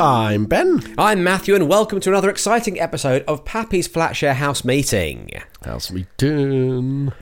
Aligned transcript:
I'm 0.00 0.44
Ben. 0.44 0.94
I'm 0.96 1.24
Matthew, 1.24 1.56
and 1.56 1.68
welcome 1.68 1.98
to 1.98 2.10
another 2.10 2.30
exciting 2.30 2.78
episode 2.78 3.24
of 3.26 3.44
Pappy's 3.44 3.88
Flatshare 3.88 4.34
House 4.34 4.64
Meeting. 4.64 5.30
How's 5.64 5.90
we 5.90 6.06
doing? 6.16 7.12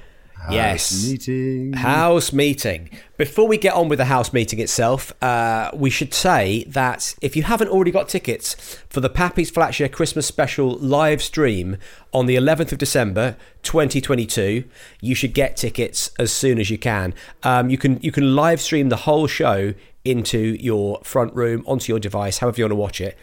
yes. 0.50 1.06
Meeting. 1.06 1.72
House 1.72 2.34
meeting. 2.34 2.90
Before 3.16 3.48
we 3.48 3.56
get 3.56 3.72
on 3.72 3.88
with 3.88 3.98
the 3.98 4.04
house 4.04 4.32
meeting 4.32 4.60
itself, 4.60 5.12
uh, 5.22 5.70
we 5.72 5.88
should 5.88 6.12
say 6.12 6.64
that 6.64 7.14
if 7.22 7.34
you 7.34 7.44
haven't 7.44 7.68
already 7.68 7.90
got 7.90 8.10
tickets 8.10 8.54
for 8.90 9.00
the 9.00 9.08
Pappy's 9.08 9.50
Flatshare 9.50 9.90
Christmas 9.90 10.26
special 10.26 10.72
live 10.76 11.22
stream 11.22 11.78
on 12.12 12.26
the 12.26 12.36
11th 12.36 12.72
of 12.72 12.78
December 12.78 13.36
2022, 13.62 14.64
you 15.00 15.14
should 15.14 15.32
get 15.32 15.56
tickets 15.56 16.10
as 16.18 16.30
soon 16.30 16.58
as 16.58 16.68
you 16.68 16.76
can. 16.76 17.14
Um, 17.42 17.70
you 17.70 17.78
can 17.78 17.98
you 18.02 18.12
can 18.12 18.36
live 18.36 18.60
stream 18.60 18.90
the 18.90 18.96
whole 18.96 19.26
show 19.26 19.72
into 20.06 20.38
your 20.38 21.00
front 21.02 21.34
room 21.34 21.64
onto 21.66 21.92
your 21.92 21.98
device, 21.98 22.38
however 22.38 22.58
you 22.58 22.64
want 22.64 22.72
to 22.72 22.76
watch 22.76 23.00
it. 23.00 23.18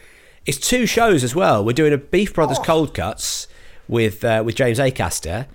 It's 0.46 0.58
two 0.58 0.86
shows 0.86 1.24
as 1.24 1.34
well. 1.34 1.64
We're 1.64 1.72
doing 1.72 1.92
a 1.92 1.98
Beef 1.98 2.34
Brothers 2.34 2.58
Cold 2.58 2.92
Cuts 2.94 3.48
with 3.88 4.24
uh, 4.24 4.42
with 4.44 4.54
James 4.56 4.78
Acaster, 4.78 5.46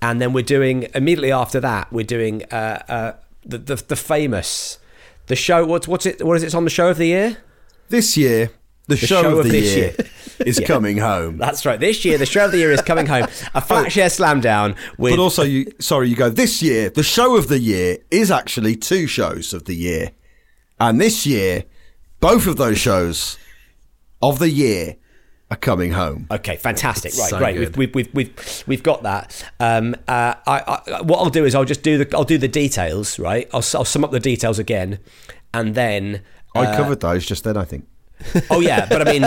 and 0.00 0.20
then 0.20 0.32
we're 0.32 0.44
doing 0.44 0.88
immediately 0.94 1.32
after 1.32 1.60
that 1.60 1.92
we're 1.92 2.04
doing 2.04 2.44
uh, 2.52 2.82
uh, 2.88 3.12
the, 3.44 3.58
the 3.58 3.76
the 3.76 3.96
famous 3.96 4.78
the 5.26 5.36
show. 5.36 5.64
What's 5.66 5.88
what's 5.88 6.06
it? 6.06 6.24
What 6.24 6.36
is 6.36 6.42
it? 6.42 6.46
It's 6.46 6.54
on 6.54 6.64
the 6.64 6.70
show 6.70 6.88
of 6.88 6.96
the 6.96 7.06
year. 7.06 7.38
This 7.88 8.16
year, 8.16 8.50
the, 8.86 8.96
show, 8.96 9.22
show 9.22 9.32
of, 9.32 9.38
of 9.38 9.44
the 9.44 9.50
this 9.50 9.76
year, 9.76 9.94
is 10.46 10.60
coming 10.60 10.98
home. 10.98 11.38
That's 11.38 11.64
right. 11.66 11.78
This 11.78 12.04
year, 12.04 12.18
the 12.18 12.26
show 12.26 12.46
of 12.46 12.52
the 12.52 12.58
year 12.58 12.72
is 12.72 12.82
coming 12.82 13.06
home. 13.06 13.24
A 13.54 13.60
flat 13.60 13.92
share 13.92 14.10
slam 14.10 14.40
down 14.40 14.76
with. 14.98 15.12
But 15.12 15.18
also, 15.18 15.42
you 15.42 15.72
sorry, 15.78 16.08
you 16.08 16.16
go. 16.16 16.30
This 16.30 16.62
year, 16.62 16.90
the 16.90 17.02
show 17.02 17.36
of 17.36 17.48
the 17.48 17.58
year 17.58 17.98
is 18.10 18.30
actually 18.30 18.76
two 18.76 19.06
shows 19.06 19.52
of 19.52 19.64
the 19.64 19.74
year, 19.74 20.12
and 20.80 21.00
this 21.00 21.26
year, 21.26 21.64
both 22.20 22.46
of 22.46 22.56
those 22.56 22.78
shows 22.78 23.38
of 24.22 24.38
the 24.38 24.50
year 24.50 24.96
are 25.50 25.56
coming 25.56 25.92
home. 25.92 26.26
Okay, 26.30 26.56
fantastic. 26.56 27.12
Right, 27.16 27.30
So 27.30 27.38
great. 27.38 27.54
good. 27.56 27.76
We've, 27.76 27.94
we've, 27.94 28.14
we've, 28.14 28.34
we've, 28.36 28.64
we've 28.66 28.82
got 28.82 29.02
that. 29.04 29.44
Um, 29.60 29.94
uh, 30.08 30.34
I, 30.46 30.80
I, 30.88 31.02
what 31.02 31.18
I'll 31.18 31.30
do 31.30 31.44
is 31.44 31.54
I'll 31.54 31.64
just 31.64 31.82
do 31.82 32.02
the 32.02 32.16
I'll 32.16 32.24
do 32.24 32.38
the 32.38 32.48
details. 32.48 33.18
Right, 33.18 33.48
I'll, 33.52 33.62
I'll 33.74 33.84
sum 33.84 34.04
up 34.04 34.10
the 34.10 34.20
details 34.20 34.58
again, 34.58 34.98
and 35.54 35.74
then. 35.74 36.22
I 36.54 36.74
covered 36.74 37.00
those 37.00 37.26
just 37.26 37.44
then. 37.44 37.56
I 37.56 37.64
think. 37.64 37.86
Oh 38.50 38.60
yeah, 38.60 38.86
but 38.88 39.06
I 39.06 39.12
mean, 39.12 39.24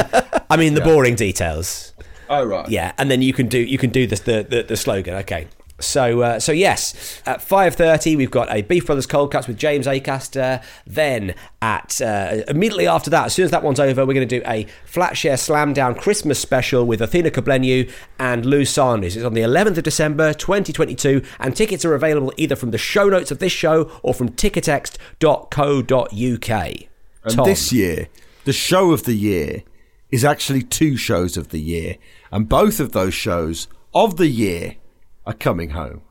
I 0.50 0.58
mean 0.58 0.73
the 0.73 0.81
boring 0.92 1.14
details. 1.16 1.94
Oh 2.27 2.44
right. 2.44 2.67
Yeah, 2.67 2.92
and 2.97 3.09
then 3.11 3.22
you 3.22 3.33
can 3.33 3.47
do 3.47 3.59
you 3.59 3.77
can 3.77 3.92
do 3.92 4.08
this 4.08 4.22
the 4.22 4.45
the, 4.50 4.64
the 4.64 4.75
slogan. 4.75 5.14
Okay. 5.17 5.47
So 5.80 6.22
uh, 6.22 6.39
so 6.39 6.52
yes, 6.52 7.22
at 7.25 7.41
five 7.41 7.75
thirty 7.75 8.16
we've 8.16 8.31
got 8.31 8.52
a 8.52 8.61
Beef 8.61 8.85
Brothers 8.85 9.05
Cold 9.05 9.31
Cuts 9.31 9.47
with 9.47 9.58
James 9.58 9.88
Acaster. 9.88 10.63
Then 10.86 11.33
at 11.61 12.02
uh, 12.02 12.44
immediately 12.47 12.88
after 12.88 13.09
that, 13.09 13.27
as 13.27 13.33
soon 13.33 13.45
as 13.45 13.52
that 13.52 13.63
one's 13.63 13.80
over, 13.80 14.05
we're 14.05 14.13
going 14.13 14.27
to 14.27 14.39
do 14.39 14.45
a 14.45 14.66
Flatshare 14.86 15.39
Slam 15.39 15.73
Down 15.73 15.95
Christmas 15.95 16.39
special 16.39 16.86
with 16.86 17.02
Athena 17.02 17.31
Kugblenu 17.31 17.91
and 18.17 18.45
Lou 18.45 18.66
Sanders. 18.66 19.16
It's 19.16 19.25
on 19.25 19.33
the 19.33 19.41
eleventh 19.41 19.77
of 19.77 19.83
December, 19.83 20.33
twenty 20.33 20.73
twenty 20.73 20.95
two, 20.95 21.23
and 21.39 21.55
tickets 21.55 21.86
are 21.86 21.95
available 21.95 22.33
either 22.38 22.55
from 22.55 22.71
the 22.71 22.77
show 22.77 23.09
notes 23.09 23.31
of 23.31 23.39
this 23.39 23.52
show 23.52 23.91
or 24.03 24.14
from 24.14 24.30
ticketext.co.uk. 24.30 26.73
And 27.21 27.36
Tom. 27.36 27.45
this 27.45 27.73
year, 27.73 28.08
the 28.45 28.53
show 28.53 28.91
of 28.91 29.03
the 29.03 29.14
year 29.14 29.64
is 30.11 30.26
actually 30.26 30.64
two 30.64 30.98
shows 30.98 31.37
of 31.37 31.49
the 31.49 31.59
year, 31.59 31.95
and 32.32 32.49
both 32.49 32.80
of 32.80 32.92
those 32.92 33.14
shows 33.14 33.67
of 33.93 34.17
the 34.17 34.27
year 34.27 34.76
are 35.25 35.33
coming 35.33 35.71
home. 35.71 36.02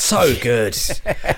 So 0.00 0.34
good. 0.40 0.78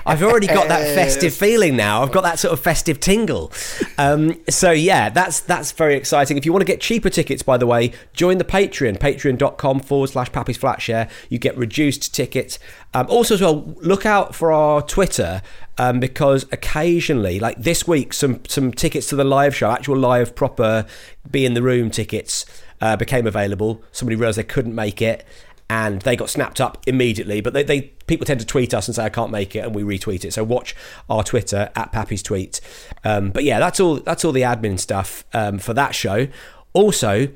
I've 0.07 0.23
already 0.23 0.47
got 0.47 0.69
that 0.69 0.83
festive 0.95 1.35
feeling 1.35 1.75
now. 1.75 2.03
I've 2.03 2.13
got 2.13 2.23
that 2.23 2.39
sort 2.39 2.53
of 2.53 2.61
festive 2.61 3.01
tingle. 3.01 3.51
Um, 3.99 4.41
so 4.49 4.71
yeah, 4.71 5.09
that's 5.09 5.41
that's 5.41 5.73
very 5.73 5.97
exciting. 5.97 6.37
If 6.37 6.47
you 6.47 6.53
want 6.53 6.61
to 6.61 6.67
get 6.67 6.81
cheaper 6.81 7.11
tickets, 7.11 7.43
by 7.43 7.57
the 7.57 7.67
way, 7.67 7.93
join 8.13 8.39
the 8.39 8.45
Patreon, 8.45 8.99
patreon.com 8.99 9.81
forward 9.81 10.11
slash 10.11 10.31
Pappy's 10.31 10.59
Flatshare. 10.59 11.11
You 11.29 11.39
get 11.39 11.57
reduced 11.57 12.15
tickets. 12.15 12.59
Um, 12.95 13.07
also, 13.09 13.35
as 13.35 13.41
well, 13.41 13.75
look 13.81 14.07
out 14.07 14.35
for 14.35 14.53
our 14.53 14.81
Twitter 14.81 15.43
um, 15.79 15.99
because 15.99 16.47
occasionally, 16.53 17.41
like 17.41 17.61
this 17.61 17.89
week, 17.89 18.13
some 18.13 18.45
some 18.47 18.71
tickets 18.71 19.09
to 19.09 19.17
the 19.17 19.25
live 19.25 19.57
show, 19.57 19.71
actual 19.71 19.97
live 19.97 20.37
proper 20.37 20.87
be 21.29 21.45
in 21.45 21.55
the 21.55 21.63
room 21.63 21.91
tickets 21.91 22.47
uh, 22.81 22.97
became 22.97 23.27
available. 23.27 23.83
Somebody 23.91 24.17
realised 24.17 24.39
they 24.39 24.45
couldn't 24.45 24.75
make 24.75 25.03
it 25.03 25.25
and 25.71 26.03
they 26.03 26.17
got 26.17 26.29
snapped 26.31 26.61
up 26.61 26.79
immediately. 26.87 27.41
But 27.41 27.53
they, 27.55 27.63
they 27.63 27.81
people 28.07 28.27
tend 28.27 28.41
to 28.41 28.47
tweet 28.47 28.75
us 28.75 28.89
and 28.89 28.95
say 28.95 29.05
I 29.05 29.09
can't 29.09 29.31
make 29.31 29.57
it, 29.57 29.61
and 29.61 29.75
we 29.75 29.83
retweet 29.83 30.25
it. 30.25 30.33
So 30.33 30.45
watch 30.45 30.75
our 31.09 31.23
Twitter 31.25 31.71
at 31.75 31.93
Pappy's 31.93 32.23
Tweet. 32.23 32.61
Um, 33.05 33.31
but 33.31 33.45
yeah, 33.45 33.59
that's 33.59 33.81
all. 33.81 33.97
That's 33.97 34.25
all 34.25 34.33
the 34.33 34.43
admin 34.43 34.79
stuff 34.79 35.25
um, 35.33 35.59
for 35.59 35.73
that 35.75 35.95
show. 35.95 36.29
Also, 36.75 37.29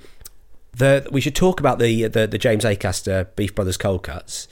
the 0.75 1.07
we 1.11 1.21
should 1.21 1.35
talk 1.35 1.61
about 1.61 1.79
the 1.79 2.09
the, 2.09 2.27
the 2.27 2.39
James 2.39 2.65
Acaster 2.65 3.29
Beef 3.37 3.55
Brothers 3.55 3.77
Cold 3.77 4.03
Cuts 4.03 4.49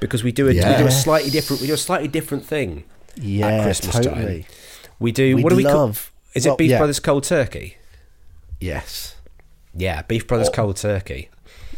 because 0.00 0.22
we 0.24 0.32
do 0.32 0.44
a 0.46 0.48
we 0.48 0.54
do 0.54 0.86
a 0.86 0.90
slightly 0.90 1.30
different 1.30 1.60
we 1.60 1.66
do 1.68 1.74
a 1.74 1.78
slightly 1.78 2.08
different 2.08 2.44
thing 2.46 2.84
Yeah, 3.16 3.48
at 3.48 3.62
Christmas 3.64 3.96
totally. 3.96 4.42
time. 4.44 4.52
We 4.98 5.12
do. 5.12 5.36
We'd 5.36 5.42
what 5.44 5.50
do 5.50 5.56
we 5.56 5.64
call? 5.64 5.86
love- 5.88 6.12
Is 6.34 6.46
it 6.46 6.56
Beef 6.56 6.70
yeah. 6.70 6.78
Brothers 6.78 7.00
Cold 7.00 7.24
Turkey? 7.24 7.76
Yes. 8.60 9.16
Yeah, 9.74 10.02
Beef 10.02 10.26
Brothers 10.26 10.48
Cold 10.48 10.76
Turkey. 10.76 11.28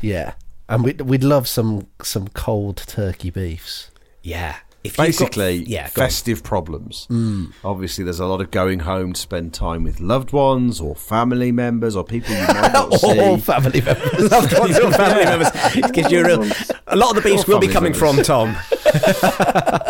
Yeah. 0.00 0.34
And 0.70 0.84
we'd, 0.84 1.00
we'd 1.00 1.24
love 1.24 1.48
some 1.48 1.88
some 2.00 2.28
cold 2.28 2.76
turkey 2.76 3.30
beefs. 3.30 3.90
Yeah. 4.22 4.56
If 4.82 4.92
you've 4.92 4.96
got- 4.96 5.06
Basically, 5.06 5.56
yeah, 5.64 5.88
festive 5.88 6.42
problems. 6.42 7.06
Obviously, 7.62 8.02
there's 8.02 8.18
a 8.20 8.24
lot 8.26 8.40
of 8.40 8.50
going 8.50 8.80
home 8.80 9.12
to 9.12 9.20
spend 9.20 9.52
time 9.52 9.84
with 9.84 10.00
loved 10.00 10.32
ones 10.32 10.80
or 10.80 10.94
family 10.96 11.52
members 11.52 11.94
or 11.94 12.02
people 12.02 12.34
you 12.34 12.46
might 12.46 12.72
not 12.72 12.90
All 13.04 13.36
see. 13.36 13.42
family 13.42 13.80
members. 13.82 14.30
loved 14.30 14.58
ones 14.58 14.78
or 14.78 14.90
family 15.04 15.24
members. 15.26 15.48
Because 15.74 16.10
you're 16.10 16.24
real. 16.24 16.44
A 16.86 16.96
lot 16.96 17.10
of 17.16 17.22
the 17.22 17.30
beefs 17.30 17.46
will 17.46 17.58
be 17.60 17.68
coming 17.68 17.92
from. 17.92 18.16
Tom. 18.22 18.56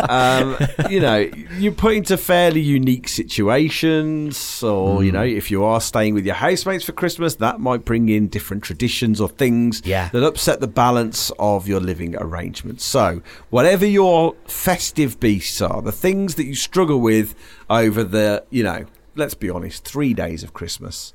um, 0.09 0.57
you 0.91 0.99
know, 1.01 1.19
you're 1.59 1.73
put 1.73 1.95
into 1.95 2.17
fairly 2.17 2.61
unique 2.61 3.07
situations, 3.09 4.63
or 4.63 5.05
you 5.05 5.13
know, 5.13 5.23
if 5.23 5.51
you 5.51 5.63
are 5.65 5.81
staying 5.81 6.15
with 6.15 6.27
your 6.27 6.35
housemates 6.35 6.85
for 6.85 6.93
Christmas, 6.93 7.37
that 7.37 7.61
might 7.61 7.85
bring 7.85 8.09
in 8.09 8.29
different 8.29 8.63
traditions 8.65 9.21
or 9.21 9.29
things 9.29 9.83
Yeah. 9.85 10.09
that 10.13 10.23
upset 10.25 10.61
the 10.61 10.67
balance 10.69 11.31
of 11.39 11.69
your 11.69 11.81
living 11.81 12.17
arrangements. 12.17 12.85
So, 12.85 13.23
whatever 13.51 13.87
your 13.87 14.35
festive 14.47 14.80
beasts 15.19 15.61
are, 15.61 15.83
the 15.83 15.93
things 15.93 16.35
that 16.37 16.45
you 16.45 16.55
struggle 16.55 17.01
with 17.01 17.35
over 17.69 18.03
the, 18.03 18.45
you 18.51 18.63
know, 18.63 18.87
let's 19.15 19.35
be 19.35 19.51
honest, 19.51 19.85
three 19.85 20.15
days 20.15 20.43
of 20.43 20.53
Christmas. 20.53 21.13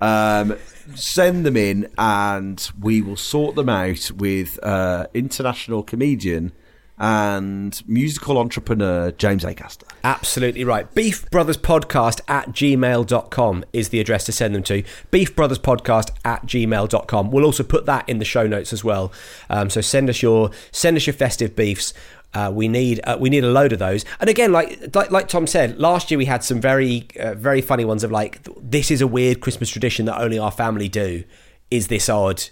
Um, 0.00 0.56
send 0.94 1.46
them 1.46 1.56
in, 1.56 1.88
and 1.96 2.70
we 2.80 3.00
will 3.00 3.16
sort 3.16 3.54
them 3.54 3.68
out 3.68 4.10
with 4.10 4.58
uh, 4.62 5.06
international 5.14 5.82
comedian 5.82 6.52
and 6.98 7.82
musical 7.88 8.38
entrepreneur 8.38 9.10
James 9.12 9.44
Acaster. 9.44 9.84
Absolutely 10.04 10.64
right. 10.64 10.92
Beef 10.94 11.28
Brothers 11.30 11.56
Podcast 11.56 12.20
at 12.28 12.50
gmail.com 12.50 13.64
is 13.72 13.88
the 13.88 14.00
address 14.00 14.24
to 14.26 14.32
send 14.32 14.54
them 14.54 14.62
to. 14.64 14.84
Beef 15.10 15.34
Brothers 15.34 15.58
Podcast 15.58 16.10
at 16.24 16.46
gmail.com. 16.46 17.30
We'll 17.30 17.44
also 17.44 17.64
put 17.64 17.86
that 17.86 18.08
in 18.08 18.18
the 18.18 18.24
show 18.24 18.46
notes 18.46 18.72
as 18.72 18.84
well. 18.84 19.12
Um, 19.50 19.70
so 19.70 19.80
send 19.80 20.08
us 20.08 20.22
your 20.22 20.50
send 20.70 20.96
us 20.96 21.06
your 21.06 21.14
festive 21.14 21.56
beefs. 21.56 21.94
Uh, 22.34 22.50
we 22.52 22.68
need 22.68 23.00
uh, 23.04 23.16
we 23.18 23.30
need 23.30 23.44
a 23.44 23.50
load 23.50 23.72
of 23.72 23.78
those. 23.78 24.04
And 24.20 24.28
again, 24.28 24.52
like 24.52 24.94
like, 24.94 25.10
like 25.10 25.28
Tom 25.28 25.46
said, 25.46 25.78
last 25.78 26.10
year 26.10 26.18
we 26.18 26.24
had 26.24 26.42
some 26.44 26.60
very 26.60 27.06
uh, 27.18 27.34
very 27.34 27.60
funny 27.60 27.84
ones 27.84 28.04
of 28.04 28.10
like 28.10 28.40
this 28.60 28.90
is 28.90 29.00
a 29.00 29.06
weird 29.06 29.40
Christmas 29.40 29.70
tradition 29.70 30.06
that 30.06 30.20
only 30.20 30.38
our 30.38 30.50
family 30.50 30.88
do. 30.88 31.24
Is 31.70 31.88
this 31.88 32.08
odd? 32.08 32.44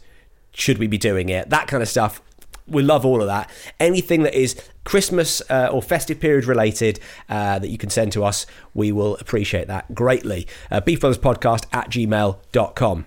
Should 0.54 0.78
we 0.78 0.86
be 0.86 0.98
doing 0.98 1.28
it? 1.30 1.48
That 1.50 1.66
kind 1.66 1.82
of 1.82 1.88
stuff 1.88 2.20
we 2.66 2.82
love 2.82 3.04
all 3.04 3.20
of 3.20 3.26
that. 3.26 3.50
Anything 3.80 4.22
that 4.22 4.34
is 4.34 4.60
Christmas 4.84 5.42
uh, 5.50 5.68
or 5.72 5.82
festive 5.82 6.20
period 6.20 6.44
related 6.44 7.00
uh, 7.28 7.58
that 7.58 7.68
you 7.68 7.78
can 7.78 7.90
send 7.90 8.12
to 8.12 8.24
us, 8.24 8.46
we 8.74 8.92
will 8.92 9.16
appreciate 9.16 9.68
that 9.68 9.94
greatly. 9.94 10.46
Uh, 10.70 10.80
Podcast 10.80 11.66
at 11.72 11.90
gmail.com. 11.90 13.06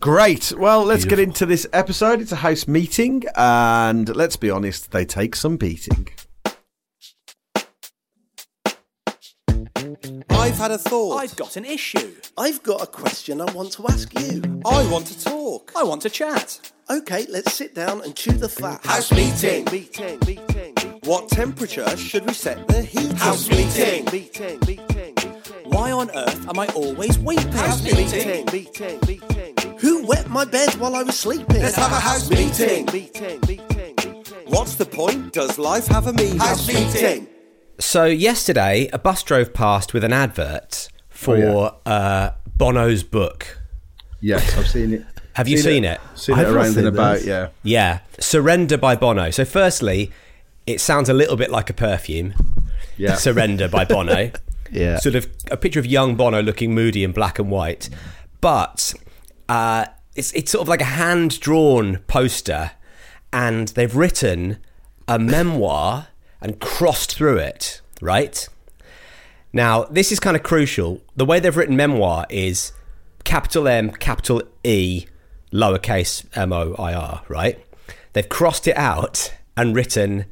Great. 0.00 0.52
Well, 0.56 0.84
let's 0.84 1.04
get 1.04 1.18
into 1.18 1.46
this 1.46 1.66
episode. 1.72 2.20
It's 2.20 2.32
a 2.32 2.36
house 2.36 2.66
meeting, 2.68 3.24
and 3.36 4.14
let's 4.14 4.36
be 4.36 4.50
honest, 4.50 4.90
they 4.90 5.04
take 5.04 5.34
some 5.36 5.56
beating. 5.56 6.08
I 10.30 10.44
I've 10.54 10.58
had 10.58 10.70
a 10.72 10.78
thought. 10.78 11.16
I've 11.16 11.34
got 11.34 11.56
an 11.56 11.64
issue. 11.64 12.14
I've 12.38 12.62
got 12.62 12.80
a 12.80 12.86
question 12.86 13.40
I 13.40 13.50
want 13.54 13.72
to 13.72 13.86
ask 13.88 14.12
you. 14.20 14.60
I 14.64 14.86
want 14.88 15.06
to 15.06 15.24
talk. 15.24 15.72
I 15.74 15.82
want 15.82 16.02
to 16.02 16.10
chat. 16.10 16.60
Okay, 16.88 17.26
let's 17.28 17.54
sit 17.54 17.74
down 17.74 18.02
and 18.02 18.14
chew 18.14 18.32
the 18.32 18.48
fat. 18.48 18.84
House 18.86 19.10
meeting. 19.10 19.64
Meeting, 19.72 20.18
meeting. 20.26 21.00
What 21.04 21.28
temperature 21.28 21.96
should 21.96 22.26
we 22.26 22.34
set 22.34 22.68
the 22.68 22.82
heat? 22.82 23.12
House 23.14 23.48
meeting. 23.48 24.04
Meeting, 24.12 24.60
meeting. 24.66 25.03
Why 25.74 25.90
on 25.90 26.08
earth 26.14 26.48
am 26.48 26.58
I 26.60 26.66
always 26.68 27.18
weeping? 27.18 27.50
House 27.50 27.82
Meeting, 27.82 28.44
meeting, 28.52 29.00
meeting. 29.08 29.76
Who 29.78 30.06
wet 30.06 30.30
my 30.30 30.44
bed 30.44 30.72
while 30.76 30.94
I 30.94 31.02
was 31.02 31.18
sleeping? 31.18 31.62
Let's 31.62 31.74
have 31.74 31.90
a 31.90 31.96
house 31.96 32.30
meeting. 32.30 32.86
Meeting, 32.92 33.40
meeting, 33.48 33.94
meeting. 33.98 34.24
What's 34.46 34.76
the 34.76 34.86
point? 34.86 35.32
Does 35.32 35.58
life 35.58 35.88
have 35.88 36.06
a 36.06 36.12
meaning? 36.12 36.38
House 36.38 36.68
meeting. 36.68 37.26
So 37.80 38.04
yesterday, 38.04 38.88
a 38.92 38.98
bus 39.00 39.24
drove 39.24 39.52
past 39.52 39.92
with 39.92 40.04
an 40.04 40.12
advert 40.12 40.88
for 41.08 41.36
Oh, 41.38 41.90
uh, 41.90 42.30
Bono's 42.56 43.02
book. 43.02 43.58
Yes, 44.20 44.56
I've 44.56 44.68
seen 44.68 44.92
it. 44.94 45.04
Have 45.32 45.48
you 45.48 45.58
seen 45.58 45.84
it? 45.84 46.00
Seen 46.14 46.36
I've 46.38 46.46
it 46.46 46.52
around 46.52 46.74
seen 46.74 46.86
and 46.86 46.86
about, 46.86 47.14
this. 47.16 47.26
yeah. 47.26 47.48
Yeah, 47.64 47.98
Surrender 48.20 48.78
by 48.78 48.94
Bono. 48.94 49.30
So, 49.32 49.44
firstly, 49.44 50.12
it 50.68 50.80
sounds 50.80 51.08
a 51.08 51.12
little 51.12 51.34
bit 51.36 51.50
like 51.50 51.68
a 51.68 51.72
perfume. 51.74 52.32
Yeah. 52.96 53.16
Surrender 53.16 53.66
by 53.68 53.84
Bono. 53.84 54.30
Yeah. 54.70 54.98
Sort 54.98 55.14
of 55.14 55.28
a 55.50 55.56
picture 55.56 55.78
of 55.78 55.86
young 55.86 56.16
Bono 56.16 56.42
looking 56.42 56.74
moody 56.74 57.04
in 57.04 57.12
black 57.12 57.38
and 57.38 57.50
white. 57.50 57.88
But 58.40 58.94
uh, 59.48 59.86
it's, 60.14 60.32
it's 60.32 60.50
sort 60.50 60.62
of 60.62 60.68
like 60.68 60.80
a 60.80 60.84
hand 60.84 61.40
drawn 61.40 61.98
poster, 62.06 62.72
and 63.32 63.68
they've 63.68 63.94
written 63.94 64.58
a 65.08 65.18
memoir 65.18 66.08
and 66.40 66.60
crossed 66.60 67.14
through 67.16 67.38
it, 67.38 67.80
right? 68.00 68.48
Now, 69.52 69.84
this 69.84 70.10
is 70.10 70.20
kind 70.20 70.36
of 70.36 70.42
crucial. 70.42 71.00
The 71.16 71.24
way 71.24 71.40
they've 71.40 71.56
written 71.56 71.76
memoir 71.76 72.26
is 72.28 72.72
capital 73.24 73.68
M, 73.68 73.90
capital 73.90 74.42
E, 74.64 75.06
lowercase 75.52 76.24
M 76.36 76.52
O 76.52 76.74
I 76.74 76.92
R, 76.92 77.22
right? 77.28 77.64
They've 78.12 78.28
crossed 78.28 78.66
it 78.68 78.76
out 78.76 79.32
and 79.56 79.74
written 79.74 80.26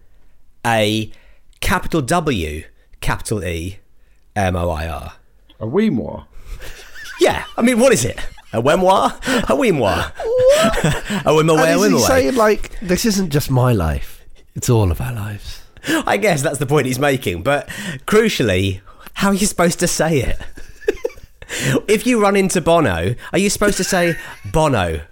a 0.66 1.12
capital 1.60 2.02
W, 2.02 2.64
capital 3.00 3.44
E, 3.44 3.78
M 4.36 4.56
O 4.56 4.70
I 4.70 4.88
R. 4.88 5.14
A 5.60 5.66
Weemoor. 5.66 6.26
Yeah, 7.20 7.44
I 7.56 7.62
mean, 7.62 7.78
what 7.78 7.92
is 7.92 8.04
it? 8.04 8.18
A 8.52 8.60
memoir? 8.60 9.16
A 9.48 9.54
memoir? 9.54 10.12
a 11.24 11.32
memoir? 11.32 11.58
And 11.60 11.76
is 11.76 11.84
he 11.84 11.88
memoir. 11.90 12.00
saying 12.00 12.34
like 12.34 12.80
this 12.80 13.04
isn't 13.04 13.30
just 13.30 13.48
my 13.48 13.72
life; 13.72 14.24
it's 14.56 14.68
all 14.68 14.90
of 14.90 15.00
our 15.00 15.12
lives? 15.12 15.62
I 15.86 16.16
guess 16.16 16.42
that's 16.42 16.58
the 16.58 16.66
point 16.66 16.86
he's 16.86 16.98
making. 16.98 17.44
But 17.44 17.68
crucially, 18.06 18.80
how 19.14 19.28
are 19.28 19.34
you 19.34 19.46
supposed 19.46 19.78
to 19.80 19.86
say 19.86 20.18
it? 20.18 20.38
if 21.88 22.06
you 22.06 22.20
run 22.20 22.34
into 22.34 22.60
Bono, 22.60 23.14
are 23.32 23.38
you 23.38 23.50
supposed 23.50 23.76
to 23.76 23.84
say, 23.84 24.16
Bono, 24.52 25.02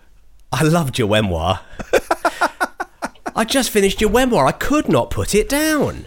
I 0.53 0.63
loved 0.65 0.99
your 0.99 1.09
memoir. 1.09 1.61
I 3.37 3.45
just 3.45 3.71
finished 3.71 4.01
your 4.01 4.11
memoir. 4.11 4.47
I 4.47 4.53
could 4.53 4.89
not 4.89 5.11
put 5.11 5.35
it 5.35 5.49
down. 5.49 6.07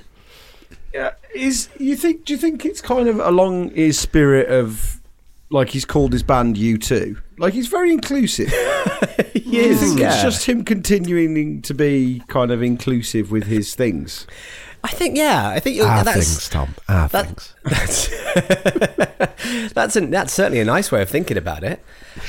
Yeah, 0.93 1.11
is 1.35 1.69
you 1.79 1.95
think? 1.95 2.25
Do 2.25 2.33
you 2.33 2.39
think 2.39 2.65
it's 2.65 2.81
kind 2.81 3.07
of 3.07 3.19
along 3.19 3.71
his 3.71 3.99
spirit 3.99 4.49
of 4.49 5.01
like 5.49 5.69
he's 5.69 5.85
called 5.85 6.13
his 6.13 6.23
band 6.23 6.57
U 6.57 6.77
two? 6.77 7.17
Like 7.37 7.53
he's 7.53 7.67
very 7.67 7.91
inclusive. 7.91 8.53
He 9.33 9.59
I 9.59 9.63
is. 9.65 9.79
think 9.81 9.99
yeah. 9.99 10.13
it's 10.13 10.21
just 10.23 10.45
him 10.47 10.63
continuing 10.63 11.61
to 11.63 11.73
be 11.73 12.23
kind 12.27 12.49
of 12.49 12.63
inclusive 12.63 13.29
with 13.29 13.43
his 13.43 13.75
things. 13.75 14.25
I 14.83 14.89
think, 14.89 15.15
yeah. 15.15 15.49
I 15.49 15.59
think 15.59 15.75
you're, 15.75 15.87
Our 15.87 16.03
that's, 16.03 16.17
things, 16.17 16.49
Tom. 16.49 16.75
Our 16.89 17.07
that- 17.09 17.25
things. 17.27 17.55
That's 17.63 18.07
that's, 19.73 19.95
a, 19.95 20.01
that's 20.07 20.33
certainly 20.33 20.59
a 20.59 20.65
nice 20.65 20.91
way 20.91 21.01
of 21.01 21.09
thinking 21.09 21.37
about 21.37 21.63
it. 21.63 21.83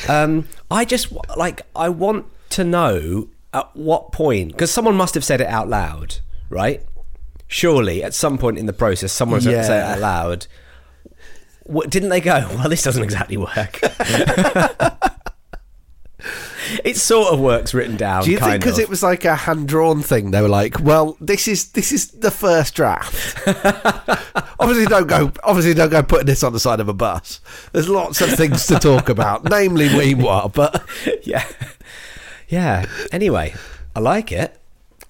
Um, 0.09 0.47
I 0.71 0.85
just 0.85 1.13
like 1.37 1.63
I 1.75 1.89
want 1.89 2.27
to 2.51 2.65
know 2.65 3.29
at 3.53 3.75
what 3.75 4.13
point 4.13 4.53
because 4.53 4.71
someone 4.71 4.97
must 4.97 5.15
have 5.15 5.25
said 5.25 5.41
it 5.41 5.47
out 5.47 5.69
loud, 5.69 6.17
right? 6.51 6.83
Surely 7.55 8.03
at 8.03 8.15
some 8.15 8.37
point 8.37 8.59
in 8.59 8.67
the 8.67 8.73
process, 8.73 9.13
someone 9.13 9.41
said 9.41 9.53
it 9.55 9.69
Yeah. 9.69 9.93
out 9.93 10.01
loud. 10.01 10.47
What, 11.63 11.89
didn't 11.89 12.09
they 12.09 12.21
go? 12.21 12.49
Well, 12.51 12.69
this 12.69 12.83
doesn't 12.83 13.05
exactly 13.05 13.37
work. 13.37 13.79
it 16.85 16.97
sort 16.97 17.33
of 17.33 17.39
works 17.39 17.73
written 17.73 17.97
down. 17.97 18.25
Do 18.25 18.33
you 18.33 18.41
think 18.41 18.61
because 18.61 18.81
it 18.81 18.89
was 18.89 19.05
like 19.05 19.25
a 19.25 19.37
hand 19.37 19.69
drawn 19.69 20.03
thing, 20.03 20.33
they 20.33 20.43
were 20.43 20.49
like, 20.49 20.81
"Well, 20.81 21.17
this 21.21 21.47
is 21.47 21.71
this 21.71 21.93
is 21.93 22.09
the 22.11 22.33
first 22.33 22.75
draft." 22.75 23.39
obviously, 24.59 24.87
don't 24.87 25.07
go. 25.07 25.31
Obviously, 25.45 25.75
don't 25.75 25.91
go 25.91 26.03
putting 26.03 26.27
this 26.27 26.43
on 26.43 26.53
the 26.53 26.59
side 26.61 26.81
of 26.81 26.89
a 26.89 26.93
bus. 26.93 27.41
There's 27.73 27.89
lots 27.89 28.21
of 28.21 28.31
things 28.31 28.67
to 28.67 28.81
talk 28.81 29.09
about, 29.09 29.45
namely 29.49 29.87
Weemoor, 29.91 30.53
but 30.53 30.83
yeah, 31.23 31.47
yeah. 32.49 32.87
Anyway, 33.13 33.55
I 33.95 34.01
like 34.01 34.33
it. 34.33 34.61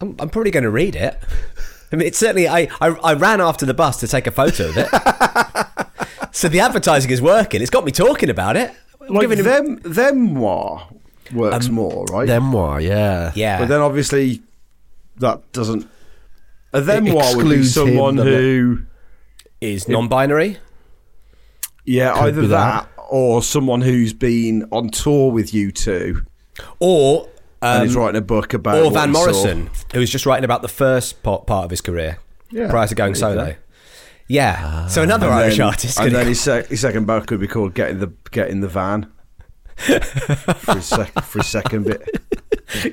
I'm, 0.03 0.15
I'm 0.19 0.29
probably 0.29 0.51
going 0.51 0.65
to 0.65 0.71
read 0.71 0.95
it. 0.95 1.19
I 1.95 1.97
mean, 1.97 2.09
it's 2.09 2.19
certainly. 2.19 2.49
I, 2.49 2.69
I 2.81 2.89
I 2.89 3.15
ran 3.15 3.41
after 3.41 3.65
the 3.65 3.73
bus 3.75 4.01
to 4.01 4.09
take 4.09 4.27
a 4.27 4.33
photo 4.33 4.69
of 4.71 4.77
it. 4.77 4.89
so 6.35 6.49
the 6.49 6.59
advertising 6.59 7.11
is 7.13 7.23
working. 7.23 7.63
It's 7.63 7.71
got 7.71 7.85
me 7.85 7.93
talking 7.93 8.31
about 8.31 8.57
it. 8.57 8.73
I'm 9.01 9.15
Like 9.15 9.21
giving 9.29 9.39
him- 9.39 9.45
them, 9.45 9.93
them 9.93 10.19
moi 10.35 10.83
works 11.33 11.69
um, 11.69 11.75
more, 11.75 12.05
right? 12.07 12.27
Them 12.27 12.43
memoir, 12.45 12.81
yeah, 12.81 13.31
yeah. 13.37 13.61
But 13.61 13.69
then 13.69 13.81
obviously 13.81 14.43
that 15.19 15.53
doesn't. 15.53 15.89
A 16.73 16.81
them 16.81 17.05
moi 17.05 17.13
would 17.37 17.45
be 17.49 17.61
excludes 17.61 17.77
him, 17.77 17.87
someone 17.87 18.17
who, 18.17 18.83
is 19.61 19.87
non-binary. 19.89 20.59
yeah, 21.85 22.13
Could 22.15 22.23
either 22.25 22.47
that, 22.49 22.89
that. 22.97 23.03
or 23.09 23.41
someone 23.43 23.81
who's 23.83 24.13
been 24.13 24.67
on 24.73 24.89
tour 24.91 25.31
with 25.31 25.55
you 25.55 25.71
two 25.71 26.27
Or 26.81 27.29
and 27.65 27.83
um, 27.83 27.87
is 27.87 27.97
writing 27.97 28.19
a 28.19 28.25
book 28.25 28.55
about. 28.55 28.83
or 28.85 28.91
Van. 28.91 29.11
Morrison, 29.11 29.71
who 29.93 30.01
was 30.01 30.11
just 30.11 30.27
writing 30.27 30.45
about 30.45 30.63
the 30.63 30.69
first 30.69 31.23
part, 31.23 31.47
part 31.47 31.65
of 31.65 31.71
his 31.71 31.81
career 31.81 32.19
Yeah, 32.51 32.69
prior 32.71 32.87
to 32.87 32.95
going 32.95 33.15
solo. 33.15 33.47
go. 33.53 33.55
Yeah. 34.29 34.87
so 34.89 35.03
another 35.03 35.27
And 35.27 35.35
Irish 35.35 35.57
then- 35.59 35.67
artist. 35.67 35.99
and 36.01 36.15
then 36.15 36.27
his, 36.27 36.41
sec- 36.41 36.69
his 36.69 36.81
second 36.81 37.07
book 37.07 37.27
could 37.27 37.41
be 37.41 37.49
called 37.49 37.75
"Getting 37.75 37.99
the 37.99 38.13
Getting 38.31 38.61
the 38.61 38.69
Van." 38.69 39.11
for, 39.77 40.75
his 40.75 40.87
sec- 40.87 41.13
for 41.25 41.39
his 41.41 41.49
second 41.49 41.85
bit. 41.85 42.09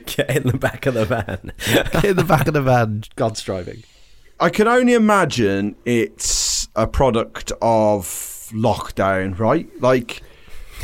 get 0.07 0.35
in 0.35 0.47
the 0.47 0.57
back 0.57 0.85
of 0.88 0.94
the 0.95 1.06
van. 1.06 1.51
in 2.03 2.15
the 2.15 2.24
back 2.24 2.47
of 2.47 2.53
the 2.53 2.62
van, 2.62 3.03
God's 3.15 3.41
driving. 3.44 3.83
I 4.39 4.50
can 4.50 4.67
only 4.67 4.94
imagine 4.94 5.75
it's 5.85 6.67
a 6.75 6.88
product 6.88 7.51
of 7.62 8.06
lockdown, 8.51 9.38
right? 9.38 9.69
Like 9.81 10.24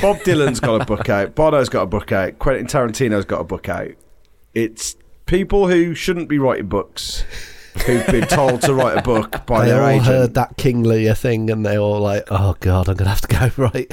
Bob 0.02 0.18
Dylan's 0.18 0.60
got 0.60 0.82
a 0.82 0.86
book 0.86 1.10
out, 1.10 1.36
Bono's 1.36 1.70
got 1.70 1.84
a 1.84 1.88
book 1.88 2.12
out, 2.12 2.40
Quentin 2.40 2.68
Tarantino's 2.68 3.26
got 3.26 3.42
a 3.42 3.44
book 3.44 3.68
out. 3.70 3.92
It's 4.54 4.96
people 5.26 5.68
who 5.68 5.94
shouldn't 5.96 6.30
be 6.30 6.40
writing 6.40 6.68
books 6.68 7.24
who've 7.86 8.06
been 8.08 8.28
told 8.28 8.62
to 8.64 8.74
write 8.74 8.98
a 8.98 9.02
book 9.02 9.46
by 9.46 9.66
They 9.66 9.71
their 9.71 9.81
all 9.81 9.90
agent. 9.90 10.06
heard 10.07 10.33
that 10.36 10.57
King 10.57 10.83
Lear 10.83 11.14
thing, 11.16 11.50
and 11.50 11.66
they 11.66 11.78
all 11.78 12.00
like, 12.00 12.24
"Oh 12.30 12.56
God, 12.60 12.90
I'm 12.90 12.95
gonna 12.95 13.10
have 13.10 13.21
to 13.21 13.28
go 13.28 13.52
right." 13.64 13.92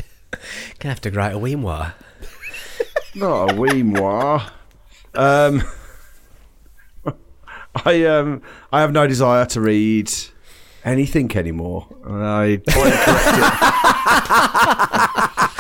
Gonna 0.79 0.91
have 0.95 1.01
to 1.03 1.11
write 1.11 1.35
a 1.35 1.39
memoir. 1.41 1.95
Not 3.15 3.53
a 3.53 3.55
wee 3.61 3.83
moi. 3.83 4.43
Um, 5.15 5.63
I 7.85 8.05
um, 8.05 8.43
I 8.73 8.81
have 8.81 8.93
no 8.93 9.07
desire 9.07 9.47
to 9.47 9.61
read 9.61 10.11
anything 10.85 11.35
anymore. 11.37 11.87
And 12.05 12.25
I 12.25 12.57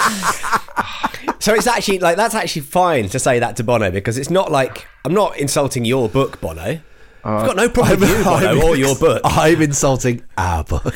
try 0.05 0.15
and 0.15 0.25
correct 0.25 1.29
it. 1.29 1.43
So 1.43 1.55
it's 1.55 1.67
actually 1.67 1.99
like 1.99 2.17
that's 2.17 2.35
actually 2.35 2.63
fine 2.63 3.09
to 3.11 3.19
say 3.19 3.39
that 3.39 3.57
to 3.57 3.65
Bono 3.65 3.91
because 3.91 4.17
it's 4.19 4.31
not 4.31 4.51
like 4.53 4.87
I'm 5.05 5.15
not 5.15 5.37
insulting 5.39 5.85
your 5.85 6.09
book, 6.09 6.41
Bono. 6.41 6.81
I've 7.27 7.47
got 7.47 7.57
no 7.57 7.69
problem 7.71 8.01
with 8.01 8.11
you, 8.19 8.25
Bono, 8.25 8.63
or 8.67 8.77
your 8.77 8.95
book. 8.97 9.23
I'm 9.25 9.63
insulting 9.63 10.23
our 10.37 10.63
book, 10.63 10.95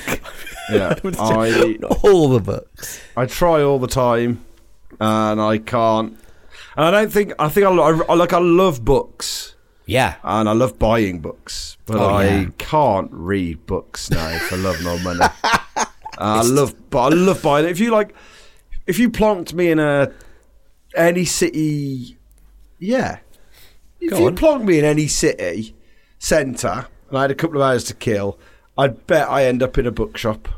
Yeah, 0.70 0.94
I 1.04 1.76
all 2.02 2.28
the 2.28 2.40
books. 2.40 3.00
I 3.16 3.24
try 3.26 3.62
all 3.62 3.78
the 3.78 3.86
time, 3.88 4.44
and 5.00 5.40
I 5.40 5.56
can't. 5.58 6.18
And 6.76 6.84
I 6.86 6.90
don't 6.90 7.10
think 7.12 7.32
I 7.38 7.48
think 7.48 7.66
I, 7.66 7.70
lo- 7.70 8.02
I 8.08 8.14
like 8.14 8.32
I 8.34 8.38
love 8.38 8.84
books 8.84 9.54
Yeah, 9.86 10.16
and 10.22 10.48
I 10.48 10.52
love 10.52 10.78
buying 10.78 11.20
books, 11.20 11.76
but 11.86 11.96
Oh, 11.96 12.06
I 12.14 12.24
yeah. 12.26 12.46
can't 12.58 13.10
read 13.10 13.64
books 13.66 14.10
now 14.10 14.38
for 14.38 14.56
love 14.58 14.76
nor 14.82 14.98
money. 15.00 15.20
I 16.18 16.42
love, 16.42 16.74
but 16.90 17.12
I 17.12 17.16
love 17.16 17.42
buying 17.42 17.64
it. 17.64 17.70
If 17.70 17.80
you 17.80 17.90
like, 17.90 18.14
if 18.88 18.98
you 18.98 19.10
plonked 19.10 19.52
me 19.52 19.70
in 19.70 19.78
a 19.78 20.10
any 20.96 21.24
city, 21.24 22.18
yeah. 22.80 23.18
If 24.00 24.10
Go 24.10 24.18
you 24.18 24.26
on. 24.28 24.36
plonked 24.36 24.64
me 24.64 24.78
in 24.78 24.84
any 24.84 25.06
city 25.06 25.76
centre 26.18 26.86
and 27.08 27.18
I 27.18 27.22
had 27.22 27.30
a 27.30 27.34
couple 27.34 27.56
of 27.58 27.62
hours 27.62 27.84
to 27.84 27.94
kill, 27.94 28.38
I'd 28.76 29.06
bet 29.06 29.28
I 29.28 29.44
end 29.44 29.62
up 29.62 29.76
in 29.78 29.86
a 29.86 29.90
bookshop. 29.92 30.48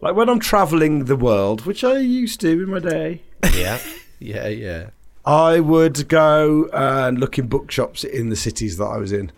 Like 0.00 0.14
when 0.14 0.28
I'm 0.28 0.40
travelling 0.40 1.06
the 1.06 1.16
world, 1.16 1.66
which 1.66 1.82
I 1.82 1.98
used 1.98 2.40
to 2.42 2.50
in 2.50 2.70
my 2.70 2.78
day. 2.78 3.22
yeah. 3.54 3.80
Yeah, 4.18 4.48
yeah. 4.48 4.90
I 5.24 5.60
would 5.60 6.08
go 6.08 6.68
and 6.74 7.18
look 7.18 7.38
in 7.38 7.46
bookshops 7.46 8.04
in 8.04 8.28
the 8.28 8.36
cities 8.36 8.76
that 8.76 8.84
I 8.84 8.98
was 8.98 9.12
in. 9.12 9.32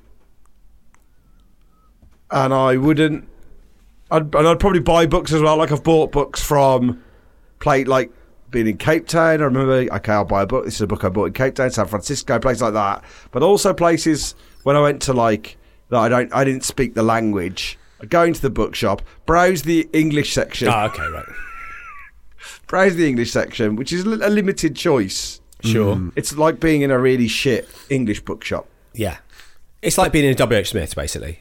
And 2.32 2.52
I 2.52 2.76
wouldn't 2.76 3.28
I'd, 4.10 4.34
and 4.34 4.48
I'd 4.48 4.58
probably 4.58 4.80
buy 4.80 5.06
books 5.06 5.32
as 5.32 5.40
well. 5.40 5.56
Like 5.56 5.70
I've 5.70 5.84
bought 5.84 6.10
books 6.10 6.42
from, 6.42 7.02
play 7.60 7.84
like 7.84 8.10
being 8.52 8.68
in 8.68 8.76
Cape 8.76 9.08
Town. 9.08 9.40
I 9.40 9.44
remember, 9.46 9.72
okay, 9.96 10.12
I'll 10.12 10.24
buy 10.24 10.42
a 10.42 10.46
book. 10.46 10.64
This 10.64 10.74
is 10.76 10.80
a 10.82 10.86
book 10.86 11.02
I 11.04 11.08
bought 11.08 11.24
in 11.26 11.32
Cape 11.32 11.56
Town, 11.56 11.70
San 11.70 11.86
Francisco, 11.88 12.38
places 12.38 12.62
like 12.62 12.74
that. 12.74 13.02
But 13.32 13.42
also 13.42 13.74
places 13.74 14.36
when 14.62 14.76
I 14.76 14.80
went 14.80 15.02
to 15.02 15.12
like 15.12 15.56
that 15.88 15.98
I 15.98 16.08
don't, 16.08 16.32
I 16.32 16.44
didn't 16.44 16.64
speak 16.64 16.94
the 16.94 17.02
language. 17.02 17.78
I'd 18.00 18.10
go 18.10 18.22
into 18.22 18.40
the 18.40 18.50
bookshop, 18.50 19.02
browse 19.26 19.62
the 19.62 19.88
English 19.92 20.32
section, 20.32 20.68
Oh, 20.68 20.84
okay, 20.84 21.06
right. 21.08 21.24
browse 22.66 22.94
the 22.96 23.08
English 23.08 23.30
section, 23.32 23.76
which 23.76 23.92
is 23.92 24.04
a 24.04 24.06
limited 24.30 24.76
choice. 24.76 25.40
Sure. 25.64 26.10
It's 26.16 26.36
like 26.36 26.58
being 26.60 26.82
in 26.82 26.90
a 26.90 26.98
really 26.98 27.28
shit 27.28 27.68
English 27.90 28.20
bookshop. 28.22 28.66
Yeah. 28.94 29.18
It's 29.80 29.96
like 29.98 30.10
being 30.12 30.24
in 30.24 30.40
a 30.40 30.46
WH 30.62 30.66
Smith, 30.66 30.94
basically. 30.96 31.40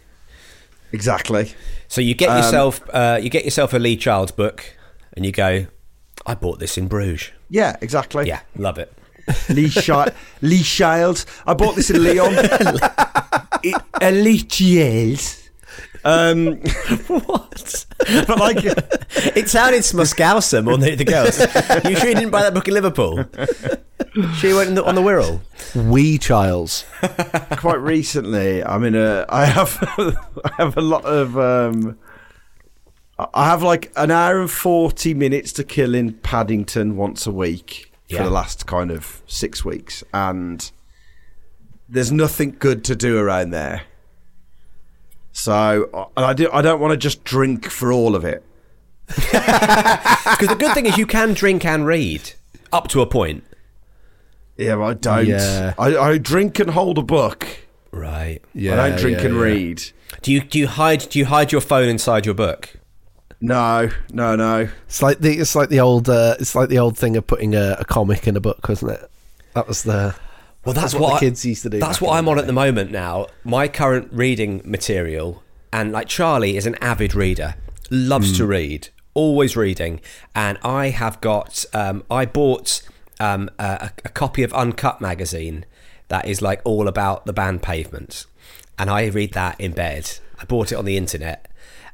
Exactly. 0.91 1.53
So 1.87 2.01
you 2.01 2.13
get 2.13 2.29
Um, 2.29 2.37
yourself 2.37 2.81
uh, 2.93 3.19
you 3.21 3.29
get 3.29 3.45
yourself 3.45 3.73
a 3.73 3.79
Lee 3.79 3.95
Childs 3.97 4.31
book, 4.31 4.63
and 5.13 5.25
you 5.25 5.31
go, 5.31 5.65
"I 6.25 6.35
bought 6.35 6.59
this 6.59 6.77
in 6.77 6.87
Bruges." 6.87 7.29
Yeah, 7.49 7.75
exactly. 7.81 8.27
Yeah, 8.27 8.41
love 8.55 8.77
it. 8.77 8.93
Lee, 9.49 9.69
Shi- 9.69 10.05
Lee 10.41 10.63
Shields. 10.63 11.25
I 11.45 11.53
bought 11.53 11.75
this 11.75 11.89
in 11.89 12.03
Leon. 12.03 12.33
It- 13.63 13.79
a 14.01 14.11
Lee 14.11 14.39
Shields. 14.49 15.49
Um, 16.03 16.55
What? 17.07 17.85
but 18.27 18.39
like, 18.39 18.57
it 18.63 19.47
sounded 19.49 19.81
Smuskowser 19.83 20.63
more 20.63 20.75
than 20.77 20.87
anything 20.87 21.13
else. 21.13 21.39
you 21.85 21.95
sure 21.95 22.09
you 22.09 22.15
didn't 22.15 22.31
buy 22.31 22.41
that 22.41 22.55
book 22.55 22.67
in 22.67 22.73
Liverpool? 22.73 23.23
She 24.39 24.51
went 24.53 24.69
in 24.69 24.75
the, 24.75 24.83
on 24.83 24.95
the 24.95 25.01
Wirral. 25.01 25.39
Wee 25.75 26.17
Childs. 26.17 26.85
quite 27.57 27.79
recently, 27.79 28.63
I'm 28.63 28.83
in 28.83 28.95
a. 28.95 29.25
I 29.29 29.45
have, 29.45 29.77
I 30.43 30.51
have 30.57 30.75
a 30.75 30.81
lot 30.81 31.05
of. 31.05 31.37
Um, 31.37 31.99
I 33.33 33.45
have 33.45 33.63
like 33.63 33.91
an 33.95 34.11
hour 34.11 34.39
and 34.39 34.49
forty 34.51 35.13
minutes 35.13 35.51
to 35.53 35.63
kill 35.63 35.95
in 35.95 36.13
Paddington 36.13 36.95
once 36.97 37.25
a 37.27 37.31
week 37.31 37.91
Yeah. 38.07 38.19
for 38.19 38.23
the 38.25 38.29
last 38.29 38.65
kind 38.67 38.91
of 38.91 39.21
six 39.27 39.63
weeks, 39.65 40.03
and 40.13 40.71
there's 41.89 42.11
nothing 42.11 42.55
good 42.57 42.83
to 42.85 42.95
do 42.95 43.17
around 43.17 43.51
there. 43.51 43.83
So, 45.33 46.09
and 46.17 46.25
I 46.25 46.33
do. 46.33 46.49
I 46.51 46.61
don't 46.61 46.79
want 46.79 46.91
to 46.91 46.97
just 46.97 47.23
drink 47.23 47.69
for 47.69 47.91
all 47.91 48.15
of 48.15 48.25
it. 48.25 48.43
Because 50.31 50.47
the 50.47 50.55
good 50.57 50.73
thing 50.73 50.85
is 50.87 50.97
you 50.97 51.05
can 51.05 51.33
drink 51.33 51.65
and 51.65 51.85
read 51.85 52.33
up 52.71 52.87
to 52.89 53.01
a 53.01 53.05
point. 53.05 53.43
Yeah, 54.57 54.75
but 54.75 54.83
I 54.83 54.93
don't. 54.93 55.27
Yeah. 55.27 55.73
I, 55.77 55.97
I 55.97 56.17
drink 56.17 56.57
and 56.59 56.71
hold 56.71 56.97
a 56.97 57.01
book. 57.03 57.45
Right. 57.91 58.39
Yeah, 58.53 58.81
I 58.81 58.89
don't 58.89 58.99
drink 58.99 59.19
yeah, 59.19 59.25
and 59.25 59.35
read. 59.35 59.83
Do 60.21 60.31
you 60.31 60.41
do 60.41 60.57
you 60.57 60.67
hide 60.67 61.07
do 61.09 61.19
you 61.19 61.25
hide 61.25 61.51
your 61.51 61.61
phone 61.61 61.89
inside 61.89 62.25
your 62.25 62.33
book? 62.35 62.69
No, 63.41 63.89
no, 64.13 64.36
no. 64.36 64.69
It's 64.88 65.01
like 65.01 65.19
the 65.19 65.39
it's 65.39 65.55
like 65.55 65.69
the 65.69 65.79
old 65.79 66.07
uh, 66.10 66.36
it's 66.39 66.53
like 66.55 66.69
the 66.69 66.77
old 66.79 66.98
thing 66.98 67.17
of 67.17 67.25
putting 67.25 67.55
a, 67.55 67.77
a 67.79 67.86
comic 67.86 68.27
in 68.27 68.38
a 68.38 68.39
book, 68.39 68.67
wasn't 68.69 68.91
it? 68.91 69.10
That 69.55 69.67
was 69.67 69.83
the 69.83 70.15
Well, 70.63 70.74
that's, 70.74 70.93
what 70.93 71.01
what, 71.01 71.10
the 71.10 71.15
I- 71.15 71.19
kids 71.19 71.43
used 71.45 71.63
to 71.63 71.69
do 71.69 71.79
That's 71.79 72.00
what 72.00 72.13
I'm 72.15 72.25
the 72.25 72.31
on 72.31 72.39
at 72.39 72.45
the 72.48 72.53
moment 72.53 72.91
now. 72.91 73.27
My 73.43 73.67
current 73.67 74.10
reading 74.12 74.62
material, 74.63 75.41
and 75.74 75.91
like 75.91 76.07
Charlie 76.07 76.55
is 76.55 76.65
an 76.67 76.75
avid 76.75 77.15
reader, 77.15 77.55
loves 77.89 78.29
Hmm. 78.31 78.38
to 78.38 78.45
read, 78.45 78.89
always 79.15 79.57
reading, 79.57 80.01
and 80.36 80.57
I 80.63 80.89
have 80.89 81.19
got. 81.19 81.65
Um, 81.74 82.03
I 82.12 82.25
bought 82.25 82.81
um, 83.19 83.50
a, 83.57 83.89
a 84.05 84.10
copy 84.10 84.43
of 84.43 84.53
Uncut 84.53 85.01
magazine 85.01 85.65
that 86.10 86.27
is 86.27 86.41
like 86.41 86.62
all 86.63 86.88
about 86.88 87.25
the 87.25 87.33
band 87.33 87.63
Pavement, 87.63 88.25
and 88.77 88.89
I 88.89 89.07
read 89.07 89.33
that 89.33 89.60
in 89.60 89.71
bed. 89.71 90.19
I 90.39 90.45
bought 90.45 90.71
it 90.71 90.75
on 90.75 90.86
the 90.86 90.95
internet. 90.98 91.48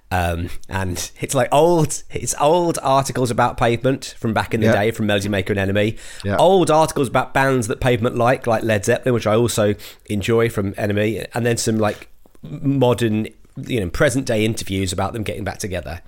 Um, 0.09 0.49
and 0.69 1.11
it's 1.19 1.35
like 1.35 1.49
old, 1.51 2.03
it's 2.09 2.33
old 2.39 2.79
articles 2.81 3.29
about 3.29 3.57
pavement 3.57 4.15
from 4.17 4.33
back 4.33 4.53
in 4.53 4.61
the 4.61 4.67
Yeah. 4.67 4.73
day, 4.73 4.91
from 4.91 5.05
Melody 5.07 5.27
Maker 5.29 5.53
and 5.53 5.59
NME. 5.69 5.97
Yeah. 6.23 6.37
Old 6.37 6.71
articles 6.71 7.09
about 7.09 7.33
bands 7.33 7.67
that 7.67 7.79
pavement 7.81 8.15
like, 8.15 8.47
like 8.47 8.63
Led 8.63 8.85
Zeppelin, 8.85 9.13
which 9.13 9.27
I 9.27 9.35
also 9.35 9.75
enjoy 10.09 10.49
from 10.49 10.73
NME, 10.75 11.25
and 11.33 11.45
then 11.45 11.57
some 11.57 11.77
like 11.77 12.07
modern, 12.41 13.27
you 13.57 13.79
know, 13.81 13.89
present 13.89 14.25
day 14.25 14.45
interviews 14.45 14.93
about 14.93 15.11
them 15.13 15.23
getting 15.23 15.43
back 15.43 15.57
together. 15.57 16.01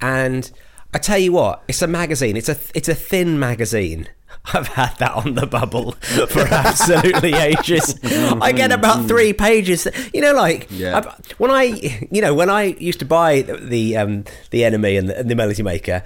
And 0.00 0.50
I 0.94 0.98
tell 0.98 1.18
you 1.18 1.32
what, 1.32 1.62
it's 1.68 1.82
a 1.82 1.86
magazine. 1.86 2.36
It's 2.36 2.48
a 2.48 2.56
it's 2.74 2.88
a 2.88 2.94
thin 2.94 3.38
magazine. 3.38 4.08
I've 4.54 4.68
had 4.68 4.96
that 4.98 5.12
on 5.12 5.34
the 5.34 5.46
bubble 5.46 5.92
for 6.28 6.40
absolutely 6.40 7.34
ages. 7.34 7.98
I 8.04 8.52
get 8.52 8.72
about 8.72 9.06
three 9.06 9.32
pages. 9.32 9.86
You 10.14 10.20
know, 10.22 10.32
like 10.32 10.68
Yeah. 10.70 10.98
I- 10.98 11.14
when 11.38 11.50
I, 11.50 11.64
you 12.10 12.20
know, 12.22 12.34
when 12.34 12.48
I 12.50 12.64
used 12.78 12.98
to 13.00 13.04
buy 13.04 13.42
the 13.42 13.56
the, 13.56 13.96
um, 13.96 14.24
the 14.50 14.62
NME 14.62 14.98
and 14.98 15.08
the, 15.10 15.18
and 15.18 15.30
the 15.30 15.34
Melody 15.34 15.62
Maker, 15.62 16.02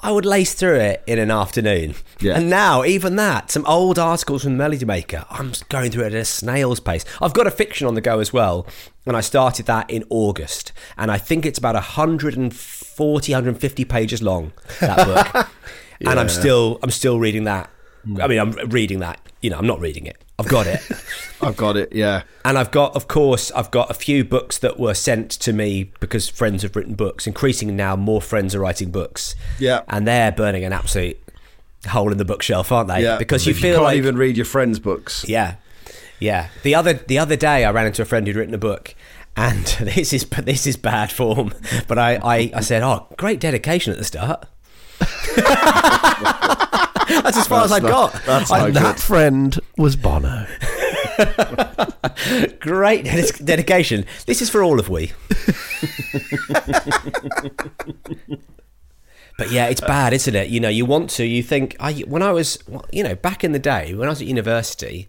I 0.00 0.12
would 0.12 0.26
lace 0.26 0.52
through 0.54 0.76
it 0.76 1.02
in 1.06 1.18
an 1.18 1.30
afternoon. 1.30 1.94
Yeah. 2.20 2.34
And 2.36 2.50
now, 2.50 2.84
even 2.84 3.16
that, 3.16 3.50
some 3.50 3.64
old 3.66 3.98
articles 3.98 4.42
from 4.42 4.52
the 4.52 4.58
Melody 4.58 4.84
Maker, 4.84 5.24
I'm 5.30 5.52
going 5.70 5.90
through 5.90 6.04
it 6.04 6.12
at 6.12 6.20
a 6.20 6.24
snail's 6.26 6.80
pace. 6.80 7.04
I've 7.22 7.32
got 7.32 7.46
a 7.46 7.50
fiction 7.50 7.86
on 7.86 7.94
the 7.94 8.02
go 8.02 8.18
as 8.20 8.30
well, 8.32 8.66
and 9.06 9.16
I 9.16 9.22
started 9.22 9.64
that 9.66 9.88
in 9.88 10.04
August, 10.10 10.72
and 10.98 11.10
I 11.10 11.16
think 11.16 11.46
it's 11.46 11.58
about 11.58 11.76
140, 11.76 13.32
150 13.32 13.84
pages 13.86 14.22
long. 14.22 14.52
That 14.80 15.34
book, 15.34 15.48
and 16.00 16.20
I'm 16.20 16.28
still, 16.28 16.78
I'm 16.82 16.90
still 16.90 17.18
reading 17.18 17.44
that. 17.44 17.70
Hmm. 18.04 18.20
I 18.20 18.26
mean, 18.26 18.38
I'm 18.38 18.52
reading 18.70 19.00
that. 19.00 19.20
You 19.40 19.50
know, 19.50 19.58
I'm 19.58 19.66
not 19.66 19.80
reading 19.80 20.06
it. 20.06 20.22
I've 20.38 20.48
got 20.48 20.66
it. 20.66 20.80
I've 21.42 21.56
got 21.56 21.76
it. 21.76 21.92
Yeah. 21.92 22.22
And 22.44 22.58
I've 22.58 22.70
got, 22.70 22.94
of 22.94 23.08
course, 23.08 23.50
I've 23.52 23.70
got 23.70 23.90
a 23.90 23.94
few 23.94 24.24
books 24.24 24.58
that 24.58 24.78
were 24.78 24.94
sent 24.94 25.30
to 25.30 25.52
me 25.52 25.92
because 26.00 26.28
friends 26.28 26.62
have 26.62 26.76
written 26.76 26.94
books. 26.94 27.26
Increasingly 27.26 27.74
now, 27.74 27.96
more 27.96 28.20
friends 28.20 28.54
are 28.54 28.60
writing 28.60 28.90
books. 28.90 29.34
Yeah. 29.58 29.82
And 29.88 30.06
they're 30.06 30.32
burning 30.32 30.64
an 30.64 30.72
absolute 30.72 31.18
hole 31.88 32.12
in 32.12 32.18
the 32.18 32.24
bookshelf, 32.24 32.72
aren't 32.72 32.88
they? 32.88 33.02
Yeah. 33.02 33.18
Because 33.18 33.46
you 33.46 33.54
feel 33.54 33.74
can't 33.74 33.84
like 33.84 33.96
even 33.96 34.16
read 34.16 34.36
your 34.36 34.46
friends' 34.46 34.78
books. 34.78 35.24
yeah, 35.28 35.56
yeah. 36.18 36.48
The 36.62 36.74
other 36.74 36.94
the 36.94 37.18
other 37.18 37.36
day, 37.36 37.64
I 37.64 37.70
ran 37.70 37.86
into 37.86 38.02
a 38.02 38.04
friend 38.04 38.26
who'd 38.26 38.36
written 38.36 38.54
a 38.54 38.58
book, 38.58 38.94
and 39.36 39.64
this 39.80 40.12
is 40.12 40.24
this 40.24 40.66
is 40.66 40.76
bad 40.76 41.12
form. 41.12 41.52
But 41.88 41.98
I 41.98 42.16
I, 42.16 42.50
I 42.54 42.60
said, 42.60 42.82
oh, 42.82 43.06
great 43.16 43.40
dedication 43.40 43.92
at 43.92 43.98
the 43.98 44.04
start. 44.04 44.46
That's 47.08 47.36
as 47.36 47.46
far 47.46 47.64
as 47.64 47.72
I 47.72 47.80
got. 47.80 48.12
That's 48.24 48.50
no 48.50 48.70
that 48.70 48.98
friend 48.98 49.58
was 49.76 49.96
Bono. 49.96 50.46
Great 52.60 53.04
dedication. 53.44 54.04
This 54.26 54.42
is 54.42 54.50
for 54.50 54.62
all 54.62 54.78
of 54.78 54.88
we. 54.88 55.12
but 59.38 59.50
yeah, 59.50 59.66
it's 59.66 59.80
bad, 59.80 60.12
isn't 60.12 60.34
it? 60.34 60.48
You 60.48 60.60
know, 60.60 60.68
you 60.68 60.84
want 60.84 61.10
to. 61.10 61.24
You 61.24 61.42
think 61.42 61.76
I 61.80 61.92
when 62.06 62.22
I 62.22 62.32
was, 62.32 62.58
you 62.92 63.02
know, 63.02 63.14
back 63.14 63.44
in 63.44 63.52
the 63.52 63.58
day 63.58 63.94
when 63.94 64.08
I 64.08 64.10
was 64.10 64.20
at 64.20 64.26
university, 64.26 65.08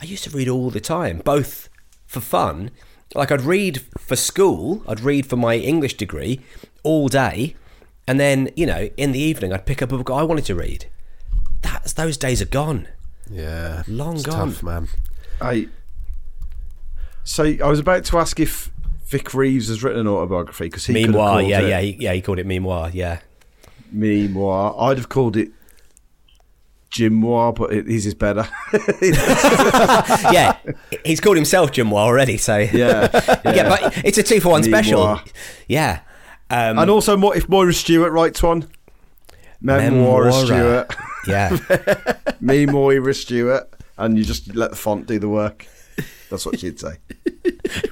I 0.00 0.04
used 0.04 0.24
to 0.24 0.30
read 0.30 0.48
all 0.48 0.70
the 0.70 0.80
time, 0.80 1.18
both 1.18 1.68
for 2.06 2.20
fun. 2.20 2.70
Like 3.14 3.30
I'd 3.30 3.42
read 3.42 3.82
for 3.98 4.16
school, 4.16 4.82
I'd 4.88 5.00
read 5.00 5.26
for 5.26 5.36
my 5.36 5.56
English 5.56 5.94
degree 5.94 6.40
all 6.82 7.08
day, 7.08 7.56
and 8.06 8.18
then 8.18 8.50
you 8.56 8.66
know, 8.66 8.88
in 8.96 9.12
the 9.12 9.18
evening, 9.18 9.52
I'd 9.52 9.66
pick 9.66 9.82
up 9.82 9.92
a 9.92 9.96
book 9.96 10.10
I 10.10 10.22
wanted 10.22 10.44
to 10.46 10.54
read. 10.54 10.86
That's 11.62 11.92
those 11.92 12.16
days 12.16 12.42
are 12.42 12.46
gone. 12.46 12.88
Yeah, 13.30 13.82
Long 13.86 14.16
it's 14.16 14.24
gone. 14.24 14.48
tough, 14.50 14.62
man. 14.62 14.88
I. 15.40 15.68
So 17.24 17.44
I 17.44 17.68
was 17.68 17.78
about 17.78 18.04
to 18.06 18.18
ask 18.18 18.40
if 18.40 18.72
Vic 19.06 19.32
Reeves 19.32 19.68
has 19.68 19.82
written 19.82 20.00
an 20.00 20.08
autobiography 20.08 20.64
because 20.64 20.86
he 20.86 20.92
Memoir, 20.92 21.42
yeah, 21.42 21.60
it 21.60 21.68
yeah, 21.68 21.80
he, 21.80 21.96
yeah. 22.00 22.12
He 22.14 22.20
called 22.20 22.38
it 22.38 22.46
memoir, 22.46 22.90
yeah. 22.92 23.20
memoir. 23.92 24.74
I'd 24.78 24.98
have 24.98 25.08
called 25.08 25.36
it 25.36 25.52
Jimoir, 26.92 27.54
but 27.54 27.72
it, 27.72 27.86
his 27.86 28.04
is 28.06 28.14
better. 28.14 28.46
yeah, 30.32 30.56
he's 31.04 31.20
called 31.20 31.36
himself 31.36 31.72
Jim 31.72 31.86
Moir 31.86 32.02
already, 32.02 32.36
so 32.36 32.56
yeah, 32.72 33.08
yeah. 33.44 33.68
but 33.68 34.04
it's 34.04 34.18
a 34.18 34.22
two 34.22 34.40
for 34.40 34.50
one 34.50 34.62
special. 34.62 35.20
Yeah, 35.68 36.00
um, 36.52 36.78
and 36.78 36.90
also, 36.90 37.16
Mo- 37.16 37.32
if 37.32 37.48
Moira 37.48 37.72
Stuart 37.72 38.10
writes 38.10 38.42
one, 38.42 38.68
Memoir. 39.60 40.30
Stuart, 40.32 40.94
yeah. 41.26 41.56
me 42.40 42.66
Moira 42.66 43.14
Stuart, 43.14 43.72
and 43.96 44.18
you 44.18 44.24
just 44.24 44.54
let 44.54 44.70
the 44.70 44.76
font 44.76 45.06
do 45.06 45.18
the 45.18 45.28
work. 45.28 45.66
That's 46.30 46.46
what 46.46 46.58
she'd 46.58 46.80
say. 46.80 46.96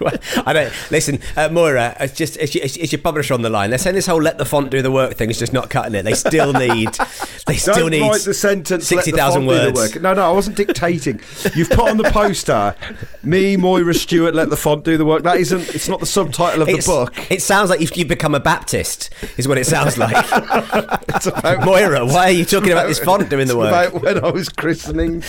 Well, 0.01 0.15
I 0.47 0.53
don't 0.53 0.73
listen, 0.91 1.21
uh, 1.37 1.49
Moira. 1.49 1.97
It's 2.01 2.15
just 2.15 2.37
it's, 2.37 2.55
your- 2.55 2.65
it's, 2.65 2.77
it's 2.77 2.93
your 2.93 3.01
publisher 3.01 3.35
on 3.35 3.43
the 3.43 3.49
line. 3.51 3.71
They're 3.71 3.79
saying 3.79 3.97
this 3.97 4.07
whole 4.07 4.21
"let 4.21 4.37
the 4.39 4.45
font 4.45 4.71
do 4.71 4.83
the 4.83 4.91
work" 4.91 5.15
thing 5.15 5.31
is 5.31 5.39
just 5.39 5.53
not 5.53 5.71
cutting 5.71 5.95
it. 5.95 6.03
They 6.03 6.15
still 6.15 6.53
need. 6.53 6.91
They 7.47 7.57
still 7.57 7.75
Don't 7.75 7.91
need 7.91 8.03
write 8.03 8.21
the 8.21 8.35
sentence. 8.35 8.87
sixty 8.87 9.11
thousand 9.11 9.47
font 9.47 9.59
do 9.59 9.67
the 9.73 9.73
words. 9.81 9.95
work. 9.95 10.03
No, 10.03 10.13
no, 10.15 10.29
I 10.29 10.33
wasn't 10.33 10.57
dictating. 10.57 11.21
You've 11.55 11.71
put 11.71 11.89
on 11.89 11.97
the 11.97 12.05
poster, 12.13 12.77
me 13.23 13.57
Moira 13.57 13.95
Stuart, 13.95 14.35
let 14.35 14.51
the 14.51 14.57
font 14.57 14.85
do 14.85 14.97
the 14.97 15.05
work. 15.05 15.23
That 15.25 15.39
isn't. 15.39 15.75
It's 15.75 15.89
not 15.89 15.99
the 16.01 16.07
subtitle 16.07 16.63
of 16.63 16.69
It's- 16.69 16.87
the 16.87 16.93
book. 16.93 17.31
It 17.31 17.43
sounds 17.43 17.71
like 17.71 17.81
you've, 17.81 17.97
you've 17.97 18.09
become 18.09 18.35
a 18.35 18.41
Baptist, 18.41 19.11
is 19.39 19.49
what 19.49 19.59
it 19.59 19.67
sounds 19.67 19.97
like. 19.99 20.15
It's 21.15 21.27
about 21.27 21.65
Moira, 21.65 22.05
why 22.07 22.27
are 22.29 22.31
you 22.31 22.45
talking 22.45 22.71
about 22.73 22.87
this 22.87 22.99
font 22.99 23.29
doing 23.31 23.47
the 23.49 23.57
work? 23.57 23.69
About 23.91 24.03
when 24.03 24.25
I 24.25 24.31
was 24.31 24.49
christening. 24.49 25.23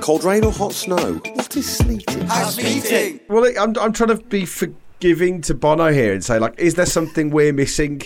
House 0.00 0.08
meeting. 0.08 0.22
Cold 0.22 0.24
rain 0.24 0.44
or 0.44 0.52
hot 0.52 0.72
snow? 0.72 1.14
What 1.34 1.56
is 1.56 1.76
sleeting? 1.76 2.26
House 2.26 2.56
meeting. 2.56 3.20
Well, 3.28 3.44
I'm, 3.58 3.76
I'm 3.78 3.92
trying 3.92 4.16
to 4.16 4.16
be 4.24 4.46
forgiving 4.46 5.40
to 5.42 5.54
Bono 5.54 5.92
here 5.92 6.12
and 6.12 6.24
say, 6.24 6.38
like, 6.38 6.58
is 6.58 6.74
there 6.74 6.86
something 6.86 7.30
we're 7.30 7.52
missing? 7.52 8.02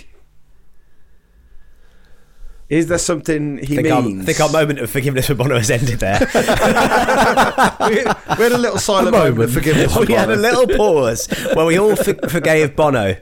Is 2.71 2.87
there 2.87 2.99
something 2.99 3.59
he 3.59 3.79
I 3.79 3.83
think, 3.83 3.95
our, 3.95 4.03
means? 4.03 4.23
I 4.23 4.25
think 4.33 4.41
our 4.41 4.49
moment 4.49 4.79
of 4.81 4.91
forgiveness 4.91 5.27
for 5.27 5.35
Bono 5.35 5.57
has 5.57 5.71
ended 5.71 6.01
there. 6.01 6.19
we, 7.81 7.97
we 7.97 8.43
had 8.43 8.53
a 8.53 8.59
little 8.59 8.79
silent 8.79 9.13
moment. 9.13 9.39
of 9.39 9.53
forgiveness. 9.53 9.93
for 9.95 10.01
we 10.07 10.15
had 10.15 10.31
a 10.31 10.37
little 10.37 10.67
pause 10.75 11.29
where 11.55 11.67
we 11.67 11.79
all 11.79 11.95
for- 11.95 12.29
forgave 12.29 12.75
Bono. 12.75 13.17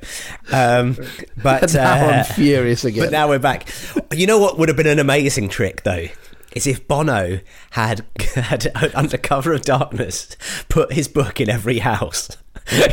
Um, 0.53 0.97
but 1.43 1.65
And 1.65 1.75
now 1.75 2.07
uh, 2.07 2.11
I'm 2.13 2.25
furious 2.25 2.85
again. 2.85 3.05
But 3.05 3.11
now 3.13 3.29
we're 3.29 3.41
back. 3.41 3.69
You 4.13 4.29
know 4.29 4.39
what 4.39 4.59
would 4.59 4.69
have 4.69 4.77
been 4.77 4.87
an 4.87 5.01
amazing 5.01 5.49
trick 5.49 5.83
though? 5.83 6.07
Is 6.55 6.67
if 6.67 6.87
Bono 6.87 7.41
had 7.71 8.05
had 8.35 8.71
under 8.95 9.17
cover 9.17 9.53
of 9.53 9.63
darkness 9.63 10.37
put 10.69 10.93
his 10.93 11.09
book 11.09 11.41
in 11.41 11.49
every 11.51 11.79
house. 11.79 12.29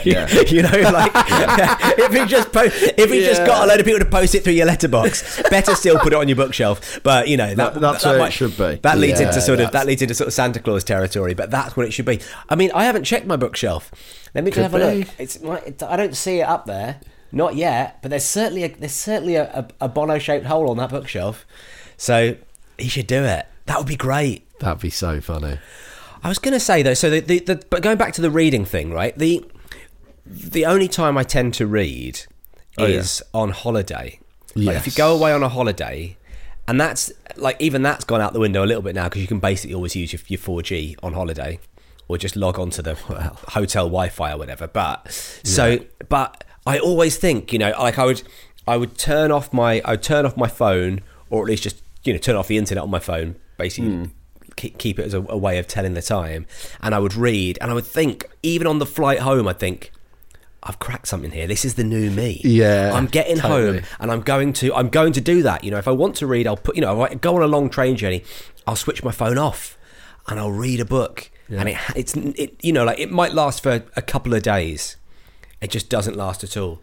Yeah. 0.03 0.27
you 0.47 0.63
know, 0.63 0.69
like 0.91 1.11
if 1.99 2.11
he 2.11 2.25
just 2.25 2.51
po- 2.51 2.63
if 2.63 3.11
he 3.11 3.19
just 3.23 3.45
got 3.45 3.65
a 3.65 3.67
load 3.67 3.79
of 3.79 3.85
people 3.85 3.99
to 3.99 4.05
post 4.05 4.33
it 4.33 4.43
through 4.43 4.53
your 4.53 4.65
letterbox, 4.65 5.43
better 5.51 5.75
still 5.75 5.99
put 5.99 6.11
it 6.11 6.15
on 6.15 6.27
your 6.27 6.37
bookshelf. 6.37 6.99
But 7.03 7.27
you 7.27 7.37
know 7.37 7.53
that, 7.53 7.75
That- 7.75 7.79
that's 7.79 8.03
that 8.03 8.19
it 8.19 8.31
should 8.33 8.57
be. 8.57 8.79
That 8.81 8.97
leads 8.97 9.19
Yeah, 9.21 9.27
into 9.27 9.41
sort 9.41 9.59
of 9.59 9.71
that 9.73 9.85
leads 9.85 10.01
into 10.01 10.15
sort 10.15 10.27
of 10.27 10.33
Santa 10.33 10.59
Claus 10.59 10.83
territory. 10.83 11.35
But 11.35 11.51
that's 11.51 11.77
what 11.77 11.85
it 11.85 11.91
should 11.91 12.05
be. 12.05 12.19
I 12.49 12.55
mean, 12.55 12.71
I 12.73 12.85
haven't 12.85 13.03
checked 13.03 13.27
my 13.27 13.35
bookshelf. 13.35 13.91
Let 14.33 14.43
me 14.43 14.49
just 14.49 14.61
have 14.71 14.73
a 14.73 14.79
be. 14.91 14.97
look. 14.99 15.07
It's 15.19 15.83
I 15.83 15.95
don't 15.95 16.15
see 16.15 16.39
it 16.39 16.47
up 16.47 16.65
there. 16.65 16.99
Not 17.31 17.53
yet, 17.55 18.01
but 18.01 18.09
there's 18.09 18.25
certainly 18.25 18.63
a, 18.63 18.69
there's 18.69 18.91
certainly 18.93 19.35
a, 19.35 19.43
a, 19.79 19.85
a 19.85 19.87
Bono 19.87 20.17
shaped 20.17 20.47
hole 20.47 20.71
on 20.71 20.77
that 20.77 20.89
bookshelf. 20.89 21.45
So 21.95 22.37
he 22.81 22.89
should 22.89 23.07
do 23.07 23.23
it. 23.23 23.45
That 23.65 23.77
would 23.77 23.87
be 23.87 23.95
great. 23.95 24.47
That'd 24.59 24.81
be 24.81 24.89
so 24.89 25.21
funny. 25.21 25.59
I 26.23 26.27
was 26.29 26.39
going 26.39 26.53
to 26.53 26.59
say 26.59 26.81
though, 26.83 26.93
so 26.93 27.09
the, 27.09 27.19
the, 27.21 27.39
the 27.39 27.63
but 27.69 27.81
going 27.81 27.97
back 27.97 28.13
to 28.13 28.21
the 28.21 28.29
reading 28.31 28.65
thing, 28.65 28.91
right? 28.91 29.17
The 29.17 29.45
the 30.25 30.65
only 30.65 30.87
time 30.87 31.17
I 31.17 31.23
tend 31.23 31.53
to 31.55 31.65
read 31.67 32.21
Oh, 32.77 32.85
yeah. 32.85 32.97
is 32.99 33.23
on 33.33 33.49
holiday. 33.49 34.19
Like 34.55 34.77
if 34.77 34.85
you 34.87 34.93
go 34.93 35.13
away 35.15 35.31
on 35.33 35.43
a 35.43 35.49
holiday, 35.49 36.17
and 36.67 36.79
that's 36.79 37.11
like 37.35 37.55
even 37.59 37.81
that's 37.81 38.03
gone 38.05 38.21
out 38.21 38.33
the 38.33 38.39
window 38.39 38.63
a 38.63 38.67
little 38.67 38.81
bit 38.83 38.95
now 38.95 39.05
because 39.09 39.21
you 39.21 39.27
can 39.27 39.39
basically 39.39 39.73
always 39.73 39.95
use 39.95 40.13
your, 40.13 40.21
your 40.27 40.39
4G 40.39 40.95
on 41.03 41.13
holiday 41.13 41.59
or 42.07 42.17
just 42.17 42.35
log 42.35 42.59
on 42.59 42.69
to 42.71 42.81
the 42.81 42.95
hotel 43.49 43.85
Wi-Fi 43.85 44.33
or 44.33 44.37
whatever. 44.37 44.67
But 44.67 45.11
so, 45.11 45.79
but 46.09 46.43
I 46.65 46.79
always 46.79 47.17
think, 47.17 47.51
you 47.53 47.59
know, 47.59 47.71
like 47.79 47.97
I 47.99 48.05
would, 48.05 48.23
I 48.67 48.77
would 48.77 48.97
turn 48.97 49.31
off 49.31 49.51
my, 49.53 49.81
I 49.85 49.91
would 49.91 50.03
turn 50.03 50.25
off 50.25 50.35
my 50.37 50.47
phone 50.47 51.01
or 51.29 51.43
at 51.43 51.47
least 51.49 51.63
just, 51.63 51.81
you 52.03 52.13
know, 52.13 52.19
turn 52.19 52.35
off 52.35 52.47
the 52.47 52.57
internet 52.57 52.83
on 52.83 52.89
my 52.89 52.99
phone, 52.99 53.35
basically. 53.57 53.91
Hmm. 53.91 54.05
Keep, 54.55 54.77
keep 54.77 54.99
it 54.99 55.05
as 55.05 55.13
a, 55.13 55.23
a 55.29 55.37
way 55.37 55.57
of 55.57 55.67
telling 55.67 55.93
the 55.93 56.01
time, 56.01 56.45
and 56.81 56.93
I 56.93 56.99
would 56.99 57.15
read, 57.15 57.57
and 57.61 57.71
I 57.71 57.73
would 57.73 57.85
think, 57.85 58.29
even 58.43 58.67
on 58.67 58.79
the 58.79 58.85
flight 58.85 59.19
home, 59.19 59.47
I'd 59.47 59.59
think, 59.59 59.91
I've 60.61 60.79
cracked 60.79 61.07
something 61.07 61.31
here. 61.31 61.47
This 61.47 61.63
is 61.63 61.75
the 61.75 61.83
new 61.83 62.11
me. 62.11 62.41
Yeah, 62.43 62.91
I'm 62.93 63.05
getting 63.05 63.37
totally. 63.37 63.79
home 63.79 63.87
and 63.99 64.11
I'm 64.11 64.21
going 64.21 64.51
to 64.53 64.73
I'm 64.75 64.89
going 64.89 65.13
to 65.13 65.21
do 65.21 65.41
that. 65.43 65.63
You 65.63 65.71
know, 65.71 65.77
if 65.77 65.87
I 65.87 65.91
want 65.91 66.15
to 66.17 66.27
read, 66.27 66.47
I'll 66.47 66.57
put 66.57 66.75
you 66.75 66.81
know, 66.81 67.01
I 67.01 67.13
go 67.15 67.37
on 67.37 67.41
a 67.41 67.47
long 67.47 67.69
train 67.69 67.95
journey, 67.95 68.23
I'll 68.67 68.75
switch 68.75 69.03
my 69.03 69.11
phone 69.11 69.37
off 69.37 69.77
and 70.27 70.39
I'll 70.39 70.51
read 70.51 70.79
a 70.79 70.85
book. 70.85 71.31
And 71.49 71.69
it 71.69 71.77
it's 71.95 72.15
it 72.15 72.63
you 72.63 72.73
know, 72.73 72.83
like 72.83 72.99
it 72.99 73.09
might 73.09 73.33
last 73.33 73.63
for 73.63 73.83
a 73.95 74.01
couple 74.01 74.33
of 74.33 74.43
days. 74.43 74.97
It 75.61 75.71
just 75.71 75.89
doesn't 75.89 76.15
last 76.15 76.43
at 76.43 76.57
all. 76.57 76.81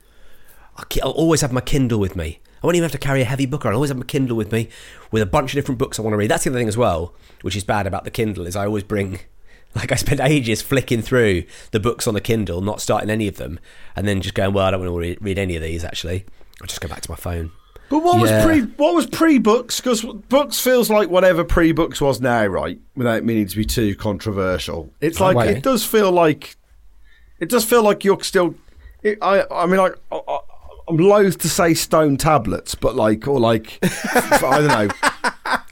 I'll 0.76 1.10
always 1.10 1.40
have 1.42 1.52
my 1.52 1.60
Kindle 1.60 2.00
with 2.00 2.16
me. 2.16 2.40
I 2.62 2.66
won't 2.66 2.76
even 2.76 2.84
have 2.84 2.92
to 2.92 2.98
carry 2.98 3.22
a 3.22 3.26
heavy 3.26 3.46
book. 3.46 3.64
I'll 3.66 3.74
always 3.74 3.90
have 3.90 3.98
my 3.98 4.04
Kindle 4.04 4.36
with 4.36 4.50
me 4.52 4.68
with 5.10 5.22
a 5.22 5.26
bunch 5.26 5.52
of 5.52 5.56
different 5.56 5.78
books 5.78 5.98
I 5.98 6.02
want 6.02 6.14
to 6.14 6.18
read. 6.18 6.30
That's 6.30 6.44
the 6.44 6.50
other 6.50 6.58
thing 6.58 6.68
as 6.68 6.76
well, 6.76 7.14
which 7.42 7.56
is 7.56 7.64
bad 7.64 7.86
about 7.86 8.04
the 8.04 8.10
Kindle 8.10 8.46
is 8.46 8.56
I 8.56 8.66
always 8.66 8.82
bring 8.84 9.20
like 9.74 9.92
I 9.92 9.96
spend 9.96 10.20
ages 10.20 10.62
flicking 10.62 11.02
through 11.02 11.44
the 11.70 11.80
books 11.80 12.06
on 12.06 12.14
the 12.14 12.20
Kindle, 12.20 12.60
not 12.62 12.80
starting 12.80 13.10
any 13.10 13.28
of 13.28 13.36
them, 13.36 13.60
and 13.94 14.08
then 14.08 14.20
just 14.22 14.34
going, 14.34 14.52
well, 14.54 14.66
I 14.66 14.70
don't 14.70 14.80
want 14.80 14.92
to 14.92 14.98
read, 14.98 15.18
read 15.20 15.38
any 15.38 15.56
of 15.56 15.62
these. 15.62 15.84
Actually, 15.84 16.24
I'll 16.60 16.66
just 16.66 16.80
go 16.80 16.88
back 16.88 17.02
to 17.02 17.10
my 17.10 17.16
phone. 17.16 17.52
But 17.88 18.00
what 18.00 18.16
Yeah. 18.16 18.44
was 18.44 18.44
pre? 18.44 18.60
What 18.76 18.94
was 18.94 19.06
pre 19.06 19.38
books? 19.38 19.80
Because 19.80 20.02
books 20.02 20.58
feels 20.58 20.90
like 20.90 21.08
whatever 21.08 21.44
pre 21.44 21.70
books 21.72 22.00
was 22.00 22.20
now, 22.20 22.46
right? 22.46 22.80
Without 22.96 23.22
meaning 23.22 23.46
to 23.46 23.56
be 23.56 23.64
too 23.64 23.94
controversial, 23.94 24.92
it's 25.00 25.20
like 25.20 25.36
it 25.46 25.62
does 25.62 25.84
feel 25.84 26.10
like 26.10 26.56
it 27.38 27.48
does 27.48 27.64
feel 27.64 27.82
like 27.82 28.02
you're 28.02 28.20
still. 28.24 28.56
It, 29.02 29.18
I 29.22 29.44
I 29.52 29.66
mean, 29.66 29.76
like 29.76 29.94
I, 30.10 30.20
I, 30.26 30.38
I'm 30.88 30.96
loath 30.98 31.38
to 31.38 31.48
say 31.48 31.74
stone 31.74 32.16
tablets, 32.16 32.74
but 32.74 32.94
like 32.96 33.26
or 33.26 33.40
like 33.40 33.78
I 33.82 34.60
don't 34.60 34.68
know, 34.68 34.88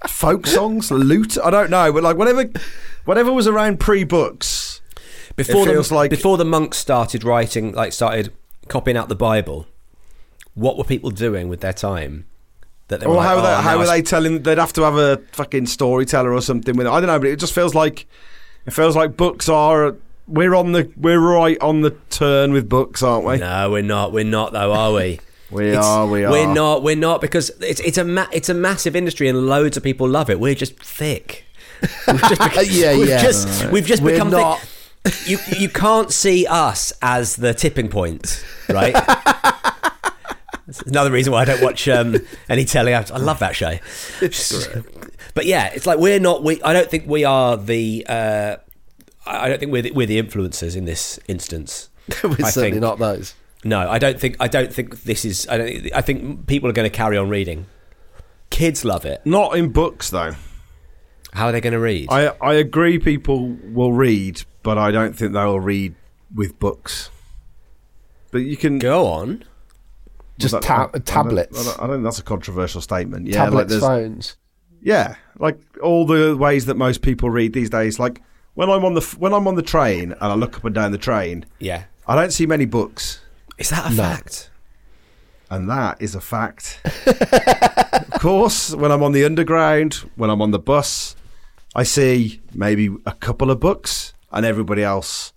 folk 0.08 0.46
songs, 0.46 0.90
lute. 0.90 1.38
I 1.42 1.50
don't 1.50 1.70
know, 1.70 1.92
but 1.92 2.02
like 2.02 2.16
whatever, 2.16 2.44
whatever 3.04 3.32
was 3.32 3.46
around 3.46 3.80
pre 3.80 4.04
books. 4.04 4.80
Before 5.36 5.62
It 5.68 5.72
feels 5.72 5.88
the 5.88 5.94
like- 5.96 6.10
before 6.10 6.36
the 6.36 6.44
monks 6.44 6.78
started 6.78 7.24
writing, 7.24 7.72
like 7.72 7.92
started 7.92 8.32
copying 8.68 8.96
out 8.96 9.08
the 9.08 9.14
Bible, 9.16 9.66
what 10.54 10.76
were 10.78 10.84
people 10.84 11.10
doing 11.10 11.48
with 11.48 11.60
their 11.60 11.72
time? 11.72 12.26
That 12.88 13.00
they 13.00 13.06
were 13.06 13.14
Or 13.14 13.16
like, 13.16 13.26
how, 13.26 13.38
"Oh, 13.38 13.42
they, 13.42 13.62
how 13.62 13.78
were 13.78 13.86
they 13.86 14.02
telling? 14.02 14.42
They'd 14.42 14.58
have 14.58 14.72
to 14.74 14.82
have 14.82 14.96
a 14.96 15.16
fucking 15.32 15.66
storyteller 15.66 16.32
or 16.32 16.40
something 16.42 16.76
with 16.76 16.86
it. 16.86 16.90
I 16.90 17.00
don't 17.00 17.06
know, 17.06 17.18
but 17.18 17.28
it 17.28 17.38
just 17.38 17.54
feels 17.54 17.74
like 17.74 18.06
it 18.66 18.72
feels 18.72 18.94
like 18.94 19.16
books 19.16 19.48
are. 19.48 19.96
We're 20.26 20.54
on 20.54 20.72
the 20.72 20.90
we're 20.96 21.20
right 21.20 21.58
on 21.60 21.82
the 21.82 21.90
turn 22.10 22.52
with 22.52 22.68
books, 22.68 23.02
aren't 23.02 23.26
we? 23.26 23.36
No, 23.38 23.70
we're 23.70 23.82
not. 23.82 24.12
We're 24.12 24.24
not 24.24 24.52
though, 24.52 24.72
are 24.72 24.92
we? 24.92 25.20
We 25.50 25.68
It's- 25.68 25.84
are, 25.84 26.06
we 26.08 26.24
are. 26.24 26.32
We're 26.32 26.52
not. 26.52 26.82
We're 26.82 26.96
not 26.96 27.20
because 27.20 27.50
it's 27.60 27.78
it's 27.80 27.98
a 27.98 28.02
ma- 28.04 28.26
it's 28.32 28.48
a 28.48 28.54
massive 28.54 28.96
industry 28.96 29.28
and 29.28 29.46
loads 29.46 29.76
of 29.76 29.82
people 29.84 30.08
love 30.08 30.28
it. 30.30 30.40
We're 30.40 30.54
just 30.56 30.76
thick. 30.82 31.44
We've 32.08 32.20
just 32.22 32.40
Yeah, 32.72 32.96
we've 32.96 33.08
yeah. 33.08 33.22
Just, 33.22 33.70
We've 33.70 33.86
just 33.86 34.02
We're 34.02 34.12
become 34.12 34.30
not- 34.30 34.58
thick. 35.04 35.28
You 35.28 35.38
you 35.58 35.68
can't 35.68 36.10
see 36.10 36.46
us 36.46 36.92
as 37.02 37.36
the 37.36 37.52
tipping 37.54 37.88
point, 37.88 38.44
right? 38.70 38.94
That's 40.66 40.80
another 40.86 41.12
reason 41.12 41.32
why 41.32 41.42
I 41.42 41.44
don't 41.44 41.62
watch 41.62 41.86
um, 41.88 42.16
any 42.48 42.64
telly. 42.64 42.94
I, 42.94 43.02
I 43.12 43.18
love 43.18 43.38
that 43.40 43.54
show. 43.54 43.76
But 45.34 45.44
yeah, 45.46 45.66
it's 45.74 45.86
like 45.86 45.98
we're 45.98 46.18
not. 46.18 46.42
We 46.42 46.60
I 46.62 46.72
don't 46.72 46.90
think 46.90 47.06
we 47.06 47.24
are 47.24 47.56
the. 47.58 48.06
Uh, 48.08 48.56
I 49.26 49.44
I 49.44 49.48
don't 49.48 49.58
think 49.58 49.72
we're 49.72 49.82
the, 49.82 49.90
we're 49.92 50.06
the 50.06 50.20
influencers 50.22 50.76
in 50.76 50.84
this 50.84 51.18
instance. 51.28 51.88
We're 52.22 52.32
I 52.44 52.50
certainly 52.50 52.70
think- 52.72 52.80
not 52.82 52.98
those. 52.98 53.34
No, 53.64 53.88
I 53.90 53.98
don't 53.98 54.20
think. 54.20 54.36
I 54.40 54.46
don't 54.48 54.70
think 54.70 55.04
this 55.04 55.24
is. 55.24 55.48
I 55.48 55.56
don't. 55.56 55.94
I 55.94 56.02
think 56.02 56.46
people 56.46 56.68
are 56.68 56.72
going 56.74 56.84
to 56.90 56.94
carry 56.94 57.16
on 57.16 57.30
reading. 57.30 57.64
Kids 58.50 58.84
love 58.84 59.06
it. 59.06 59.22
Not 59.24 59.56
in 59.56 59.70
books 59.70 60.10
though. 60.10 60.32
How 61.32 61.46
are 61.46 61.52
they 61.52 61.62
going 61.62 61.72
to 61.72 61.80
read? 61.80 62.08
I 62.10 62.28
I 62.42 62.54
agree. 62.54 62.98
People 62.98 63.56
will 63.72 63.94
read, 63.94 64.42
but 64.62 64.76
I 64.76 64.90
don't 64.90 65.16
think 65.16 65.32
they'll 65.32 65.58
read 65.60 65.94
with 66.34 66.58
books. 66.58 67.08
But 68.30 68.38
you 68.42 68.56
can 68.58 68.78
Go 68.78 69.06
on. 69.06 69.44
Just 70.38 70.52
Well, 70.52 70.60
that- 70.60 70.66
ta- 70.66 70.74
I- 70.74 70.84
I 70.84 70.90
don't- 70.92 71.06
tablets. 71.06 71.58
I 71.60 71.64
don't, 71.64 71.78
I 71.78 71.86
don't 71.86 71.96
think 71.96 72.04
that's 72.04 72.18
a 72.18 72.22
controversial 72.24 72.80
statement. 72.82 73.28
Yeah, 73.28 73.44
tablets, 73.44 73.70
there's 73.70 73.80
phones. 73.82 74.36
Yeah, 74.82 75.14
like 75.38 75.58
all 75.82 76.04
the 76.04 76.36
ways 76.36 76.66
that 76.66 76.76
most 76.76 77.00
people 77.02 77.30
read 77.30 77.52
these 77.54 77.70
days. 77.70 77.98
Like 77.98 78.20
when 78.54 78.70
I'm 78.70 78.84
on 78.84 78.94
the 78.94 79.00
when 79.18 79.32
I'm 79.32 79.46
on 79.48 79.54
the 79.56 79.62
train 79.62 80.12
and 80.12 80.22
I 80.22 80.34
look 80.34 80.56
up 80.56 80.64
and 80.64 80.74
down 80.74 80.92
the 80.92 80.98
train, 80.98 81.44
Yeah. 81.58 81.84
I 82.06 82.14
don't 82.14 82.32
see 82.32 82.46
many 82.46 82.64
books, 82.66 83.20
Is 83.58 83.70
that 83.70 83.86
a 83.86 83.90
No. 83.94 84.02
fact? 84.02 84.50
and 85.50 85.68
that 85.70 86.00
is 86.00 86.14
a 86.14 86.20
fact. 86.20 86.80
of 87.06 88.20
course, 88.20 88.74
when 88.74 88.90
I'm 88.90 89.02
on 89.02 89.12
the 89.12 89.24
underground, 89.24 89.94
when 90.16 90.30
I'm 90.30 90.42
on 90.42 90.50
the 90.50 90.58
bus, 90.58 91.14
I 91.76 91.82
see 91.84 92.40
maybe 92.52 92.90
a 93.06 93.12
couple 93.12 93.50
of 93.50 93.60
books, 93.60 94.14
and 94.32 94.44
everybody 94.46 94.82
else 94.82 95.32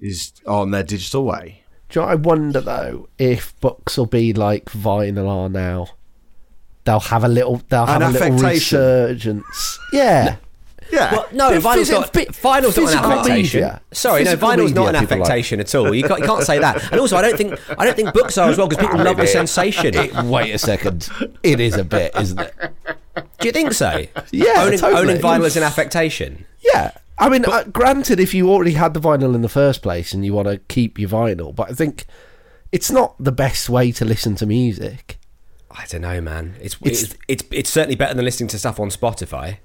is 0.00 0.32
on 0.46 0.70
their 0.70 0.82
digital 0.84 1.24
way. 1.24 1.64
Do 1.90 2.00
you 2.00 2.06
know 2.06 2.12
I 2.12 2.14
wonder 2.16 2.60
though 2.60 3.08
if 3.18 3.58
books 3.60 3.96
will 3.96 4.06
be 4.06 4.32
like 4.32 4.66
vinyl 4.66 5.28
are 5.28 5.48
now? 5.48 5.88
They'll 6.84 7.00
have 7.00 7.24
a 7.24 7.28
little. 7.28 7.60
They'll 7.68 7.86
have 7.86 8.00
An 8.02 8.08
a 8.08 8.10
little 8.12 8.38
resurgence. 8.38 9.78
Yeah. 9.92 10.36
Yeah, 10.90 11.12
Well, 11.12 11.26
no, 11.32 11.50
Bit 11.50 11.62
vinyl's 11.62 11.88
physi- 11.88 11.92
not. 11.92 12.12
bit 12.12 12.28
Vinyl's 12.28 12.76
not 12.76 12.92
an 12.92 12.98
affectation. 13.12 13.60
media. 13.60 13.80
Sorry, 13.92 14.24
Physical 14.24 14.48
no, 14.48 14.54
vinyl's 14.56 14.72
not 14.72 14.86
an 14.88 14.92
media, 14.94 15.00
people 15.00 15.18
like. 15.18 15.26
affectation 15.30 15.60
at 15.60 15.74
all. 15.74 15.94
You 15.94 16.02
can't, 16.04 16.20
you 16.20 16.26
can't 16.26 16.42
say 16.44 16.58
that. 16.58 16.90
And 16.92 17.00
also, 17.00 17.16
I 17.16 17.22
don't 17.22 17.36
think 17.36 17.58
I 17.78 17.84
don't 17.84 17.94
think 17.96 18.14
books 18.14 18.38
are 18.38 18.48
as 18.48 18.56
well 18.58 18.68
because 18.68 18.84
people 18.86 19.02
love 19.04 19.16
the 19.18 19.26
sensation. 19.26 19.94
It- 19.94 20.14
wait 20.24 20.54
a 20.54 20.58
second. 20.58 21.08
It 21.42 21.60
is 21.60 21.76
a 21.76 21.84
bit, 21.84 22.14
isn't 22.18 22.40
it? 22.40 22.54
Do 23.40 23.46
you 23.46 23.52
think 23.52 23.72
so? 23.74 24.04
Yeah, 24.30 24.64
owning, 24.64 24.78
totally. 24.78 25.10
owning 25.12 25.22
vinyl 25.22 25.44
is 25.44 25.56
an 25.56 25.62
affectation. 25.62 26.44
Yeah. 26.60 26.92
I 27.18 27.28
mean, 27.28 27.44
uh, 27.44 27.64
granted, 27.64 28.20
if 28.20 28.32
you 28.32 28.48
already 28.50 28.72
had 28.72 28.94
the 28.94 29.00
vinyl 29.00 29.34
in 29.34 29.42
the 29.42 29.48
first 29.48 29.82
place 29.82 30.12
and 30.12 30.24
you 30.24 30.32
want 30.32 30.46
to 30.48 30.58
keep 30.68 30.98
your 30.98 31.08
vinyl, 31.10 31.54
but 31.54 31.68
I 31.70 31.74
think 31.74 32.04
it's 32.72 32.90
not 32.90 33.14
the 33.18 33.32
best 33.32 33.68
way 33.68 33.90
to 33.92 34.04
listen 34.04 34.36
to 34.36 34.46
music. 34.46 35.18
I 35.70 35.84
don't 35.86 36.02
know, 36.02 36.20
man. 36.20 36.54
It's 36.60 36.76
It's- 36.82 37.02
it's 37.02 37.14
it's, 37.28 37.44
it's 37.50 37.70
certainly 37.70 37.96
better 37.96 38.14
than 38.14 38.24
listening 38.24 38.48
to 38.48 38.58
stuff 38.58 38.78
on 38.80 38.88
Spotify. 38.90 39.58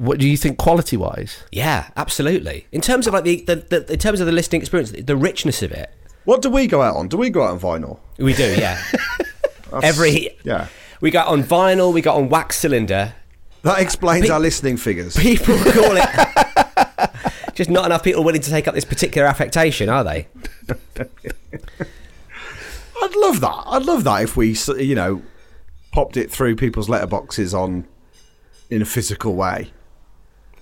What 0.00 0.18
do 0.18 0.26
you 0.26 0.38
think, 0.38 0.56
quality 0.56 0.96
wise? 0.96 1.42
Yeah, 1.52 1.90
absolutely. 1.94 2.66
In 2.72 2.80
terms 2.80 3.06
of 3.06 3.12
like 3.12 3.24
the, 3.24 3.42
the, 3.42 3.56
the 3.56 3.92
in 3.92 3.98
terms 3.98 4.20
of 4.20 4.26
the 4.26 4.32
listening 4.32 4.62
experience, 4.62 4.92
the 4.92 5.14
richness 5.16 5.62
of 5.62 5.72
it, 5.72 5.92
what 6.24 6.40
do 6.40 6.48
we 6.48 6.66
go 6.66 6.80
out 6.80 6.96
on? 6.96 7.08
Do 7.08 7.18
we 7.18 7.28
go 7.28 7.42
out 7.42 7.50
on 7.50 7.60
vinyl? 7.60 7.98
we 8.16 8.32
do. 8.32 8.54
Yeah, 8.58 8.82
every 9.82 10.30
Yeah, 10.42 10.68
we 11.02 11.10
got 11.10 11.26
on 11.26 11.42
vinyl, 11.42 11.92
we 11.92 12.00
got 12.00 12.16
on 12.16 12.30
wax 12.30 12.56
cylinder. 12.56 13.12
that 13.60 13.78
explains 13.80 14.26
Pe- 14.28 14.32
our 14.32 14.40
listening 14.40 14.78
figures. 14.78 15.14
People 15.16 15.54
call 15.58 15.96
it. 15.98 16.08
Just 17.54 17.68
not 17.68 17.84
enough 17.84 18.02
people 18.02 18.24
willing 18.24 18.40
to 18.40 18.48
take 18.50 18.66
up 18.66 18.74
this 18.74 18.86
particular 18.86 19.28
affectation, 19.28 19.90
are 19.90 20.02
they? 20.02 20.28
I'd 23.02 23.16
love 23.16 23.40
that. 23.40 23.62
I'd 23.66 23.84
love 23.84 24.04
that 24.04 24.22
if 24.22 24.36
we, 24.36 24.56
you 24.78 24.94
know, 24.94 25.22
popped 25.92 26.16
it 26.16 26.30
through 26.30 26.56
people's 26.56 26.88
letterboxes 26.88 27.52
on 27.52 27.86
in 28.70 28.80
a 28.82 28.86
physical 28.86 29.34
way. 29.34 29.72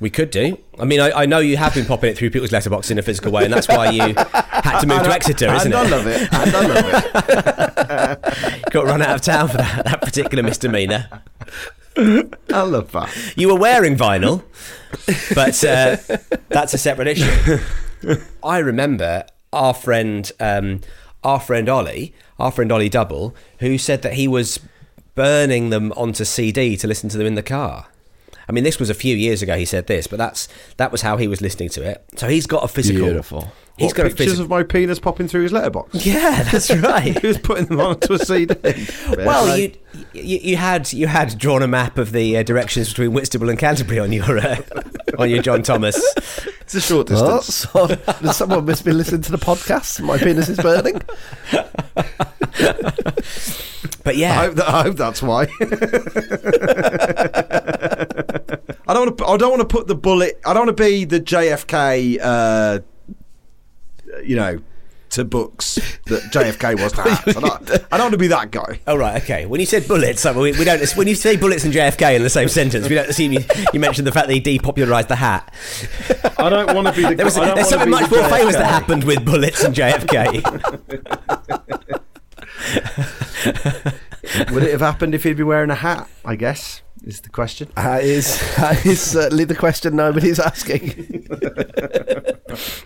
We 0.01 0.11
could 0.11 0.31
do. 0.31 0.59
I 0.79 0.85
mean, 0.85 1.01
I, 1.01 1.11
I 1.23 1.27
know 1.27 1.41
you 1.41 1.57
have 1.57 1.75
been 1.75 1.85
popping 1.85 2.11
it 2.11 2.17
through 2.17 2.31
people's 2.31 2.53
letterbox 2.53 2.91
in 2.91 2.99
a 2.99 3.03
physical 3.03 3.33
way, 3.33 3.45
and 3.45 3.53
that's 3.53 3.67
why 3.67 3.91
you 3.91 4.15
had 4.15 4.81
to 4.81 4.87
move 4.87 5.03
to 5.03 5.11
Exeter, 5.11 5.53
isn't 5.53 5.73
and 5.73 5.75
I 5.75 5.85
it? 5.85 5.91
love 5.91 6.07
it. 6.07 6.29
I 6.33 6.45
love 8.23 8.25
it. 8.65 8.65
Got 8.73 8.85
run 8.87 9.03
out 9.03 9.17
of 9.17 9.23
town 9.23 9.49
for 9.49 9.57
that, 9.57 9.85
that 9.87 10.01
particular 10.01 10.45
misdemeanor. 10.45 11.09
I 11.97 12.63
love 12.63 12.93
that. 12.93 13.13
You 13.37 13.49
were 13.49 13.59
wearing 13.59 13.97
vinyl, 13.97 14.45
but 15.35 15.65
uh, 15.65 15.97
that's 16.49 16.75
a 16.75 16.79
separate 16.79 17.09
issue. 17.09 17.59
I 18.45 18.59
remember 18.59 19.25
our 19.53 19.75
friend, 19.75 20.31
um, 20.39 20.83
our 21.25 21.41
friend 21.41 21.69
Ollie, 21.69 22.15
our 22.39 22.53
friend 22.53 22.71
Ollie 22.71 22.89
Double, 22.89 23.35
who 23.59 23.79
said 23.79 24.03
that 24.03 24.13
he 24.13 24.29
was 24.29 24.61
burning 25.17 25.71
them 25.71 25.91
onto 25.97 26.25
CD 26.25 26.77
to 26.77 26.87
listen 26.87 27.09
to 27.09 27.19
them 27.19 27.27
in 27.27 27.35
the 27.35 27.43
car. 27.43 27.89
I 28.49 28.53
mean, 28.53 28.65
this 28.65 28.79
was 28.81 28.89
a 28.89 28.95
few 28.95 29.15
years 29.15 29.43
ago. 29.43 29.57
He 29.59 29.65
said 29.67 29.87
this, 29.89 30.07
but 30.07 30.17
that's 30.17 30.49
that 30.79 30.91
was 30.91 31.03
how 31.03 31.17
he 31.19 31.29
was 31.29 31.41
listening 31.43 31.69
to 31.71 31.83
it. 31.83 32.03
So 32.17 32.29
he's 32.29 32.47
got 32.47 32.65
a 32.65 32.69
physical. 32.69 33.05
Beautiful. 33.05 33.53
He's 33.77 33.89
What, 33.91 33.97
got 33.97 34.07
a 34.07 34.09
pictures 34.09 34.27
physical. 34.27 34.45
of 34.45 34.51
my 34.51 34.63
penis 34.65 34.99
popping 34.99 35.29
through 35.29 35.43
his 35.45 35.53
letterbox. 35.53 36.05
yeah, 36.05 36.43
that's 36.45 36.69
right. 36.77 37.17
He 37.21 37.27
was 37.27 37.39
putting 37.39 37.67
them 37.67 37.81
onto 37.81 38.15
a 38.15 38.19
CD. 38.19 38.55
Well, 39.19 39.57
you, 39.57 39.73
you 40.15 40.39
you 40.43 40.57
had 40.57 40.93
you 40.93 41.07
had 41.07 41.39
drawn 41.39 41.63
a 41.63 41.69
map 41.69 41.97
of 41.99 42.11
the 42.13 42.39
uh, 42.39 42.43
directions 42.43 42.89
between 42.89 43.13
Whitstable 43.13 43.49
and 43.51 43.59
Canterbury 43.59 43.99
on 44.01 44.13
your 44.13 44.39
uh, 44.39 44.57
on 45.19 45.29
your 45.31 45.43
John 45.43 45.63
Thomas. 45.63 45.97
it's 46.61 46.75
a 46.75 46.81
short 46.81 47.09
Oh, 47.13 47.39
distance. 47.39 47.69
so, 47.71 47.87
does 48.21 48.37
someone 48.37 48.65
must 48.67 48.85
be 48.85 48.93
listening 48.93 49.23
to 49.23 49.31
the 49.31 49.39
podcast? 49.39 50.01
My 50.01 50.17
penis 50.19 50.49
is 50.49 50.57
burning. 50.59 51.01
But 54.05 54.15
I 54.15 54.19
yeah, 54.19 54.41
hope, 54.41 54.55
that, 54.55 54.69
I 54.69 54.83
hope 54.85 54.97
that's 54.97 55.23
why. 55.23 55.47
I 58.89 58.95
don't 58.95 59.07
want 59.07 59.19
to. 59.19 59.27
I 59.27 59.37
don't 59.37 59.51
want 59.51 59.61
to 59.61 59.67
put 59.67 59.87
the 59.87 59.95
bullet. 59.95 60.41
I 60.47 60.55
don't 60.55 60.67
want 60.67 60.77
to 60.77 60.83
be 60.83 61.05
the 61.05 61.21
JFK. 61.21 62.19
Uh, 62.21 62.81
you 64.25 64.35
know, 64.35 64.61
to 65.11 65.25
books 65.25 65.75
that 66.07 66.23
JFK 66.33 66.81
was 66.83 66.93
to 66.93 67.03
Hats. 67.03 67.37
I 67.37 67.41
don't, 67.41 67.71
I 67.93 67.97
don't 67.97 68.07
want 68.07 68.13
to 68.13 68.19
be 68.19 68.29
that 68.29 68.51
guy. 68.51 68.81
Oh 68.87 68.97
right, 68.97 69.23
okay. 69.23 69.45
When 69.45 69.61
you 69.61 69.67
said 69.67 69.87
bullets, 69.87 70.25
I 70.25 70.33
mean, 70.33 70.41
we, 70.41 70.53
we 70.53 70.65
don't. 70.65 70.83
When 70.97 71.07
you 71.07 71.15
say 71.15 71.37
bullets 71.37 71.65
and 71.65 71.75
JFK 71.75 72.17
in 72.17 72.23
the 72.23 72.31
same 72.31 72.49
sentence, 72.49 72.89
we 72.89 72.95
don't 72.95 73.11
assume 73.11 73.35
you, 73.35 73.45
you 73.75 73.81
mentioned 73.81 74.07
the 74.07 74.13
fact 74.13 74.29
that 74.29 74.35
he 74.35 74.41
depopularised 74.41 75.09
the 75.09 75.17
hat. 75.17 75.53
I 76.39 76.49
don't 76.49 76.75
want 76.75 76.87
to 76.87 76.95
be 76.95 77.03
the. 77.03 77.15
There 77.15 77.27
was, 77.27 77.37
I 77.37 77.47
don't 77.47 77.57
there's 77.57 77.69
something 77.69 77.91
much 77.91 78.09
the 78.09 78.17
more 78.17 78.29
famous 78.31 78.55
that 78.57 78.65
happened 78.65 79.05
with 79.05 79.23
bullets 79.25 79.63
and 79.63 79.75
JFK. 79.75 80.43
Would 84.53 84.63
it 84.63 84.73
have 84.73 84.81
happened 84.81 85.15
if 85.15 85.25
he'd 85.25 85.37
been 85.37 85.47
wearing 85.47 85.71
a 85.71 85.75
hat? 85.75 86.09
I 86.25 86.37
guess 86.37 86.83
is 87.09 87.21
the 87.23 87.31
question. 87.31 87.69
Uh, 87.77 87.83
that 87.83 88.05
is, 88.05 88.39
that 88.57 88.87
is 88.87 89.01
certainly 89.01 89.45
the 89.45 89.57
question 89.57 89.97
nobody's 89.97 90.39
asking. 90.39 91.27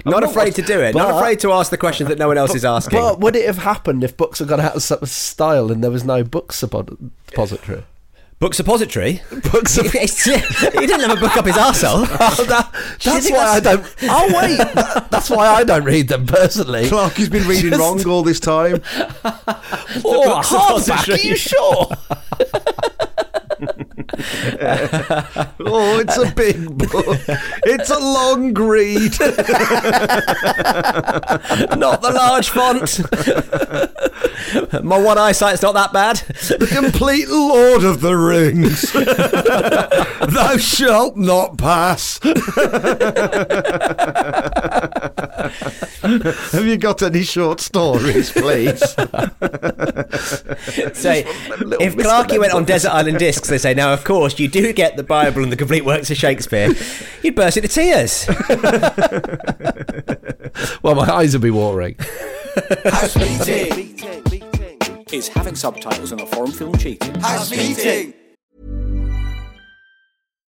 Not 0.05 0.25
afraid 0.25 0.55
to 0.55 0.63
do 0.63 0.81
it. 0.81 0.95
Not 0.95 1.17
afraid 1.17 1.41
to 1.41 1.53
ask 1.53 1.71
the 1.71 1.77
questions 1.79 2.09
that 2.09 2.19
no 2.19 2.29
one 2.29 2.39
else 2.39 2.55
is 2.55 2.65
asking. 2.65 2.99
But 2.99 3.21
would 3.21 3.37
it 3.37 3.47
have 3.47 3.59
happened 3.59 4.05
if 4.05 4.17
books 4.17 4.39
had 4.39 4.49
gone 4.49 4.61
out 4.61 4.77
of 4.77 5.09
style 5.09 5.71
and 5.71 5.83
there 5.83 5.91
was 5.91 6.05
no 6.05 6.25
book 6.25 6.53
suppo- 6.53 7.11
depository? 7.27 7.85
Book 8.39 8.55
suppository. 8.55 9.23
Books 9.53 9.77
he 9.77 9.89
didn't 9.89 11.01
have 11.01 11.17
a 11.17 11.21
book 11.21 11.37
up 11.37 11.47
his 11.47 11.55
arsehole. 11.55 12.09
Oh, 12.21 12.45
that, 12.47 12.73
that's 13.01 13.25
think 13.27 13.37
why 13.37 13.45
I 13.45 13.61
don't. 13.61 13.95
Oh 14.03 14.27
wait, 14.37 14.57
that- 14.57 15.09
that's 15.13 15.31
why 15.31 15.47
I 15.47 15.63
don't 15.63 15.85
read 15.85 16.09
them 16.09 16.27
personally. 16.27 16.89
Clark 16.89 17.13
has 17.15 17.29
been 17.29 17.47
reading 17.47 17.71
Just- 17.71 17.81
wrong 17.81 18.05
all 18.09 18.25
this 18.25 18.41
time. 18.41 18.81
Oh, 19.25 20.41
hardback? 20.45 21.09
Are 21.13 21.19
you 21.19 21.37
sure? 21.37 21.87
Oh, 25.64 26.01
it's 26.01 26.16
a 26.18 26.31
big 26.35 26.77
book. 26.77 27.18
It's 27.64 27.88
a 27.88 27.98
long 27.98 28.53
read. 28.53 29.18
not 31.79 32.03
the 32.03 32.11
large 32.12 32.51
font. 32.51 33.01
My 34.85 34.98
one 34.98 35.18
eyesight's 35.18 35.62
not 35.62 35.72
that 35.75 35.92
bad. 35.92 36.16
The 36.16 36.66
complete 36.66 37.29
Lord 37.29 37.85
of 37.85 38.01
the 38.01 38.16
Rings. 38.16 38.92
Thou 40.33 40.57
shalt 40.57 41.16
not 41.16 41.57
pass. 41.57 42.18
Have 46.53 46.66
you 46.66 46.77
got 46.77 47.03
any 47.03 47.22
short 47.22 47.61
stories, 47.61 48.33
please? 48.33 48.81
Say, 50.92 51.25
if 51.81 51.94
Clarky 51.96 52.38
went 52.38 52.53
on 52.53 52.64
Desert 52.64 52.90
Island 52.92 53.18
Discs, 53.18 53.48
they 53.48 53.59
say, 53.59 53.75
now, 53.75 53.92
of 54.03 54.07
course, 54.09 54.37
you 54.41 54.49
do 54.49 54.73
get 54.73 54.97
the 54.97 55.05
Bible 55.05 55.45
and 55.45 55.53
the 55.53 55.57
complete 55.57 55.85
works 55.85 56.11
of 56.11 56.17
Shakespeare. 56.17 56.75
You'd 57.23 57.37
burst 57.37 57.57
into 57.57 57.69
tears. 57.69 58.29
Well, 60.83 60.95
my 60.95 61.11
eyes 61.11 61.33
would 61.33 61.43
be 61.43 61.51
watering. 61.51 61.97
House 62.85 63.17
meeting 63.17 63.77
Meeting. 63.77 64.23
Meeting. 64.31 65.05
is 65.11 65.29
having 65.29 65.55
subtitles 65.55 66.12
on 66.12 66.21
a 66.21 66.27
foreign 66.27 66.51
film 66.51 66.77
cheating. 66.77 67.15
House 67.21 67.51
meeting. 67.51 68.12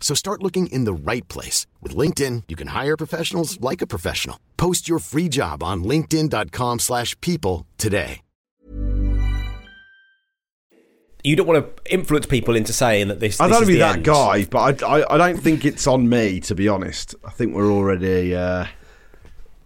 So 0.00 0.14
start 0.14 0.42
looking 0.42 0.66
in 0.66 0.84
the 0.84 0.92
right 0.92 1.26
place. 1.28 1.68
With 1.80 1.94
LinkedIn, 1.94 2.44
you 2.48 2.56
can 2.56 2.68
hire 2.68 2.96
professionals 2.96 3.60
like 3.60 3.80
a 3.80 3.86
professional. 3.86 4.40
Post 4.56 4.88
your 4.88 4.98
free 4.98 5.28
job 5.28 5.62
on 5.62 5.84
linkedin.com 5.84 6.80
slash 6.80 7.14
people 7.20 7.68
today. 7.78 8.22
You 11.22 11.36
don't 11.36 11.46
want 11.46 11.76
to 11.76 11.92
influence 11.92 12.24
people 12.24 12.56
into 12.56 12.72
saying 12.72 13.08
that 13.08 13.20
this. 13.20 13.40
I 13.40 13.44
don't 13.44 13.56
want 13.56 13.66
to 13.66 13.72
be 13.72 13.78
that 13.78 13.96
end. 13.96 14.04
guy, 14.04 14.46
but 14.46 14.82
I, 14.82 15.00
I, 15.00 15.14
I 15.14 15.18
don't 15.18 15.38
think 15.38 15.66
it's 15.66 15.86
on 15.86 16.08
me, 16.08 16.40
to 16.40 16.54
be 16.54 16.66
honest. 16.66 17.14
I 17.26 17.30
think 17.30 17.54
we're 17.54 17.70
already 17.70 18.34
uh, 18.34 18.64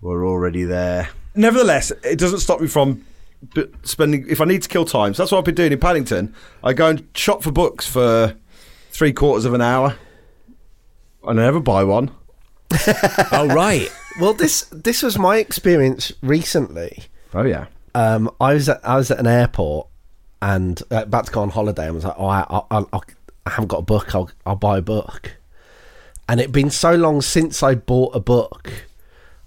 we're 0.01 0.27
already 0.27 0.65
there. 0.65 1.11
Nevertheless, 1.37 1.93
it 2.03 2.19
doesn't 2.19 2.41
stop 2.41 2.61
me 2.61 2.67
from 2.67 3.05
spending. 3.85 4.27
If 4.29 4.41
I 4.41 4.47
need 4.47 4.63
to 4.63 4.69
kill 4.69 4.85
time, 4.85 5.15
so 5.15 5.23
that's 5.23 5.31
what 5.31 5.39
I've 5.39 5.45
been 5.45 5.55
doing 5.55 5.71
in 5.71 5.79
Paddington. 5.79 6.35
I 6.65 6.73
go 6.73 6.89
and 6.89 7.07
shop 7.15 7.45
for 7.45 7.53
books 7.53 7.87
for 7.87 8.35
three 8.91 9.13
quarters 9.13 9.45
of 9.45 9.55
an 9.55 9.61
hour. 9.61 9.97
I 11.27 11.33
never 11.33 11.61
buy 11.61 11.85
one. 11.85 12.11
Oh 13.33 13.47
right. 13.49 13.89
Well, 14.21 14.35
this 14.35 14.63
this 14.73 15.03
was 15.03 15.19
my 15.19 15.37
experience 15.37 16.13
recently. 16.23 17.05
Oh 17.33 17.43
yeah. 17.45 17.67
Um, 17.95 18.31
I 18.41 18.55
was 18.55 18.69
at 18.69 18.81
I 18.85 18.97
was 18.97 19.11
at 19.11 19.19
an 19.19 19.27
airport 19.27 19.89
and 20.43 20.81
uh, 20.91 21.03
about 21.03 21.27
to 21.27 21.33
go 21.33 21.43
on 21.43 21.51
holiday 21.51 21.87
and 21.87 21.95
was 21.95 22.05
like, 22.05 22.15
oh, 22.19 22.27
I, 22.27 22.41
I, 22.51 22.63
I'll, 22.71 22.89
I'll 22.93 23.05
haven't 23.47 23.69
got 23.69 23.79
a 23.79 23.83
book. 23.83 24.15
I'll 24.15 24.31
I'll 24.47 24.57
buy 24.57 24.79
a 24.79 24.83
book. 24.83 25.37
And 26.29 26.41
it'd 26.41 26.53
been 26.53 26.71
so 26.71 26.95
long 26.95 27.21
since 27.23 27.63
I 27.63 27.75
bought 27.75 28.15
a 28.17 28.21
book. 28.21 28.71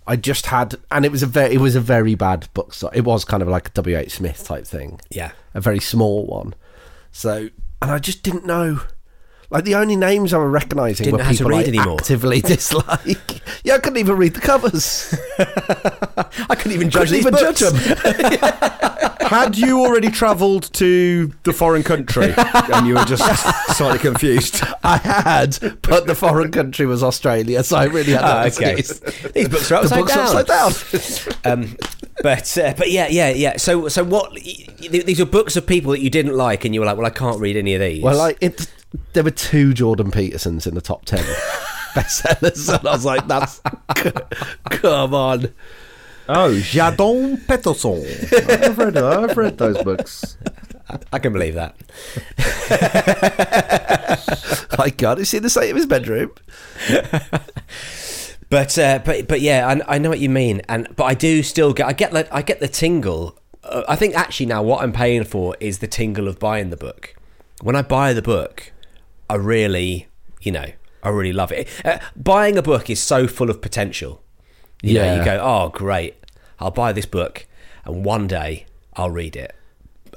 I 0.05 0.15
just 0.15 0.45
had, 0.45 0.75
and 0.89 1.03
it 1.05 1.11
was 1.11 1.21
a 1.23 1.27
very 1.27 1.55
it 1.55 1.59
was 1.59 1.75
a 1.75 1.81
very 1.81 2.15
bad 2.15 2.47
book. 2.53 2.73
So 2.73 2.89
it 2.89 3.01
was 3.01 3.25
kind 3.25 3.43
of 3.43 3.49
like 3.49 3.67
a 3.69 3.71
W. 3.71 3.97
H. 3.97 4.15
Smith 4.15 4.43
type 4.43 4.65
thing. 4.65 5.01
Yeah. 5.09 5.31
a 5.53 5.59
very 5.61 5.79
small 5.79 6.25
one. 6.25 6.53
So, 7.11 7.49
and 7.81 7.91
I 7.91 7.99
just 7.99 8.23
didn't 8.23 8.45
know. 8.45 8.81
Like 9.49 9.63
the 9.63 9.75
only 9.75 9.95
names 9.95 10.33
I 10.33 10.37
was 10.39 10.49
recognising 10.51 11.05
Didn't 11.05 11.13
were 11.13 11.17
know 11.19 11.23
how 11.23 11.31
to 11.31 11.37
people 11.37 11.51
read 11.51 11.65
I 11.65 11.67
anymore. 11.69 11.97
actively 11.99 12.41
dislike. 12.53 13.41
yeah, 13.63 13.75
I 13.75 13.77
couldn't 13.79 13.97
even 13.99 14.17
read 14.17 14.33
the 14.33 14.41
covers. 14.41 15.15
I 16.49 16.55
couldn't 16.55 16.73
even 16.73 16.89
judge 16.89 17.09
couldn't 17.09 17.13
these 17.13 17.25
even 17.25 17.33
books. 17.33 17.59
judge 17.59 17.71
them. 17.71 18.73
Had 19.27 19.57
you 19.57 19.79
already 19.85 20.09
travelled 20.09 20.71
to 20.73 21.33
the 21.43 21.51
foreign 21.53 21.83
country 21.83 22.33
and 22.37 22.87
you 22.87 22.95
were 22.95 23.03
just 23.05 23.23
slightly 23.75 23.99
confused? 23.99 24.63
I 24.83 24.97
had, 24.97 25.57
but 25.81 26.07
the 26.07 26.15
foreign 26.15 26.49
country 26.51 26.85
was 26.85 27.03
Australia, 27.03 27.61
so 27.63 27.75
I 27.77 27.85
really 27.85 28.13
had 28.13 28.21
no 28.21 28.27
Ah, 28.27 28.45
okay. 28.45 28.77
excuse. 28.77 28.99
These 29.33 29.49
books 29.49 29.69
are 29.71 29.85
The 29.85 29.95
upside 29.95 29.99
books 29.99 30.13
down. 30.13 30.27
are 30.27 30.69
upside 30.71 31.41
down. 31.43 31.59
um, 31.63 31.75
but 32.23 32.57
uh, 32.57 32.73
but 32.77 32.89
yeah 32.89 33.07
yeah 33.09 33.29
yeah. 33.29 33.57
So 33.57 33.89
so 33.89 34.03
what? 34.05 34.31
y- 34.31 34.65
y- 34.81 34.87
These 35.05 35.19
are 35.19 35.25
books 35.25 35.57
of 35.57 35.67
people 35.67 35.91
that 35.91 35.99
you 35.99 36.09
didn't 36.09 36.35
like, 36.37 36.63
and 36.63 36.73
you 36.73 36.79
were 36.79 36.85
like, 36.85 36.95
well, 36.97 37.05
I 37.05 37.09
can't 37.11 37.39
read 37.41 37.57
any 37.57 37.73
of 37.75 37.81
these. 37.81 38.01
Well, 38.01 38.17
like 38.17 38.37
it, 38.39 38.65
there 39.13 39.23
were 39.23 39.31
two 39.31 39.73
Jordan 39.73 40.11
Petersons 40.11 40.67
in 40.67 40.75
the 40.75 40.81
top 40.81 41.05
ten 41.05 41.19
bestsellers, 41.93 42.77
and 42.77 42.87
I 42.87 42.91
was 42.91 43.05
like, 43.05 43.27
"That's 43.27 43.61
come 44.69 45.13
on." 45.13 45.53
Oh, 46.29 46.51
Jadon 46.55 47.47
Peterson. 47.47 48.03
I've 48.49 48.77
read, 48.77 48.97
I've 48.97 49.37
read 49.37 49.57
those 49.57 49.81
books. 49.81 50.37
I 51.13 51.19
can 51.19 51.31
believe 51.31 51.55
that. 51.55 51.75
I 54.77 54.89
can't 54.89 55.25
see 55.25 55.39
the 55.39 55.49
state 55.49 55.69
of 55.69 55.77
his 55.77 55.85
bedroom. 55.85 56.31
But 58.49 58.77
uh, 58.79 58.99
but 59.03 59.27
but 59.27 59.41
yeah, 59.41 59.67
I, 59.67 59.95
I 59.95 59.97
know 59.97 60.09
what 60.09 60.19
you 60.19 60.29
mean, 60.29 60.61
and 60.69 60.87
but 60.95 61.03
I 61.03 61.13
do 61.15 61.43
still 61.43 61.73
get 61.73 61.85
I 61.85 61.93
get 61.93 62.11
the 62.11 62.33
I 62.33 62.41
get 62.41 62.59
the 62.59 62.67
tingle. 62.69 63.37
Uh, 63.63 63.83
I 63.89 63.97
think 63.97 64.15
actually 64.15 64.45
now 64.45 64.63
what 64.63 64.81
I'm 64.81 64.93
paying 64.93 65.25
for 65.25 65.55
is 65.59 65.79
the 65.79 65.87
tingle 65.87 66.27
of 66.27 66.39
buying 66.39 66.69
the 66.69 66.77
book. 66.77 67.13
When 67.61 67.75
I 67.75 67.81
buy 67.81 68.13
the 68.13 68.21
book, 68.21 68.71
I 69.29 69.35
really 69.35 70.07
you 70.41 70.51
know 70.51 70.65
I 71.03 71.09
really 71.09 71.33
love 71.33 71.51
it. 71.51 71.67
Uh, 71.85 71.99
buying 72.15 72.57
a 72.57 72.61
book 72.61 72.89
is 72.89 73.01
so 73.01 73.27
full 73.27 73.49
of 73.49 73.61
potential. 73.61 74.21
You 74.81 74.95
know, 74.95 75.03
Yeah. 75.03 75.19
you 75.19 75.25
go, 75.25 75.39
oh 75.41 75.69
great, 75.69 76.15
I'll 76.59 76.71
buy 76.71 76.91
this 76.93 77.05
book, 77.05 77.45
and 77.85 78.03
one 78.05 78.27
day 78.27 78.65
I'll 78.95 79.09
read 79.11 79.35
it. 79.35 79.53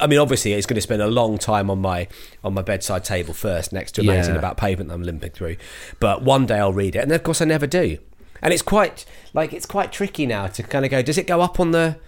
I 0.00 0.06
mean, 0.06 0.18
obviously, 0.18 0.54
it's 0.54 0.66
going 0.66 0.76
to 0.76 0.80
spend 0.80 1.02
a 1.02 1.06
long 1.06 1.36
time 1.38 1.68
on 1.70 1.80
my 1.80 2.08
on 2.42 2.54
my 2.54 2.62
bedside 2.62 3.04
table 3.04 3.34
first, 3.34 3.72
next 3.72 3.92
to 3.92 4.00
amazing 4.00 4.34
Yeah. 4.34 4.38
about 4.38 4.56
pavement 4.56 4.88
that 4.88 4.94
I'm 4.94 5.02
limping 5.02 5.30
through. 5.32 5.56
But 5.98 6.22
one 6.22 6.46
day 6.46 6.58
I'll 6.58 6.72
read 6.72 6.96
it, 6.96 7.00
and 7.00 7.12
of 7.12 7.22
course 7.22 7.40
I 7.42 7.44
never 7.44 7.66
do. 7.66 7.98
And 8.42 8.52
it's 8.54 8.62
quite 8.62 9.04
like 9.34 9.52
it's 9.52 9.66
quite 9.66 9.92
tricky 9.92 10.24
now 10.26 10.46
to 10.46 10.62
kind 10.62 10.84
of 10.86 10.90
go. 10.90 11.02
Does 11.02 11.18
it 11.18 11.26
go 11.26 11.40
up 11.42 11.60
on 11.60 11.72
the? 11.72 11.98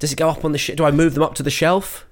Does 0.00 0.12
it 0.12 0.16
go 0.16 0.28
up 0.28 0.44
on 0.44 0.50
the? 0.52 0.58
Sh- 0.58 0.72
do 0.76 0.84
I 0.84 0.90
move 0.90 1.14
them 1.14 1.22
up 1.22 1.34
to 1.36 1.42
the 1.44 1.50
shelf, 1.50 2.04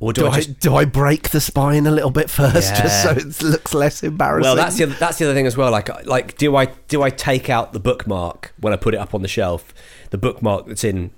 or 0.00 0.12
do, 0.12 0.22
Do 0.22 0.26
I 0.28 0.30
I, 0.30 0.36
just? 0.36 0.60
do 0.60 0.74
I 0.76 0.84
break 0.86 1.28
the 1.30 1.40
spine 1.40 1.86
a 1.86 1.90
little 1.90 2.10
bit 2.10 2.28
first, 2.30 2.74
just 2.82 3.02
so 3.02 3.10
it 3.10 3.42
looks 3.42 3.72
less 3.74 4.02
embarrassing? 4.02 4.42
Well, 4.42 4.56
that's 4.56 4.76
the 4.76 4.84
other, 4.84 4.94
that's 4.94 5.18
the 5.18 5.26
other 5.26 5.34
thing 5.34 5.46
as 5.46 5.56
well. 5.56 5.70
Like 5.70 6.06
like 6.06 6.36
do 6.38 6.56
I 6.56 6.66
do 6.88 7.02
I 7.02 7.10
take 7.10 7.48
out 7.48 7.72
the 7.72 7.80
bookmark 7.80 8.52
when 8.58 8.72
I 8.72 8.76
put 8.76 8.94
it 8.94 8.98
up 8.98 9.14
on 9.14 9.22
the 9.22 9.28
shelf? 9.28 9.72
The 10.10 10.18
bookmark 10.18 10.66
that's 10.66 10.82
in 10.84 11.10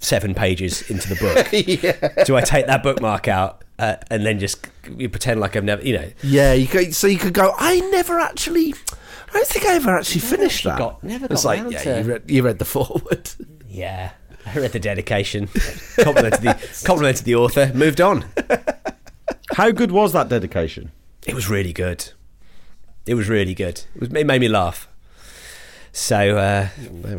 seven 0.00 0.34
pages 0.34 0.88
into 0.90 1.08
the 1.08 1.16
book. 1.16 1.48
yeah. 2.16 2.24
do 2.24 2.36
I 2.36 2.40
take 2.40 2.66
that 2.66 2.82
bookmark 2.82 3.26
out 3.28 3.64
uh, 3.78 3.96
and 4.10 4.24
then 4.24 4.38
just 4.38 4.66
you 4.96 5.08
pretend 5.08 5.40
like 5.40 5.56
I've 5.56 5.64
never, 5.64 5.82
you 5.82 5.98
know? 5.98 6.10
Yeah, 6.22 6.52
you 6.52 6.66
could, 6.66 6.94
so 6.94 7.06
you 7.06 7.18
could 7.18 7.34
go. 7.34 7.52
I 7.58 7.80
never 7.90 8.18
actually. 8.18 8.74
I 9.28 9.32
don't 9.32 9.46
think 9.46 9.66
I 9.66 9.74
ever 9.74 9.96
actually 9.98 10.20
finished 10.22 10.64
actually 10.66 10.70
that. 10.70 10.78
got- 10.78 11.04
never 11.04 11.26
it's 11.30 11.42
got 11.42 11.48
like 11.64 11.72
yeah, 11.72 11.78
to- 11.82 11.98
you 12.02 12.04
read, 12.12 12.22
you 12.30 12.42
read 12.42 12.58
the 12.58 12.64
forward. 12.76 13.30
Yeah, 13.68 14.12
I 14.54 14.58
read 14.58 14.72
the 14.72 14.78
dedication, 14.78 15.48
complimented 16.00 16.42
the 16.42 16.82
complimented 16.84 17.24
the 17.24 17.34
author, 17.34 17.72
moved 17.74 18.00
on. 18.00 18.24
How 19.54 19.70
good 19.70 19.90
was 19.90 20.12
that 20.12 20.28
dedication? 20.28 20.92
It 21.26 21.34
was 21.34 21.48
really 21.48 21.72
good. 21.72 22.10
It 23.06 23.14
was 23.14 23.28
really 23.28 23.54
good. 23.54 23.82
It, 23.94 24.00
was, 24.00 24.08
it 24.12 24.26
made 24.26 24.40
me 24.40 24.48
laugh. 24.48 24.88
So 25.92 26.36
uh, 26.36 26.68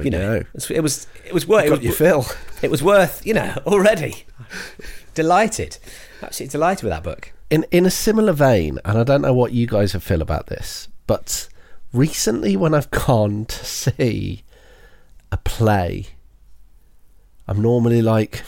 you 0.03 0.09
know, 0.09 0.39
go. 0.39 0.45
it 0.69 0.81
was 0.81 1.07
it 1.25 1.33
was 1.33 1.47
worth 1.47 1.65
it 1.65 1.69
Got 1.69 1.79
was, 1.79 1.85
your 1.85 1.93
fill. 1.93 2.25
It 2.61 2.71
was 2.71 2.83
worth 2.83 3.25
you 3.25 3.33
know 3.33 3.55
already. 3.65 4.25
delighted, 5.13 5.77
absolutely 6.21 6.51
delighted 6.51 6.83
with 6.83 6.91
that 6.91 7.03
book. 7.03 7.33
In 7.49 7.65
in 7.71 7.85
a 7.85 7.91
similar 7.91 8.33
vein, 8.33 8.79
and 8.85 8.97
I 8.97 9.03
don't 9.03 9.21
know 9.21 9.33
what 9.33 9.51
you 9.51 9.67
guys 9.67 9.93
have 9.93 10.03
feel 10.03 10.21
about 10.21 10.47
this, 10.47 10.87
but 11.07 11.49
recently 11.93 12.55
when 12.55 12.73
I've 12.73 12.91
gone 12.91 13.45
to 13.45 13.65
see 13.65 14.43
a 15.31 15.37
play, 15.37 16.07
I'm 17.49 17.63
normally 17.63 18.03
like, 18.03 18.43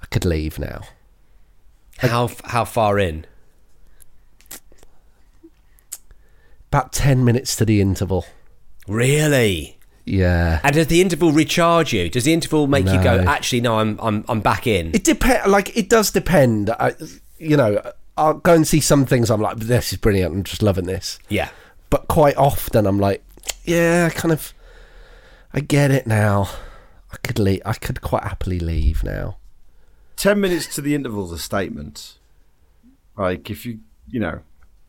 I 0.00 0.06
could 0.06 0.24
leave 0.24 0.60
now. 0.60 0.82
How 1.98 2.30
how 2.44 2.64
far 2.64 3.00
in? 3.00 3.26
About 6.68 6.92
ten 6.92 7.24
minutes 7.24 7.56
to 7.56 7.64
the 7.64 7.80
interval. 7.80 8.26
Really? 8.86 9.78
Yeah. 10.04 10.60
And 10.62 10.74
does 10.74 10.86
the 10.86 11.00
interval 11.00 11.32
recharge 11.32 11.92
you? 11.92 12.08
Does 12.08 12.24
the 12.24 12.32
interval 12.32 12.68
make 12.68 12.86
you 12.86 13.02
go? 13.02 13.24
Actually, 13.26 13.62
no, 13.62 13.80
I'm 13.80 13.98
I'm 14.00 14.24
I'm 14.28 14.40
back 14.40 14.68
in. 14.68 14.94
It 14.94 15.02
depends. 15.02 15.48
Like 15.48 15.76
it 15.76 15.88
does 15.88 16.12
depend. 16.12 16.70
I, 16.70 16.94
you 17.38 17.56
know, 17.56 17.80
I'll 18.16 18.34
go 18.34 18.54
and 18.54 18.64
see 18.66 18.80
some 18.80 19.06
things. 19.06 19.30
I'm 19.30 19.40
like, 19.40 19.56
this 19.56 19.92
is 19.92 19.98
brilliant. 19.98 20.32
I'm 20.32 20.44
just 20.44 20.62
loving 20.62 20.86
this. 20.86 21.18
yeah. 21.28 21.48
But 21.90 22.06
quite 22.08 22.36
often, 22.36 22.86
I'm 22.86 22.98
like, 22.98 23.24
yeah, 23.64 24.08
I 24.10 24.14
kind 24.14 24.32
of, 24.32 24.52
I 25.52 25.60
get 25.60 25.90
it 25.92 26.06
now. 26.08 26.48
I 27.14 27.16
could 27.18 27.38
leave. 27.38 27.62
I 27.64 27.74
could 27.74 28.00
quite 28.00 28.24
happily 28.24 28.58
leave 28.58 29.04
now. 29.04 29.36
10 30.16 30.40
minutes 30.40 30.74
to 30.74 30.80
the 30.80 30.94
interval's 30.94 31.30
a 31.30 31.38
statement. 31.38 32.18
Like, 33.16 33.50
if 33.50 33.64
you, 33.64 33.78
you 34.08 34.18
know, 34.18 34.40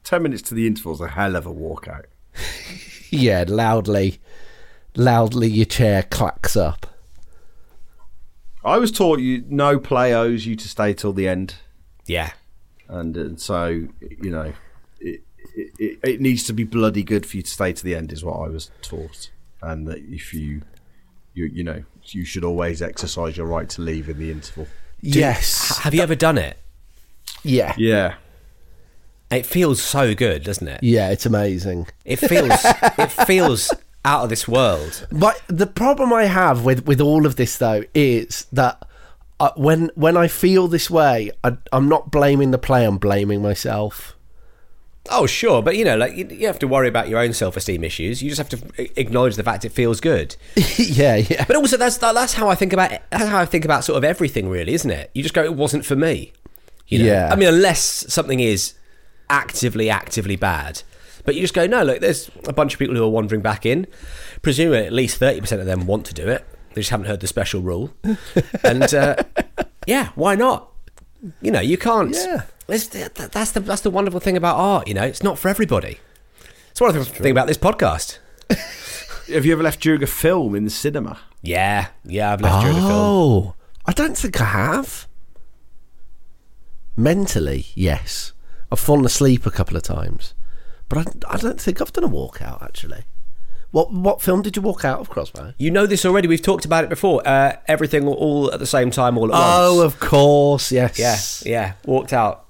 10 0.04 0.24
minutes 0.24 0.42
to 0.44 0.56
the 0.56 0.66
interval's 0.66 1.02
a 1.02 1.10
hell 1.10 1.36
of 1.36 1.46
a 1.46 1.54
walkout. 1.54 2.06
Yeah, 3.12 3.46
loudly, 3.48 4.20
loudly, 4.96 5.48
your 5.48 5.68
chair 5.68 6.04
clacks 6.04 6.58
up. 6.58 6.88
I 8.66 8.78
was 8.78 8.92
taught 8.92 9.20
you 9.20 9.46
no 9.48 9.80
play 9.80 10.14
owes 10.14 10.46
you 10.46 10.56
to 10.58 10.68
stay 10.68 10.94
till 10.94 11.14
the 11.14 11.28
end. 11.28 11.56
Yeah. 12.08 12.32
And, 12.90 13.16
and 13.16 13.40
so, 13.40 13.68
you 13.68 14.32
know, 14.32 14.52
it, 15.00 15.22
it, 15.56 15.72
it, 15.78 16.00
it 16.04 16.20
needs 16.20 16.44
to 16.46 16.54
be 16.54 16.66
bloody 16.66 17.04
good 17.04 17.26
for 17.26 17.38
you 17.38 17.44
to 17.44 17.50
stay 17.50 17.72
to 17.72 17.84
the 17.84 17.96
end, 17.96 18.12
is 18.12 18.26
what 18.26 18.38
I 18.38 18.50
was 18.50 18.70
taught. 18.82 19.30
And 19.62 19.88
that 19.88 20.00
if 20.00 20.34
you, 20.34 20.64
you, 21.36 21.46
you 21.46 21.64
know, 21.64 21.84
you 22.14 22.26
should 22.26 22.44
always 22.44 22.82
exercise 22.82 23.38
your 23.38 23.48
right 23.48 23.70
to 23.70 23.82
leave 23.82 24.10
in 24.10 24.20
the 24.20 24.30
interval. 24.32 24.68
yes. 25.02 25.72
H- 25.78 25.84
Have 25.84 25.94
you 25.96 26.02
ever 26.02 26.16
done 26.16 26.38
it? 26.38 26.58
yeah. 27.44 27.74
Yeah. 27.78 28.16
It 29.32 29.46
feels 29.46 29.82
so 29.82 30.14
good, 30.14 30.44
doesn't 30.44 30.68
it? 30.68 30.82
Yeah, 30.84 31.10
it's 31.10 31.26
amazing. 31.26 31.88
It 32.06 32.18
feels 32.18 32.52
it 32.64 33.12
feels 33.26 33.74
out 34.06 34.24
of 34.24 34.30
this 34.30 34.48
world. 34.48 35.08
But 35.12 35.42
the 35.48 35.66
problem 35.66 36.14
I 36.14 36.26
have 36.26 36.64
with 36.64 36.86
with 36.86 37.02
all 37.02 37.26
of 37.26 37.36
this 37.36 37.58
though 37.58 37.84
is 37.96 38.46
that 38.52 38.88
uh, 39.40 39.50
when 39.56 39.90
when 39.96 40.16
I 40.16 40.28
feel 40.28 40.68
this 40.68 40.90
way, 40.92 41.32
I, 41.44 41.58
I'm 41.74 41.90
not 41.90 42.12
blaming 42.12 42.52
the 42.52 42.60
play. 42.60 42.86
I'm 42.86 42.98
blaming 43.00 43.42
myself. 43.42 44.15
Oh, 45.10 45.28
sure, 45.28 45.62
but 45.62 45.78
you 45.78 45.86
know, 45.86 45.96
like 45.98 46.16
you, 46.16 46.28
you 46.28 46.48
have 46.48 46.60
to 46.60 46.68
worry 46.68 46.88
about 46.88 47.10
your 47.10 47.20
own 47.20 47.34
self-esteem 47.34 47.84
issues. 47.84 48.24
You 48.24 48.30
just 48.30 48.40
have 48.40 48.50
to 48.50 49.00
acknowledge 49.00 49.36
the 49.36 49.44
fact 49.44 49.64
it 49.64 49.70
feels 49.70 50.02
good. 50.02 50.36
yeah, 50.78 51.18
yeah. 51.18 51.46
But 51.46 51.56
also, 51.58 51.78
that's 51.78 51.98
that's 51.98 52.34
how 52.34 52.50
I 52.50 52.56
think 52.56 52.74
about. 52.74 52.92
That's 53.12 53.28
how 53.28 53.40
I 53.40 53.46
think 53.46 53.66
about 53.66 53.84
sort 53.84 53.98
of 53.98 54.04
everything, 54.04 54.50
really, 54.50 54.74
isn't 54.74 54.90
it? 54.90 55.12
You 55.14 55.22
just 55.22 55.36
go, 55.36 55.44
it 55.44 55.54
wasn't 55.56 55.86
for 55.86 55.96
me. 55.96 56.34
You 56.88 57.00
know? 57.00 57.06
Yeah. 57.06 57.30
I 57.32 57.36
mean, 57.36 57.48
unless 57.48 58.12
something 58.14 58.40
is 58.40 58.74
actively, 59.30 59.90
actively 59.90 60.36
bad. 60.36 60.84
But 61.26 61.36
you 61.36 61.42
just 61.42 61.56
go, 61.56 61.66
no, 61.66 61.84
look, 61.84 62.02
there's 62.02 62.30
a 62.48 62.54
bunch 62.54 62.74
of 62.74 62.80
people 62.80 62.96
who 62.96 63.04
are 63.04 63.10
wandering 63.10 63.42
back 63.42 63.66
in. 63.66 63.88
Presumably, 64.44 64.86
at 64.86 64.94
least 64.94 65.20
30% 65.20 65.60
of 65.60 65.66
them 65.66 65.88
want 65.88 66.06
to 66.06 66.14
do 66.14 66.28
it. 66.28 66.46
They 66.74 66.82
just 66.82 66.92
haven't 66.92 67.08
heard 67.08 67.20
the 67.20 67.28
special 67.28 67.62
rule. 67.62 67.94
and 68.64 68.94
uh, 68.94 69.16
yeah, 69.88 70.10
why 70.16 70.36
not? 70.36 70.72
You 71.42 71.50
know, 71.52 71.62
you 71.62 71.78
can't. 71.78 72.14
Yeah. 72.14 72.44
That's, 72.68 72.88
the, 72.88 73.60
that's 73.60 73.82
the 73.82 73.90
wonderful 73.90 74.20
thing 74.20 74.36
about 74.38 74.58
art, 74.58 74.88
you 74.88 74.94
know, 74.94 75.04
it's 75.04 75.22
not 75.24 75.38
for 75.38 75.50
everybody. 75.50 76.00
It's 76.72 76.82
one 76.82 76.90
of 76.90 76.96
the 76.96 77.06
thing 77.06 77.32
about 77.32 77.48
this 77.48 77.58
podcast. 77.58 78.18
Have 79.28 79.46
you 79.46 79.54
ever 79.54 79.64
left 79.64 79.80
during 79.82 80.04
a 80.04 80.08
film 80.08 80.56
in 80.56 80.64
the 80.66 80.70
cinema? 80.70 81.20
Yeah, 81.42 81.88
yeah, 82.04 82.34
I've 82.34 82.42
left 82.42 82.62
during 82.62 82.78
a 82.78 82.82
film. 82.82 82.92
Oh, 82.92 83.56
I 83.86 83.92
don't 83.92 84.18
think 84.18 84.40
I 84.42 84.46
have. 84.46 85.08
Mentally, 86.98 87.68
yes. 87.76 88.32
I've 88.72 88.80
fallen 88.80 89.06
asleep 89.06 89.46
a 89.46 89.52
couple 89.52 89.76
of 89.78 89.84
times, 89.84 90.34
but 90.90 91.00
I, 91.00 91.34
I 91.34 91.38
don't 91.38 91.60
think 91.60 91.82
I've 91.82 91.94
done 91.94 92.04
a 92.04 92.10
walkout 92.10 92.64
actually. 92.64 93.04
What 93.72 93.92
what 93.92 94.22
film 94.22 94.42
did 94.42 94.56
you 94.56 94.62
walk 94.62 94.86
out 94.86 95.00
of, 95.00 95.10
Crosby? 95.10 95.54
You 95.58 95.70
know 95.72 95.86
this 95.86 96.06
already. 96.06 96.28
We've 96.28 96.42
talked 96.42 96.64
about 96.66 96.84
it 96.84 96.90
before. 96.90 97.22
Uh, 97.28 97.58
everything 97.68 98.08
all, 98.08 98.14
all 98.14 98.54
at 98.54 98.60
the 98.60 98.66
same 98.66 98.90
time, 98.92 99.18
all 99.18 99.26
at 99.34 99.38
Oh, 99.38 99.76
once. 99.76 99.82
Oh, 99.82 99.86
of 99.86 100.00
course, 100.00 100.72
yes. 100.72 100.98
yeah, 101.46 101.52
yeah. 101.52 101.74
Walked 101.86 102.14
out. 102.14 102.45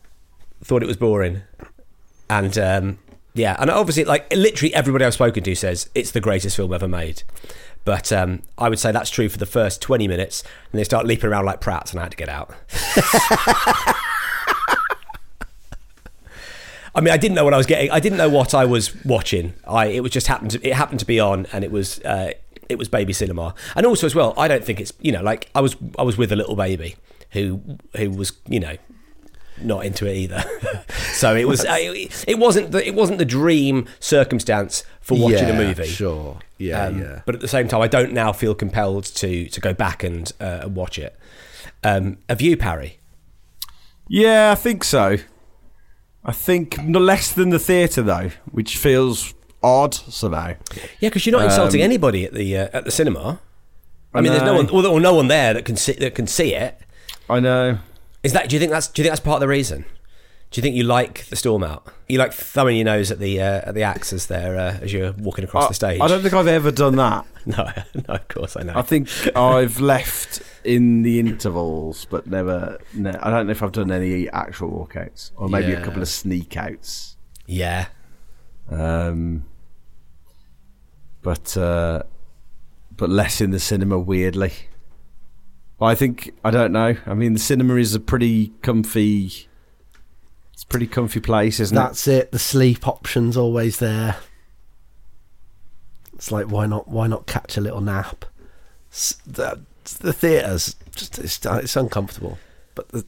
Thought 0.63 0.83
it 0.83 0.87
was 0.87 0.97
boring. 0.97 1.41
and 2.29 2.57
um, 2.57 2.99
yeah, 3.33 3.55
and 3.59 3.69
obviously, 3.69 4.05
like 4.05 4.31
literally 4.33 4.73
everybody 4.73 5.05
I've 5.05 5.13
spoken 5.13 5.43
to 5.43 5.55
says 5.55 5.89
it's 5.93 6.11
the 6.11 6.21
greatest 6.21 6.55
film 6.55 6.73
ever 6.73 6.87
made. 6.87 7.23
But 7.83 8.11
um, 8.11 8.41
I 8.57 8.69
would 8.69 8.79
say 8.79 8.91
that's 8.91 9.09
true 9.09 9.29
for 9.29 9.37
the 9.37 9.45
first 9.45 9.81
twenty 9.81 10.07
minutes, 10.07 10.43
and 10.71 10.79
they 10.79 10.83
start 10.83 11.05
leaping 11.05 11.29
around 11.29 11.45
like 11.45 11.61
prats, 11.61 11.91
and 11.91 11.99
I 11.99 12.03
had 12.03 12.11
to 12.11 12.17
get 12.17 12.29
out. 12.29 12.55
I 16.95 17.01
mean, 17.01 17.13
I 17.13 17.17
didn't 17.17 17.35
know 17.35 17.43
what 17.43 17.53
I 17.53 17.57
was 17.57 17.65
getting. 17.65 17.91
I 17.91 17.99
didn't 17.99 18.17
know 18.17 18.29
what 18.29 18.53
I 18.53 18.63
was 18.63 18.95
watching. 19.03 19.53
I 19.67 19.87
it 19.87 19.99
was 20.01 20.11
just 20.11 20.27
happened 20.27 20.51
to 20.51 20.65
it 20.65 20.73
happened 20.73 21.01
to 21.01 21.05
be 21.05 21.19
on, 21.19 21.45
and 21.51 21.63
it 21.63 21.71
was 21.71 21.99
uh, 22.01 22.31
it 22.69 22.77
was 22.77 22.87
baby 22.87 23.11
cinema. 23.11 23.53
And 23.75 23.85
also 23.85 24.07
as 24.07 24.15
well, 24.15 24.33
I 24.37 24.47
don't 24.47 24.63
think 24.63 24.79
it's 24.79 24.93
you 25.01 25.11
know 25.11 25.21
like 25.21 25.49
I 25.53 25.59
was 25.59 25.75
I 25.99 26.03
was 26.03 26.17
with 26.17 26.31
a 26.31 26.37
little 26.37 26.55
baby 26.55 26.95
who 27.31 27.61
who 27.97 28.11
was 28.11 28.31
you 28.47 28.61
know 28.61 28.77
not 29.61 29.85
into 29.85 30.05
it 30.07 30.15
either. 30.15 30.43
so 31.13 31.35
it 31.35 31.47
was 31.47 31.65
uh, 31.65 31.75
it, 31.77 32.25
it 32.27 32.37
wasn't 32.39 32.71
the, 32.71 32.85
it 32.85 32.93
wasn't 32.95 33.17
the 33.19 33.25
dream 33.25 33.87
circumstance 33.99 34.83
for 35.01 35.17
watching 35.17 35.47
Yeah, 35.47 35.53
a 35.53 35.57
movie. 35.67 35.85
Sure. 35.87 36.39
Yeah, 36.57 36.85
Um, 36.85 37.01
yeah. 37.01 37.21
But 37.25 37.35
at 37.35 37.41
the 37.41 37.47
same 37.47 37.67
time, 37.67 37.81
I 37.81 37.87
don't 37.87 38.13
now 38.13 38.31
feel 38.33 38.55
compelled 38.55 39.05
to 39.05 39.47
to 39.49 39.61
go 39.61 39.73
back 39.73 40.03
and 40.03 40.31
uh, 40.39 40.67
watch 40.71 40.97
it. 40.99 41.17
Um, 41.83 42.17
have 42.29 42.41
you, 42.41 42.57
Parry? 42.57 42.99
Yeah, 44.07 44.51
I 44.51 44.55
think 44.55 44.83
so. 44.83 45.17
I 46.23 46.31
think 46.31 46.81
no 46.83 46.99
less 46.99 47.31
than 47.31 47.49
the 47.49 47.59
theatre 47.59 48.01
though, 48.01 48.31
which 48.51 48.77
feels 48.77 49.33
odd 49.63 49.93
somehow. 49.93 50.55
Yeah, 50.99 51.09
because 51.09 51.25
you're 51.25 51.37
not 51.37 51.45
insulting 51.45 51.81
Um, 51.81 51.85
anybody 51.85 52.25
at 52.25 52.33
the 52.33 52.57
uh, 52.57 52.69
at 52.73 52.85
the 52.85 52.91
cinema. 52.91 53.39
I 54.13 54.21
mean, 54.21 54.31
there's 54.31 54.43
no 54.43 54.55
one, 54.55 54.69
or, 54.69 54.85
or 54.87 54.99
no 55.01 55.13
one 55.13 55.27
there 55.27 55.53
that 55.53 55.65
can 55.65 55.75
see 55.75 55.91
that 55.93 56.15
can 56.15 56.25
see 56.25 56.53
it. 56.55 56.79
I 57.29 57.39
know. 57.39 57.79
Is 58.25 58.33
that? 58.33 58.49
Do 58.49 58.55
you 58.55 58.59
think 58.59 58.71
that's? 58.71 58.87
Do 58.87 59.01
you 59.01 59.03
think 59.05 59.11
that's 59.11 59.21
part 59.23 59.35
of 59.35 59.41
the 59.41 59.47
reason? 59.47 59.85
Do 60.51 60.59
you 60.59 60.61
think 60.61 60.75
you 60.75 60.83
like 60.83 61.25
the 61.25 61.35
storm 61.35 61.63
out? 61.63 61.85
You 62.07 62.17
like 62.17 62.31
thumbing 62.31 62.77
your 62.77 62.85
nose 62.85 63.11
at 63.11 63.19
the 63.19 63.41
uh, 63.41 63.61
at 63.65 63.73
the 63.75 63.83
acts 63.83 64.13
as 64.13 64.27
they're 64.27 64.57
uh, 64.57 64.77
as 64.81 64.93
you're 64.93 65.11
walking 65.13 65.43
across 65.43 65.65
I, 65.65 65.67
the 65.67 65.73
stage? 65.73 66.01
I 66.01 66.07
don't 66.07 66.21
think 66.21 66.33
I've 66.33 66.47
ever 66.47 66.71
done 66.71 66.95
that. 66.97 67.25
No, 67.47 67.63
no, 68.07 68.15
of 68.15 68.27
course 68.27 68.57
I 68.57 68.63
know. 68.63 68.73
I 68.75 68.81
think 68.81 69.07
I've 69.37 69.79
left 69.79 70.41
in 70.63 71.03
the 71.03 71.19
intervals, 71.19 72.05
but 72.09 72.25
never. 72.25 72.79
Ne- 72.91 73.11
I 73.11 73.29
don't 73.29 73.45
know 73.45 73.51
if 73.51 73.61
I've 73.61 73.71
done 73.71 73.91
any 73.91 74.27
actual 74.31 74.71
walkouts, 74.71 75.29
or 75.35 75.47
maybe 75.47 75.73
a 75.73 75.83
couple 75.83 76.01
of 76.01 76.07
sneak 76.07 76.57
outs. 76.57 77.17
yeah, 77.45 77.85
Um, 78.71 79.45
but 81.21 81.55
uh, 81.55 82.01
but 82.97 83.11
less 83.11 83.41
in 83.41 83.51
the 83.51 83.59
cinema. 83.59 83.99
Weirdly, 83.99 84.53
I 85.81 85.95
think 85.95 86.33
I 86.43 86.51
don't 86.51 86.71
know. 86.71 86.95
I 87.05 87.13
mean, 87.13 87.33
the 87.33 87.39
cinema 87.39 87.75
is 87.75 87.93
a 87.93 87.99
pretty 87.99 88.53
comfy. 88.61 89.47
It's 90.53 90.63
a 90.63 90.67
pretty 90.67 90.87
comfy 90.87 91.19
place, 91.19 91.59
isn't 91.59 91.77
it? 91.77 91.79
That's 91.79 92.07
it. 92.07 92.31
The 92.31 92.39
sleep 92.39 92.87
option's 92.87 93.35
always 93.35 93.79
there. 93.79 94.17
It's 96.13 96.31
like 96.31 96.47
why 96.47 96.65
not? 96.65 96.87
Why 96.87 97.07
not 97.07 97.27
catch 97.27 97.57
a 97.57 97.61
little 97.61 97.81
nap? 97.81 98.25
The, 99.27 99.59
the 99.99 100.13
theaters 100.13 100.75
just 100.95 101.19
it's, 101.19 101.45
it's 101.45 101.75
uncomfortable, 101.75 102.37
but 102.73 102.89
the 102.89 103.05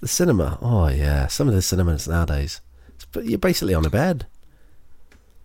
the 0.00 0.08
cinema. 0.08 0.58
Oh 0.62 0.88
yeah, 0.88 1.26
some 1.26 1.48
of 1.48 1.54
the 1.54 1.62
cinemas 1.62 2.08
nowadays. 2.08 2.60
But 3.12 3.26
you're 3.26 3.38
basically 3.38 3.74
on 3.74 3.84
a 3.84 3.90
bed. 3.90 4.26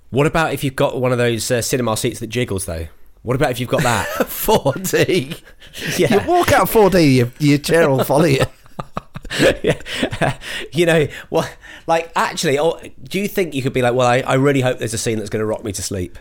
What 0.10 0.28
about 0.28 0.54
if 0.54 0.64
you've 0.64 0.76
got 0.76 1.00
one 1.00 1.12
of 1.12 1.18
those 1.18 1.50
uh, 1.52 1.62
cinema 1.62 1.96
seats 1.98 2.20
that 2.20 2.28
jiggles 2.28 2.66
though? 2.66 2.88
What 3.24 3.36
about 3.36 3.52
if 3.52 3.60
you've 3.60 3.70
got 3.70 3.84
that? 3.84 4.08
4D. 4.20 5.42
Yeah. 5.98 6.22
You 6.22 6.28
walk 6.28 6.52
out 6.52 6.68
4D, 6.68 7.16
your, 7.16 7.32
your 7.40 7.58
chair 7.58 7.90
will 7.90 8.04
follow 8.04 8.26
you. 8.26 8.44
yeah. 9.64 10.38
you 10.74 10.86
know 10.86 11.08
what? 11.30 11.56
Like, 11.88 12.12
actually, 12.16 12.60
oh, 12.60 12.80
do 13.04 13.20
you 13.20 13.28
think 13.28 13.54
you 13.54 13.62
could 13.62 13.74
be 13.74 13.82
like, 13.82 13.94
well, 13.94 14.08
I, 14.08 14.20
I 14.20 14.34
really 14.36 14.62
hope 14.62 14.80
there's 14.80 14.94
a 14.94 14.98
scene 14.98 15.18
that's 15.18 15.30
going 15.30 15.42
to 15.42 15.46
rock 15.46 15.64
me 15.64 15.72
to 15.72 15.82
sleep. 15.82 16.18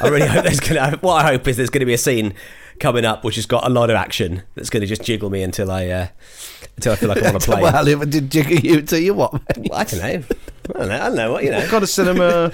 I 0.00 0.08
really 0.08 0.26
hope 0.26 0.44
there's 0.44 0.60
going 0.60 0.74
to. 0.92 0.98
What 0.98 1.24
I 1.24 1.32
hope 1.32 1.46
is 1.48 1.56
there's 1.56 1.70
going 1.70 1.80
to 1.80 1.86
be 1.86 1.94
a 1.94 1.98
scene 1.98 2.34
coming 2.80 3.04
up 3.04 3.24
which 3.24 3.36
has 3.36 3.46
got 3.46 3.66
a 3.66 3.70
lot 3.70 3.90
of 3.90 3.96
action 3.96 4.42
that's 4.54 4.70
going 4.70 4.80
to 4.80 4.86
just 4.86 5.02
jiggle 5.02 5.30
me 5.30 5.42
until 5.42 5.70
I 5.70 5.86
uh, 5.88 6.06
until 6.76 6.92
I 6.92 6.96
feel 6.96 7.08
like 7.08 7.22
I 7.22 7.30
want 7.30 7.42
to 7.42 7.50
play. 7.50 7.62
well, 7.62 7.88
it 7.88 8.10
did 8.10 8.30
jiggle 8.30 8.58
you 8.58 8.82
to 8.82 9.00
you 9.00 9.14
what? 9.14 9.32
mate? 9.58 9.70
Well, 9.70 9.78
I 9.80 9.84
don't 9.84 10.00
know. 10.00 10.22
I 10.74 10.78
don't 10.78 10.88
know. 10.88 10.94
I 10.94 10.98
don't 11.08 11.16
know 11.16 11.32
what 11.32 11.44
you 11.44 11.50
know. 11.50 11.58
What 11.60 11.68
kind 11.70 11.82
of 11.82 11.88
cinema? 11.88 12.52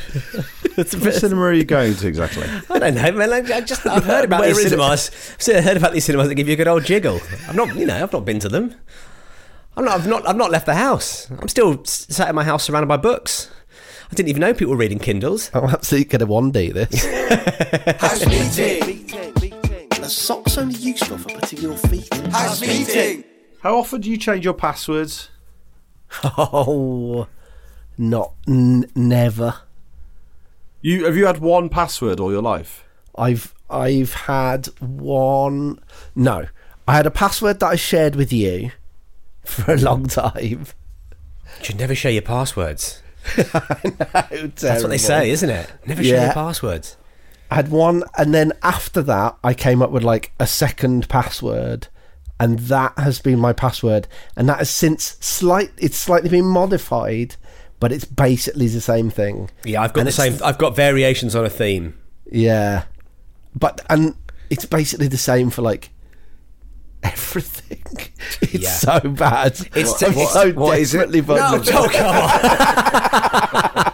what 0.76 1.14
cinema 1.14 1.42
are 1.42 1.52
you 1.52 1.64
going 1.64 1.94
to 1.94 2.06
exactly? 2.06 2.44
I 2.70 2.78
don't 2.78 2.94
know, 2.94 3.12
man. 3.12 3.30
Like, 3.30 3.50
I 3.50 3.60
just 3.60 3.86
I've 3.86 4.04
heard 4.04 4.24
about 4.24 4.40
Where 4.40 4.48
these 4.48 4.58
is 4.58 4.66
it? 4.66 4.70
cinemas. 4.70 5.10
I've 5.48 5.64
heard 5.64 5.76
about 5.76 5.92
these 5.92 6.04
cinemas 6.04 6.28
that 6.28 6.34
give 6.36 6.46
you 6.46 6.54
a 6.54 6.56
good 6.56 6.68
old 6.68 6.84
jiggle. 6.84 7.20
I've 7.48 7.56
not, 7.56 7.74
you 7.76 7.86
know, 7.86 8.02
I've 8.02 8.12
not 8.12 8.24
been 8.24 8.38
to 8.40 8.48
them. 8.48 8.74
I'm 9.76 9.84
not. 9.84 9.98
I've 9.98 10.06
not. 10.06 10.28
I've 10.28 10.36
not 10.36 10.50
left 10.52 10.66
the 10.66 10.74
house. 10.74 11.28
I'm 11.40 11.48
still 11.48 11.84
sat 11.84 12.28
in 12.28 12.34
my 12.36 12.44
house 12.44 12.62
surrounded 12.64 12.86
by 12.86 12.96
books. 12.96 13.50
I 14.10 14.14
didn't 14.14 14.28
even 14.28 14.40
know 14.40 14.54
people 14.54 14.70
were 14.72 14.76
reading 14.78 15.00
Kindles. 15.00 15.50
I'm 15.52 15.64
absolutely 15.64 16.04
going 16.10 16.20
to 16.20 16.26
one 16.26 16.52
D 16.52 16.70
this. 16.70 17.04
socks 20.14 20.56
only 20.58 20.74
useful 20.76 21.18
for 21.18 21.28
putting 21.30 21.60
your 21.60 21.76
feet 21.76 22.08
in? 22.14 22.30
House 22.30 22.60
meeting. 22.60 23.24
How 23.60 23.78
often 23.78 24.00
do 24.00 24.10
you 24.10 24.16
change 24.16 24.44
your 24.44 24.54
passwords? 24.54 25.30
oh, 26.24 27.26
not 27.98 28.32
n- 28.46 28.90
never. 28.94 29.54
You 30.80 31.04
have 31.06 31.16
you 31.16 31.26
had 31.26 31.38
one 31.38 31.68
password 31.68 32.20
all 32.20 32.30
your 32.30 32.42
life? 32.42 32.84
I've 33.16 33.54
I've 33.70 34.12
had 34.12 34.66
one. 34.80 35.80
No, 36.14 36.46
I 36.86 36.96
had 36.96 37.06
a 37.06 37.10
password 37.10 37.60
that 37.60 37.66
I 37.68 37.76
shared 37.76 38.16
with 38.16 38.32
you 38.32 38.70
for 39.44 39.72
a 39.72 39.78
long 39.78 40.06
time. 40.06 40.66
You 41.58 41.62
should 41.62 41.78
never 41.78 41.94
share 41.94 42.12
your 42.12 42.22
passwords. 42.22 43.02
That's 43.36 44.60
That's 44.62 44.82
what 44.82 44.90
they 44.90 44.98
say, 44.98 45.30
isn't 45.30 45.48
it? 45.48 45.72
Never 45.86 46.02
share 46.04 46.16
Yeah. 46.16 46.24
your 46.26 46.34
passwords. 46.34 46.96
I 47.50 47.56
had 47.56 47.70
one, 47.70 48.02
and 48.18 48.34
then 48.34 48.52
after 48.62 49.02
that, 49.02 49.36
I 49.44 49.54
came 49.54 49.82
up 49.82 49.90
with 49.90 50.02
like 50.02 50.32
a 50.40 50.46
second 50.46 51.08
password, 51.08 51.88
and 52.40 52.58
that 52.60 52.98
has 52.98 53.20
been 53.20 53.38
my 53.38 53.52
password, 53.52 54.08
and 54.36 54.48
that 54.48 54.58
has 54.58 54.70
since 54.70 55.16
slight. 55.20 55.70
It's 55.78 55.96
slightly 55.96 56.28
been 56.30 56.46
modified, 56.46 57.36
but 57.80 57.92
it's 57.92 58.04
basically 58.04 58.66
the 58.68 58.80
same 58.80 59.10
thing. 59.10 59.50
Yeah, 59.64 59.82
I've 59.82 59.92
got 59.92 60.00
And 60.00 60.08
the 60.08 60.12
same. 60.12 60.38
I've 60.44 60.58
got 60.58 60.74
variations 60.74 61.34
on 61.36 61.44
a 61.44 61.50
theme. 61.50 61.96
Yeah, 62.30 62.84
but 63.54 63.80
and 63.88 64.16
it's 64.50 64.64
basically 64.64 65.06
the 65.08 65.18
same 65.18 65.50
for 65.50 65.62
like 65.62 65.90
everything. 67.02 67.82
It's 68.40 68.54
Yeah. 68.54 68.70
so 68.70 69.00
bad. 69.10 69.52
It's- 69.76 70.02
it's- 70.02 70.32
so 70.32 70.52
what 70.52 70.78
is 70.78 70.94
it? 70.94 70.98
desperately 70.98 71.20
vulnerable. 71.20 71.66
Oh 71.72 71.88
come 71.88 72.06
on! 72.06 73.92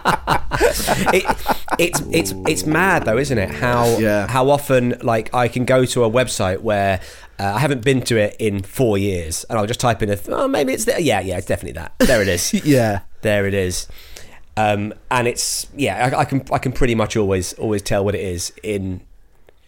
it, 1.13 1.23
it's 1.79 1.99
it's 2.11 2.33
it's 2.47 2.65
mad 2.65 3.05
though, 3.05 3.17
isn't 3.17 3.37
it? 3.37 3.49
How 3.49 3.85
Yeah. 3.97 4.27
how 4.27 4.49
often 4.49 4.95
like 5.01 5.33
I 5.33 5.47
can 5.47 5.65
go 5.65 5.85
to 5.85 6.03
a 6.03 6.09
website 6.09 6.59
where 6.61 6.99
uh, 7.39 7.53
I 7.55 7.59
haven't 7.59 7.83
been 7.83 8.01
to 8.03 8.17
it 8.17 8.35
in 8.39 8.61
four 8.63 8.97
years, 8.97 9.43
and 9.49 9.57
I'll 9.57 9.65
just 9.65 9.79
type 9.79 10.01
in 10.01 10.09
a 10.09 10.15
th- 10.15 10.29
oh 10.31 10.47
maybe 10.47 10.73
it's 10.73 10.85
there. 10.85 10.99
yeah 10.99 11.19
yeah 11.21 11.37
it's 11.37 11.47
definitely 11.47 11.79
that. 11.81 11.93
There 11.99 12.21
it 12.21 12.27
is. 12.27 12.53
Yeah. 12.65 13.01
there 13.21 13.45
it 13.47 13.53
is. 13.53 13.87
Um, 14.57 14.93
and 15.09 15.27
it's 15.27 15.67
yeah 15.75 16.09
I, 16.13 16.19
I 16.19 16.25
can 16.25 16.43
I 16.51 16.57
can 16.57 16.71
pretty 16.71 16.93
much 16.95 17.15
always 17.15 17.53
always 17.53 17.81
tell 17.81 18.03
what 18.05 18.15
it 18.15 18.21
is 18.21 18.51
in 18.63 19.01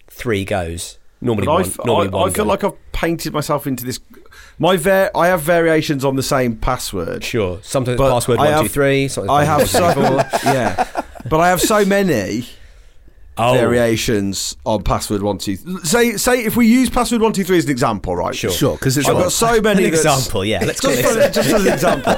three 0.10 0.46
goes. 0.46 0.98
Normally 1.22 1.48
I 1.48 1.52
one. 1.52 1.72
normally 1.86 2.08
I, 2.10 2.12
one 2.12 2.30
I 2.30 2.34
feel 2.34 2.44
go. 2.46 2.50
like 2.50 2.64
I've 2.66 2.92
painted 2.92 3.34
myself 3.34 3.66
into 3.66 3.86
this. 3.86 4.00
My 4.60 4.78
var- 4.78 5.12
I 5.16 5.28
have 5.28 5.42
variations 5.42 6.06
on 6.06 6.16
the 6.16 6.24
same 6.24 6.56
password. 6.56 7.24
sure. 7.24 7.60
Sometimes 7.64 7.98
but 7.98 8.12
password 8.14 8.40
I 8.40 8.44
one 8.44 8.52
have- 8.54 8.62
two 8.64 8.70
three. 8.70 9.08
sometimes 9.08 9.32
I 9.32 9.44
have 9.46 9.60
password 9.62 9.94
so 9.96 10.02
one, 10.16 10.30
two, 10.32 10.38
four. 10.40 10.54
yeah, 10.54 11.02
but 11.30 11.40
I 11.40 11.50
have 11.50 11.62
so 11.62 11.84
many 11.86 12.46
Oh. 13.36 13.54
variations 13.56 14.56
on 14.64 14.84
password 14.84 15.24
one 15.24 15.40
two. 15.40 15.56
Say 15.84 16.18
say 16.18 16.44
if 16.46 16.56
we 16.56 16.68
use 16.68 16.92
password 16.92 17.22
one 17.22 17.34
two 17.34 17.44
three 17.44 17.58
as 17.58 17.66
an 17.66 17.72
example, 17.72 18.16
right? 18.16 18.36
Sure. 18.36 18.52
Sure, 18.52 18.74
because 18.76 18.96
it's 18.96 19.08
I've 19.10 19.16
got 19.18 19.32
so 19.32 19.60
many. 19.62 19.86
An 19.86 19.92
that's- 19.92 20.06
example, 20.06 20.46
yeah. 20.46 20.64
Let's 20.64 20.80
just, 20.88 21.02
for, 21.02 21.20
it. 21.20 21.34
just 21.34 21.50
as 21.50 21.66
an 21.66 21.74
example. 21.74 22.14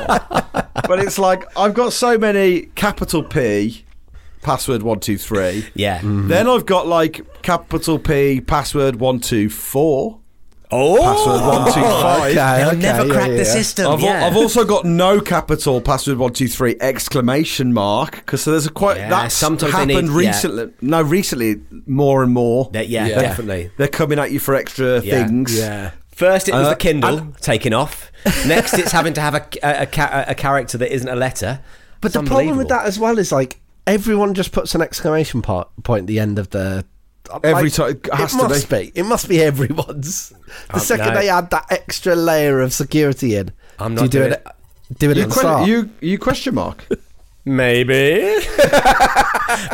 but 0.87 0.99
it's 0.99 1.17
like 1.17 1.45
I've 1.57 1.73
got 1.73 1.93
so 1.93 2.17
many 2.17 2.63
capital 2.75 3.23
P, 3.23 3.85
password 4.41 4.83
one 4.83 4.99
two 4.99 5.17
three. 5.17 5.65
Yeah. 5.73 5.99
Mm-hmm. 5.99 6.27
Then 6.27 6.49
I've 6.49 6.65
got 6.65 6.85
like 6.85 7.21
capital 7.41 7.97
P, 7.97 8.41
password 8.41 8.97
one 8.97 9.21
two 9.21 9.49
four, 9.49 10.19
Oh, 10.71 10.97
password 11.01 11.41
one 11.41 11.65
two 11.73 11.81
five. 11.81 12.21
Okay, 12.31 12.33
They'll 12.35 12.67
okay, 12.69 12.77
never 12.79 13.05
yeah, 13.07 13.13
crack 13.13 13.27
yeah, 13.27 13.33
the 13.33 13.43
yeah. 13.43 13.53
system. 13.53 13.87
I've, 13.91 13.99
al- 13.99 14.05
yeah. 14.05 14.25
I've 14.25 14.35
also 14.35 14.65
got 14.65 14.85
no 14.85 15.21
capital 15.21 15.81
password 15.81 16.17
one 16.17 16.33
two 16.33 16.47
three 16.47 16.75
exclamation 16.81 17.73
mark 17.73 18.15
because 18.15 18.41
so 18.41 18.51
there's 18.51 18.65
a 18.65 18.71
quite 18.71 18.97
Yeah, 18.97 19.09
that's 19.09 19.35
sometimes 19.35 19.71
they 19.73 19.77
happened 19.93 20.09
need- 20.15 20.23
yeah. 20.23 20.29
recently. 20.29 20.73
No, 20.81 21.01
recently 21.01 21.61
more 21.85 22.23
and 22.23 22.33
more. 22.33 22.69
That- 22.73 22.89
yeah, 22.89 23.07
Yeah. 23.07 23.21
definitely. 23.21 23.71
They're 23.77 23.87
coming 23.87 24.19
at 24.19 24.31
you 24.31 24.39
for 24.39 24.55
extra 24.55 25.01
Yeah. 25.01 25.25
things. 25.27 25.57
Yeah. 25.57 25.91
First, 26.07 26.47
it 26.49 26.53
was 26.53 26.67
Uh, 26.67 26.69
the 26.69 26.75
Kindle 26.77 27.27
taking 27.41 27.73
off. 27.73 28.09
Next, 28.47 28.73
it's 28.75 28.91
having 28.93 29.13
to 29.15 29.21
have 29.21 29.35
a, 29.35 29.45
a, 29.61 29.81
a, 29.81 29.85
ca- 29.85 30.23
a 30.27 30.33
character 30.33 30.77
that 30.77 30.93
isn't 30.93 31.09
a 31.09 31.15
letter. 31.15 31.59
But 32.01 32.07
It's 32.07 32.13
the 32.13 32.19
problem 32.23 32.45
with 32.45 32.51
unbelievable. 32.67 32.69
that 32.69 32.85
as 32.87 32.97
well 32.97 33.17
is 33.19 33.31
like 33.33 33.59
everyone 33.85 34.33
just 34.33 34.51
puts 34.53 34.73
an 34.75 34.81
exclamation 34.81 35.41
part, 35.41 35.67
point 35.83 36.01
at 36.03 36.07
the 36.07 36.19
end 36.19 36.39
of 36.39 36.49
the. 36.51 36.85
Every 37.43 37.63
like, 37.69 37.73
time- 37.73 37.89
it 37.89 38.13
has 38.13 38.33
it 38.33 38.37
to 38.37 38.47
must 38.47 38.69
be. 38.69 38.91
It 38.95 39.03
must 39.03 39.27
be 39.29 39.41
everyone's. 39.41 40.33
The 40.69 40.75
Um, 40.75 40.79
second 40.79 41.13
no. 41.13 41.19
they 41.19 41.29
add 41.29 41.49
that 41.51 41.65
extra 41.69 42.15
layer 42.15 42.61
of 42.61 42.71
security 42.73 43.35
in, 43.35 43.51
I'm 43.79 43.93
do 43.95 44.01
you 44.01 44.05
not 44.05 44.11
do 44.11 44.19
doing 44.19 44.31
it? 44.33 44.47
Do 44.99 45.11
it 45.11 45.17
You, 45.17 45.23
at 45.23 45.29
que- 45.29 45.39
start. 45.39 45.67
you 45.67 45.89
you 46.01 46.17
question 46.19 46.55
mark. 46.55 46.87
Maybe. 47.45 48.37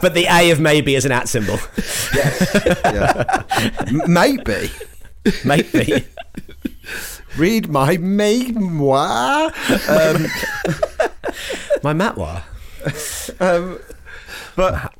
but 0.01 0.13
the 0.13 0.25
A 0.29 0.51
of 0.51 0.59
maybe 0.59 0.95
is 0.95 1.05
an 1.05 1.11
at 1.13 1.29
symbol. 1.29 1.57
Yeah. 2.13 3.43
Maybe. 4.07 4.69
Maybe. 5.45 6.05
Read 7.37 7.69
my 7.69 7.95
memoir. 7.97 9.53
Um, 9.87 10.27
My 11.83 11.93
matwa. 11.93 12.43
but 14.55 14.91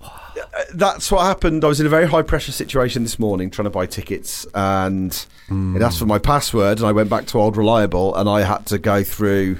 that's 0.73 1.11
what 1.11 1.21
happened. 1.25 1.63
I 1.63 1.67
was 1.67 1.79
in 1.79 1.85
a 1.85 1.89
very 1.89 2.07
high 2.07 2.21
pressure 2.23 2.51
situation 2.51 3.03
this 3.03 3.17
morning 3.19 3.49
trying 3.49 3.65
to 3.65 3.69
buy 3.69 3.85
tickets 3.85 4.45
and 4.53 5.11
it 5.49 5.81
asked 5.81 5.99
for 5.99 6.05
my 6.05 6.17
password 6.19 6.77
and 6.79 6.87
I 6.87 6.91
went 6.91 7.09
back 7.09 7.25
to 7.27 7.39
Old 7.39 7.57
Reliable 7.57 8.15
and 8.15 8.29
I 8.29 8.41
had 8.43 8.65
to 8.67 8.77
go 8.77 9.03
through 9.03 9.59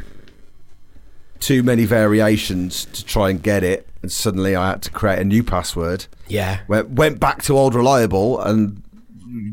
too 1.40 1.64
many 1.64 1.86
variations 1.86 2.86
to 2.86 3.04
try 3.06 3.30
and 3.30 3.42
get 3.42 3.64
it 3.64 3.88
and 4.02 4.12
suddenly 4.12 4.56
I 4.56 4.70
had 4.72 4.82
to 4.84 4.92
create 4.92 5.20
a 5.20 5.24
new 5.24 5.44
password. 5.44 6.06
Yeah. 6.28 6.60
Went, 6.68 6.90
went 6.92 7.20
back 7.20 7.42
to 7.44 7.58
Old 7.58 7.74
Reliable 7.76 8.40
and 8.42 8.82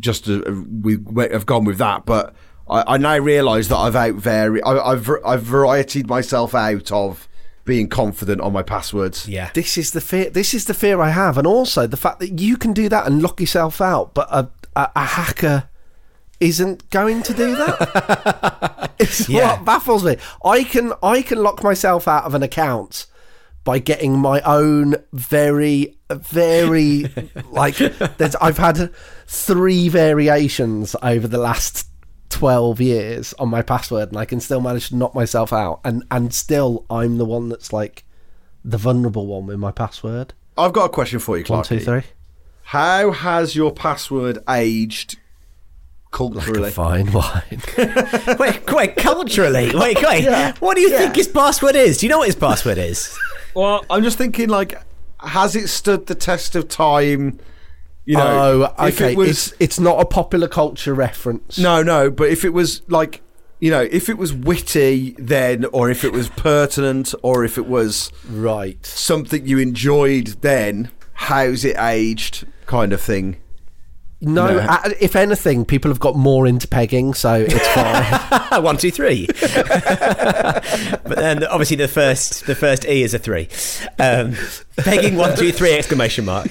just 0.00 0.28
uh, 0.28 0.42
we 0.82 0.96
went- 0.96 1.32
have 1.32 1.46
gone 1.46 1.64
with 1.64 1.78
that 1.78 2.04
but 2.04 2.34
I, 2.68 2.94
I 2.94 2.96
now 2.98 3.16
realise 3.18 3.68
that 3.68 3.76
I've 3.76 3.96
out 3.96 4.14
vari- 4.14 4.62
I, 4.62 4.72
I've 4.92 5.08
I've 5.24 5.42
varietied 5.42 6.08
myself 6.08 6.54
out 6.54 6.90
of 6.92 7.28
being 7.68 7.86
confident 7.86 8.40
on 8.40 8.52
my 8.52 8.62
passwords. 8.64 9.28
Yeah. 9.28 9.50
This 9.54 9.78
is 9.78 9.92
the 9.92 10.00
fear. 10.00 10.30
This 10.30 10.54
is 10.54 10.64
the 10.64 10.74
fear 10.74 11.00
I 11.00 11.10
have, 11.10 11.38
and 11.38 11.46
also 11.46 11.86
the 11.86 11.96
fact 11.98 12.18
that 12.18 12.40
you 12.40 12.56
can 12.56 12.72
do 12.72 12.88
that 12.88 13.06
and 13.06 13.22
lock 13.22 13.38
yourself 13.40 13.80
out, 13.80 14.14
but 14.14 14.26
a, 14.32 14.48
a, 14.74 14.90
a 14.96 15.04
hacker 15.04 15.68
isn't 16.40 16.88
going 16.90 17.22
to 17.24 17.34
do 17.34 17.54
that. 17.56 18.90
it's 18.98 19.28
Yeah. 19.28 19.52
what 19.56 19.64
baffles 19.64 20.02
me. 20.04 20.16
I 20.44 20.64
can 20.64 20.92
I 21.02 21.22
can 21.22 21.42
lock 21.42 21.62
myself 21.62 22.08
out 22.08 22.24
of 22.24 22.34
an 22.34 22.42
account 22.42 23.06
by 23.64 23.78
getting 23.80 24.18
my 24.18 24.40
own 24.42 24.94
very 25.12 25.98
very 26.10 27.04
like. 27.50 27.76
There's 28.16 28.34
I've 28.36 28.56
had 28.58 28.94
three 29.26 29.88
variations 29.90 30.96
over 31.02 31.28
the 31.28 31.38
last 31.38 31.87
12 32.30 32.80
years 32.80 33.32
on 33.38 33.48
my 33.48 33.62
password 33.62 34.08
and 34.10 34.18
I 34.18 34.24
can 34.24 34.40
still 34.40 34.60
manage 34.60 34.88
to 34.90 34.96
knock 34.96 35.14
myself 35.14 35.52
out 35.52 35.80
and 35.84 36.04
and 36.10 36.32
still 36.34 36.84
I'm 36.90 37.16
the 37.18 37.24
one 37.24 37.48
that's 37.48 37.72
like 37.72 38.04
the 38.64 38.76
vulnerable 38.76 39.26
one 39.26 39.46
with 39.46 39.58
my 39.58 39.70
password. 39.72 40.34
I've 40.56 40.72
got 40.72 40.86
a 40.86 40.88
question 40.90 41.20
for 41.20 41.36
you, 41.38 41.42
One, 41.44 41.62
Clark. 41.62 41.66
two, 41.68 41.80
three. 41.80 42.02
How 42.64 43.12
has 43.12 43.56
your 43.56 43.72
password 43.72 44.38
aged 44.48 45.16
culturally? 46.10 46.70
Fine 46.70 47.12
wine. 47.12 47.62
Wait, 48.38 48.70
wait, 48.72 48.96
culturally. 48.96 49.70
Wait, 49.74 50.02
wait. 50.02 50.54
What 50.60 50.74
do 50.74 50.80
you 50.82 50.90
think 50.90 51.16
his 51.16 51.28
password 51.28 51.76
is? 51.76 51.98
Do 51.98 52.06
you 52.06 52.10
know 52.10 52.18
what 52.18 52.26
his 52.26 52.36
password 52.36 52.78
is? 52.78 53.16
well, 53.54 53.84
I'm 53.88 54.02
just 54.02 54.18
thinking, 54.18 54.48
like, 54.48 54.78
has 55.20 55.56
it 55.56 55.68
stood 55.68 56.06
the 56.06 56.14
test 56.14 56.56
of 56.56 56.68
time? 56.68 57.38
You 58.08 58.16
know, 58.16 58.72
oh, 58.78 58.86
okay. 58.86 59.12
it 59.12 59.18
was 59.18 59.28
it's 59.28 59.52
it's 59.60 59.78
not 59.78 60.00
a 60.00 60.06
popular 60.06 60.48
culture 60.48 60.94
reference. 60.94 61.58
no, 61.58 61.82
no, 61.82 62.10
but 62.10 62.30
if 62.30 62.42
it 62.42 62.54
was 62.54 62.80
like, 62.88 63.20
you 63.60 63.70
know, 63.70 63.82
if 63.82 64.08
it 64.08 64.16
was 64.16 64.32
witty 64.32 65.14
then, 65.18 65.66
or 65.66 65.90
if 65.90 66.04
it 66.04 66.12
was 66.14 66.30
pertinent, 66.30 67.14
or 67.22 67.44
if 67.44 67.58
it 67.58 67.66
was 67.66 68.10
Right. 68.26 68.84
something 68.86 69.46
you 69.46 69.58
enjoyed 69.58 70.28
then, 70.40 70.90
how's 71.12 71.66
it 71.66 71.76
aged, 71.78 72.46
kind 72.64 72.94
of 72.94 73.00
thing. 73.02 73.36
No, 74.20 74.48
No. 74.48 74.58
uh, 74.58 74.90
if 75.00 75.14
anything, 75.14 75.64
people 75.64 75.90
have 75.92 76.00
got 76.00 76.16
more 76.16 76.46
into 76.46 76.66
pegging, 76.66 77.14
so 77.14 77.34
it's 77.48 77.68
fine. 77.68 78.62
One, 78.64 78.76
two, 78.76 78.90
three. 78.90 79.28
but 79.28 81.04
then 81.16 81.44
obviously 81.44 81.76
the 81.76 81.86
first 81.88 82.46
the 82.46 82.54
first 82.56 82.84
E 82.86 83.02
is 83.04 83.14
a 83.14 83.18
three. 83.20 83.48
Um, 83.98 84.34
pegging 84.76 85.16
one, 85.16 85.36
two, 85.36 85.52
three 85.52 85.72
exclamation 85.74 86.24
mark. 86.24 86.48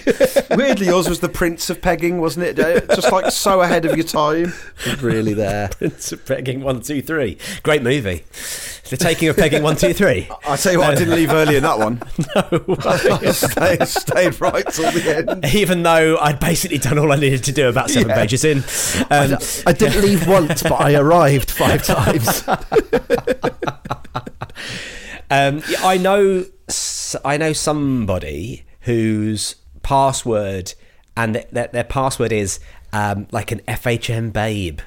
Weirdly, 0.52 0.86
yours 0.88 1.10
was 1.10 1.20
the 1.20 1.30
Prince 1.30 1.70
of 1.70 1.82
Pegging, 1.82 2.20
wasn't 2.20 2.46
it? 2.46 2.60
Uh, 2.60 2.96
Just 2.96 3.12
like 3.12 3.32
so 3.32 3.62
ahead 3.62 3.86
of 3.86 3.96
your 3.98 4.06
time. 4.06 4.54
really 5.02 5.34
there. 5.34 5.70
Prince 5.70 6.12
of 6.12 6.26
Pegging 6.26 6.62
one, 6.62 6.82
two, 6.82 7.02
three. 7.02 7.38
Great 7.64 7.84
movie. 7.84 8.24
The 8.90 8.98
taking 8.98 9.28
of 9.30 9.36
pegging 9.38 9.64
one, 9.64 9.76
two, 9.76 9.94
three. 9.94 10.28
I 10.48 10.56
tell 10.56 10.72
you 10.74 10.80
what, 10.80 10.92
I 10.92 10.96
didn't 10.96 11.16
leave 11.16 11.32
early 11.32 11.56
in 11.58 11.64
that 11.64 11.78
one. 11.80 12.02
No, 12.36 12.76
I 12.86 13.32
stayed, 13.32 13.88
stayed 13.88 14.40
right 14.42 14.66
till 14.68 14.92
the 14.92 15.16
end. 15.30 15.46
Even 15.54 15.84
though 15.84 16.18
I'd 16.18 16.40
basically 16.40 16.78
done 16.78 16.98
all 17.00 17.12
I 17.12 17.16
needed 17.16 17.44
to 17.46 17.52
do 17.52 17.68
about 17.70 17.90
seven 17.90 18.10
Yeah. 18.10 18.16
pages 18.16 18.44
in. 18.46 18.60
Um, 19.10 19.38
I 19.66 19.74
didn't 19.74 20.02
leave 20.02 20.28
once, 20.28 20.62
but 20.64 20.74
I 20.80 20.96
arrived 20.96 21.50
five 21.52 21.84
times. 21.84 22.44
Um, 25.30 25.62
I 25.80 25.98
know, 25.98 26.46
I 27.26 27.38
know 27.38 27.54
somebody 27.54 28.66
whose 28.82 29.56
password 29.84 30.74
and 31.16 31.34
th- 31.36 31.48
their, 31.52 31.68
their 31.68 31.84
password 31.84 32.32
is 32.32 32.60
um, 32.94 33.28
like 33.32 33.52
an 33.52 33.60
FHM 33.68 34.32
babe, 34.32 34.80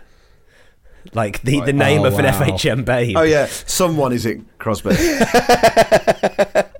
like 1.14 1.42
the, 1.42 1.60
the 1.60 1.72
name 1.72 2.02
Oh, 2.02 2.06
of 2.06 2.18
an 2.18 2.24
wow. 2.24 2.32
FHM 2.32 2.84
babe. 2.84 3.16
Oh 3.16 3.22
yeah, 3.22 3.46
someone 3.46 4.12
is 4.12 4.26
it, 4.26 4.40
Crosby? 4.58 4.94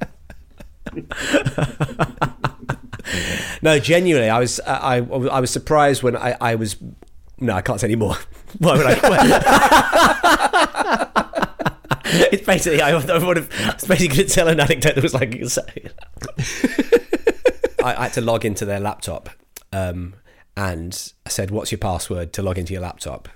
No, 3.62 3.78
genuinely, 3.78 4.30
I 4.30 4.38
was 4.38 4.58
uh, 4.60 4.78
I, 4.80 4.96
I 4.98 5.40
was 5.40 5.50
surprised 5.50 6.02
when 6.02 6.16
I, 6.16 6.34
I 6.40 6.54
was. 6.54 6.76
No, 7.38 7.52
I 7.54 7.60
can't 7.60 7.78
say 7.80 7.88
any 7.88 7.96
more. 7.96 8.14
Why 8.58 8.76
would 8.76 8.86
I? 8.86 8.98
it's 12.32 12.46
basically 12.46 12.80
I, 12.80 12.90
I 12.92 13.18
would 13.24 13.36
have. 13.36 13.50
I 13.60 13.74
was 13.74 13.84
basically 13.84 14.08
going 14.16 14.28
to 14.28 14.34
tell 14.34 14.48
an 14.48 14.60
anecdote 14.60 14.94
that 14.94 15.02
was 15.02 15.12
like. 15.14 15.42
I, 17.84 17.94
I 17.96 18.02
had 18.04 18.12
to 18.14 18.20
log 18.22 18.44
into 18.46 18.64
their 18.64 18.80
laptop, 18.80 19.28
um, 19.72 20.14
and 20.56 21.12
I 21.26 21.28
said, 21.28 21.50
"What's 21.50 21.70
your 21.70 21.78
password 21.80 22.32
to 22.34 22.42
log 22.42 22.56
into 22.56 22.72
your 22.72 22.82
laptop?" 22.82 23.28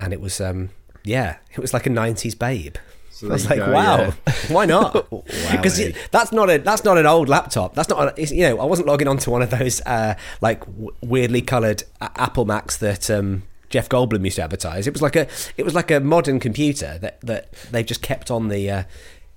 And 0.00 0.12
it 0.12 0.20
was, 0.20 0.40
um, 0.40 0.70
yeah, 1.04 1.36
it 1.52 1.58
was 1.58 1.72
like 1.72 1.86
a 1.86 1.90
'90s 1.90 2.38
babe. 2.38 2.76
I 3.22 3.28
was 3.28 3.48
like, 3.48 3.58
go, 3.60 3.72
"Wow, 3.72 3.98
yeah. 4.26 4.32
why 4.48 4.66
not?" 4.66 4.92
Because 5.50 5.78
Wowee. 5.80 5.96
that's 6.10 6.32
not 6.32 6.50
a 6.50 6.58
that's 6.58 6.84
not 6.84 6.98
an 6.98 7.06
old 7.06 7.28
laptop. 7.30 7.74
That's 7.74 7.88
not 7.88 7.98
a, 8.02 8.06
it's- 8.12 8.30
you 8.32 8.42
know 8.42 8.60
I 8.60 8.64
wasn't 8.66 8.88
logging 8.88 9.08
onto 9.08 9.30
one 9.30 9.40
of 9.40 9.48
those 9.50 9.80
uh, 9.86 10.14
like 10.42 10.60
w- 10.66 10.90
weirdly 11.02 11.40
coloured 11.40 11.84
a- 12.02 12.10
Apple 12.20 12.44
Macs 12.44 12.76
that 12.76 13.08
um, 13.10 13.44
Jeff 13.70 13.88
Goldblum 13.88 14.22
used 14.22 14.36
to 14.36 14.42
advertise. 14.42 14.86
It 14.86 14.92
was 14.92 15.00
like 15.00 15.16
a 15.16 15.26
it 15.56 15.64
was 15.64 15.74
like 15.74 15.90
a 15.90 15.98
modern 15.98 16.38
computer 16.40 16.98
that 16.98 17.18
that 17.22 17.52
they've 17.70 17.86
just 17.86 18.02
kept 18.02 18.30
on 18.30 18.48
the 18.48 18.70
uh, 18.70 18.82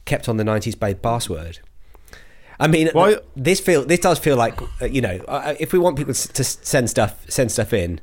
kept 0.03 0.28
on 0.28 0.36
the 0.36 0.43
nineties 0.43 0.76
babe 0.76 1.01
password. 1.01 1.60
I 2.60 2.68
mean, 2.68 2.89
Why- 2.91 3.20
this 3.38 3.62
feel 3.62 3.86
this 3.86 3.99
does 4.01 4.20
feel 4.20 4.36
like 4.36 4.62
uh, 4.82 4.86
you 4.88 4.99
know 4.99 5.22
uh, 5.30 5.53
if 5.57 5.72
we 5.72 5.80
want 5.80 5.95
people 5.95 6.14
to 6.14 6.28
to 6.34 6.43
send 6.43 6.89
stuff 6.89 7.26
send 7.30 7.49
stuff 7.49 7.72
in. 7.72 8.01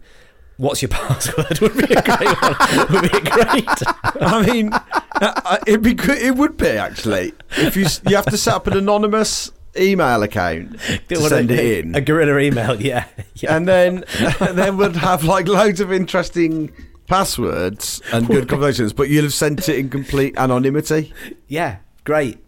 What's 0.57 0.81
your 0.81 0.89
password? 0.89 1.59
Would 1.61 1.75
be 1.77 1.95
a 1.95 2.03
great 2.03 2.43
one. 2.43 2.93
Would 2.93 3.13
be 3.13 3.31
great. 3.31 3.69
I 4.23 4.47
mean, 4.47 4.73
uh, 4.73 5.59
it'd 5.67 5.83
be 5.83 5.95
good. 5.95 6.19
It 6.19 6.37
would 6.37 6.57
be 6.57 6.69
actually 6.69 7.35
if 7.59 7.77
you 7.77 7.87
you 8.09 8.17
have 8.17 8.27
to 8.27 8.39
set 8.39 8.55
up 8.55 8.67
an 8.67 8.77
anonymous 8.77 9.53
email 9.79 10.23
account 10.23 10.79
to 11.09 11.19
What 11.21 11.29
send 11.29 11.51
a, 11.51 11.55
it 11.55 11.85
in, 11.85 11.95
A 11.95 12.01
guerrilla 12.01 12.39
email, 12.39 12.81
yeah. 12.81 13.05
yeah. 13.35 13.55
and 13.55 13.69
then 13.69 14.05
and 14.41 14.57
then 14.57 14.79
would 14.79 14.97
have 14.97 15.25
like 15.25 15.47
loads 15.47 15.81
of 15.81 15.93
interesting 15.93 16.73
passwords 17.07 18.01
and 18.13 18.27
good 18.27 18.49
conversations, 18.49 18.93
but 18.95 19.09
you'll 19.11 19.25
have 19.25 19.35
sent 19.35 19.69
it 19.69 19.79
in 19.79 19.91
complete 19.91 20.37
anonymity. 20.39 21.13
Yeah, 21.49 21.77
great. 22.05 22.39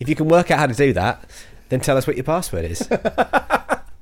If 0.00 0.08
you 0.08 0.16
can 0.16 0.26
work 0.28 0.50
out 0.50 0.58
how 0.58 0.66
to 0.66 0.74
do 0.74 0.92
that, 0.94 1.28
then 1.68 1.80
tell 1.80 1.96
us 1.96 2.06
what 2.06 2.16
your 2.16 2.24
password 2.24 2.64
is. 2.64 2.88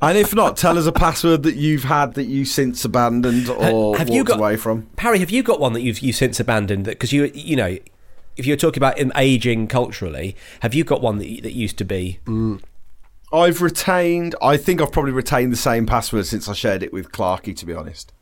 And 0.02 0.16
if 0.16 0.34
not, 0.34 0.56
tell 0.56 0.78
us 0.78 0.86
a 0.86 0.92
password 0.92 1.42
that 1.42 1.56
you've 1.56 1.84
had 1.84 2.14
that 2.14 2.24
you 2.24 2.44
since 2.46 2.84
abandoned 2.84 3.48
or 3.50 3.96
have 3.98 4.08
walked 4.08 4.16
you 4.16 4.24
got- 4.24 4.38
away 4.38 4.56
from. 4.56 4.82
Parry, 4.96 5.18
have 5.18 5.30
you 5.30 5.42
got 5.42 5.60
one 5.60 5.74
that 5.74 5.82
you've 5.82 6.00
you 6.00 6.12
since 6.12 6.40
abandoned? 6.40 6.84
Because 6.84 7.12
you 7.12 7.30
you 7.34 7.56
know, 7.56 7.76
if 8.36 8.46
you're 8.46 8.56
talking 8.56 8.78
about 8.78 8.98
in 8.98 9.12
aging 9.14 9.66
culturally, 9.66 10.36
have 10.60 10.72
you 10.74 10.84
got 10.84 11.02
one 11.02 11.18
that 11.18 11.42
that 11.42 11.52
used 11.52 11.76
to 11.78 11.84
be? 11.84 12.18
I've 13.32 13.60
retained. 13.60 14.34
I 14.40 14.56
think 14.56 14.80
I've 14.80 14.90
probably 14.92 15.12
retained 15.12 15.52
the 15.52 15.56
same 15.56 15.86
password 15.86 16.26
since 16.26 16.48
I 16.48 16.54
shared 16.54 16.82
it 16.82 16.92
with 16.92 17.12
Clarky. 17.12 17.54
To 17.56 17.66
be 17.66 17.74
honest, 17.74 18.12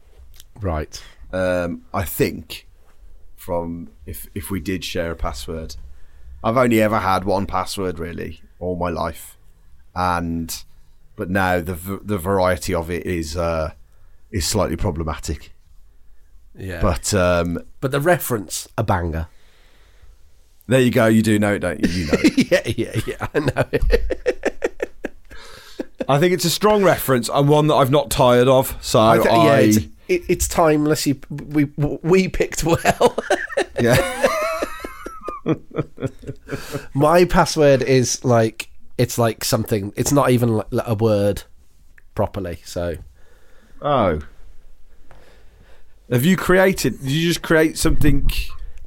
right. 0.60 1.00
um, 1.32 1.82
I 1.94 2.02
think 2.02 2.66
from 3.36 3.90
if 4.04 4.26
if 4.34 4.50
we 4.50 4.58
did 4.60 4.84
share 4.84 5.12
a 5.12 5.16
password, 5.16 5.76
I've 6.42 6.56
only 6.56 6.82
ever 6.82 6.98
had 6.98 7.24
one 7.24 7.46
password 7.46 8.00
really 8.00 8.42
all 8.58 8.74
my 8.74 8.90
life, 8.90 9.38
and 9.94 10.64
but 11.18 11.28
now 11.28 11.60
the 11.60 11.74
the 12.02 12.16
variety 12.16 12.72
of 12.72 12.90
it 12.90 13.04
is 13.04 13.36
uh, 13.36 13.72
is 14.30 14.46
slightly 14.46 14.76
problematic. 14.76 15.52
Yeah. 16.56 16.80
But 16.80 17.12
um, 17.12 17.58
But 17.80 17.90
the 17.90 18.00
reference, 18.00 18.68
a 18.78 18.84
banger. 18.84 19.26
there 20.66 20.80
you 20.80 20.90
go. 20.90 21.06
You 21.06 21.22
do 21.22 21.38
know 21.38 21.54
it, 21.54 21.58
don't 21.58 21.84
you? 21.84 21.90
You 21.90 22.06
know. 22.06 22.18
it. 22.22 22.50
yeah, 22.76 22.84
yeah, 22.86 23.00
yeah. 23.06 23.26
I 23.34 23.38
know. 23.40 23.64
It. 23.72 24.84
I 26.08 26.18
think 26.18 26.32
it's 26.32 26.44
a 26.46 26.50
strong 26.50 26.82
reference 26.82 27.28
and 27.28 27.48
one 27.48 27.66
that 27.66 27.74
I've 27.74 27.90
not 27.90 28.10
tired 28.10 28.48
of. 28.48 28.76
So 28.80 28.98
I, 28.98 29.16
I 29.18 29.44
yeah, 29.44 29.56
it's, 29.58 29.76
it, 30.08 30.22
it's 30.28 30.48
timeless. 30.48 31.06
You, 31.06 31.20
we 31.28 31.64
we 31.76 32.28
picked 32.28 32.64
well. 32.64 33.18
yeah. 33.80 34.28
My 36.94 37.24
password 37.24 37.82
is 37.82 38.24
like 38.24 38.70
it's 38.98 39.16
like 39.18 39.44
something. 39.44 39.92
It's 39.96 40.12
not 40.12 40.30
even 40.30 40.56
like 40.56 40.66
a 40.72 40.94
word 40.94 41.44
properly. 42.14 42.60
So 42.64 42.98
Oh. 43.82 44.20
Have 46.10 46.24
you 46.24 46.36
created? 46.36 47.00
Did 47.00 47.10
you 47.10 47.28
just 47.28 47.42
create 47.42 47.76
something? 47.76 48.30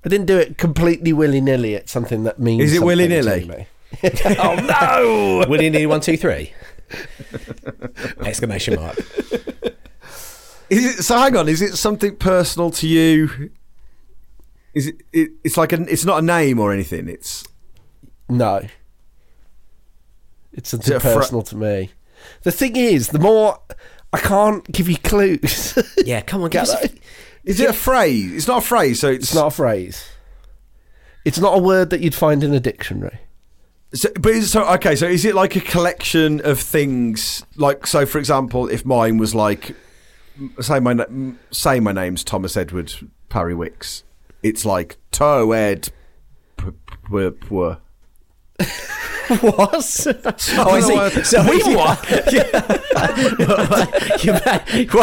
I 0.04 0.10
didn't 0.10 0.26
do 0.26 0.38
it 0.38 0.58
completely 0.58 1.14
willy 1.14 1.40
nilly. 1.40 1.76
It's 1.76 1.92
something 1.92 2.24
that 2.24 2.40
means. 2.40 2.64
Is 2.64 2.74
it 2.74 2.84
willy-nilly? 2.84 3.68
oh 4.40 4.56
no! 4.56 5.46
Will 5.50 5.62
you 5.62 5.70
need 5.70 5.86
one, 5.86 6.02
two, 6.02 6.18
three? 6.18 6.54
Exclamation 8.26 8.76
mark. 8.76 8.98
Is 10.70 10.86
it? 10.86 11.04
So 11.04 11.18
hang 11.18 11.36
on. 11.36 11.48
Is 11.48 11.62
it 11.62 11.76
something 11.76 12.16
personal 12.16 12.72
to 12.72 12.88
you? 12.88 13.52
Is 14.74 14.88
it? 14.88 14.96
it 15.14 15.32
it's 15.44 15.58
like 15.58 15.74
a. 15.74 15.82
It's 15.84 16.06
not 16.06 16.24
a 16.24 16.26
name 16.26 16.60
or 16.60 16.74
anything. 16.74 17.08
It's. 17.08 17.44
No. 18.28 18.62
It's 20.54 20.70
something 20.70 20.96
it 20.96 21.02
personal 21.02 21.42
to 21.44 21.56
me. 21.56 21.92
The 22.44 22.52
thing 22.52 22.76
is, 22.76 23.10
the 23.10 23.20
more 23.20 23.60
I 24.14 24.20
can't 24.20 24.70
give 24.72 24.90
you 24.90 24.98
clues. 24.98 25.78
Yeah, 26.06 26.22
come 26.22 26.42
on, 26.44 26.50
give 26.50 26.66
Get 26.66 26.82
that? 26.82 26.94
Is 27.44 27.60
it 27.60 27.70
a 27.70 27.74
phrase? 27.74 28.34
It's 28.34 28.48
not 28.48 28.64
a 28.64 28.66
phrase. 28.66 29.00
So 29.00 29.10
it's, 29.10 29.26
It's 29.26 29.36
not 29.36 29.48
a 29.48 29.52
phrase. 29.52 30.06
It's 31.26 31.40
not 31.40 31.58
a 31.58 31.62
word 31.62 31.90
that 31.92 32.02
you'd 32.02 32.16
find 32.16 32.44
in 32.44 32.54
a 32.54 32.60
dictionary. 32.60 33.20
So, 33.94 34.10
but 34.20 34.32
is, 34.34 34.52
so 34.52 34.64
okay. 34.74 34.96
So 34.96 35.06
is 35.06 35.26
it 35.26 35.36
like 35.36 35.56
a 35.56 35.62
collection 35.62 36.42
of 36.46 36.60
things? 36.60 37.46
Like 37.56 37.86
so, 37.86 38.06
for 38.06 38.20
example, 38.20 38.68
if 38.70 38.86
mine 38.86 39.18
was 39.18 39.36
like, 39.36 39.76
say 40.60 40.80
my 40.80 41.06
say 41.52 41.80
my 41.80 41.92
name's 41.92 42.24
Thomas 42.24 42.56
Edward 42.56 42.94
Parry 43.30 43.54
Wicks, 43.54 44.04
it's 44.44 44.66
like 44.66 44.98
toe 45.12 45.52
ed. 45.52 45.90
P- 46.58 46.72
p- 47.12 47.32
p- 47.32 47.76
what? 49.42 49.74
oh, 49.74 49.78
I 49.78 50.80
see. 50.82 51.24
So 51.24 51.44
we 51.50 51.60
what? 51.76 52.00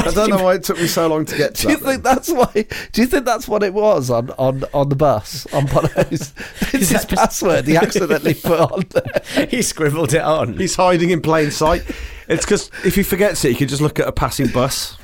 I 0.06 0.10
don't 0.12 0.30
know 0.30 0.42
why 0.42 0.54
it 0.54 0.64
took 0.64 0.78
me 0.78 0.86
so 0.86 1.06
long 1.08 1.24
to 1.24 1.36
get 1.36 1.54
to 1.56 1.62
Do 1.62 1.68
you 1.70 1.76
that. 1.78 1.84
think 1.84 2.02
that's 2.02 2.30
why? 2.30 2.66
Do 2.92 3.00
you 3.00 3.06
think 3.06 3.24
that's 3.24 3.48
what 3.48 3.62
it 3.62 3.72
was 3.72 4.10
on 4.10 4.30
on, 4.32 4.64
on 4.74 4.90
the 4.90 4.96
bus 4.96 5.46
on 5.54 5.66
Bono's? 5.66 6.34
It's 6.74 6.90
his 6.90 7.04
password. 7.06 7.66
He 7.66 7.76
accidentally 7.76 8.34
put 8.34 8.60
on 8.60 8.84
there. 8.90 9.46
he 9.46 9.62
scribbled 9.62 10.12
it 10.12 10.22
on. 10.22 10.58
He's 10.58 10.76
hiding 10.76 11.10
in 11.10 11.22
plain 11.22 11.50
sight. 11.50 11.82
It's 12.28 12.44
because 12.44 12.70
if 12.84 12.94
he 12.94 13.02
forgets 13.02 13.44
it, 13.44 13.52
he 13.52 13.54
can 13.54 13.68
just 13.68 13.80
look 13.80 13.98
at 13.98 14.06
a 14.06 14.12
passing 14.12 14.48
bus. 14.48 14.98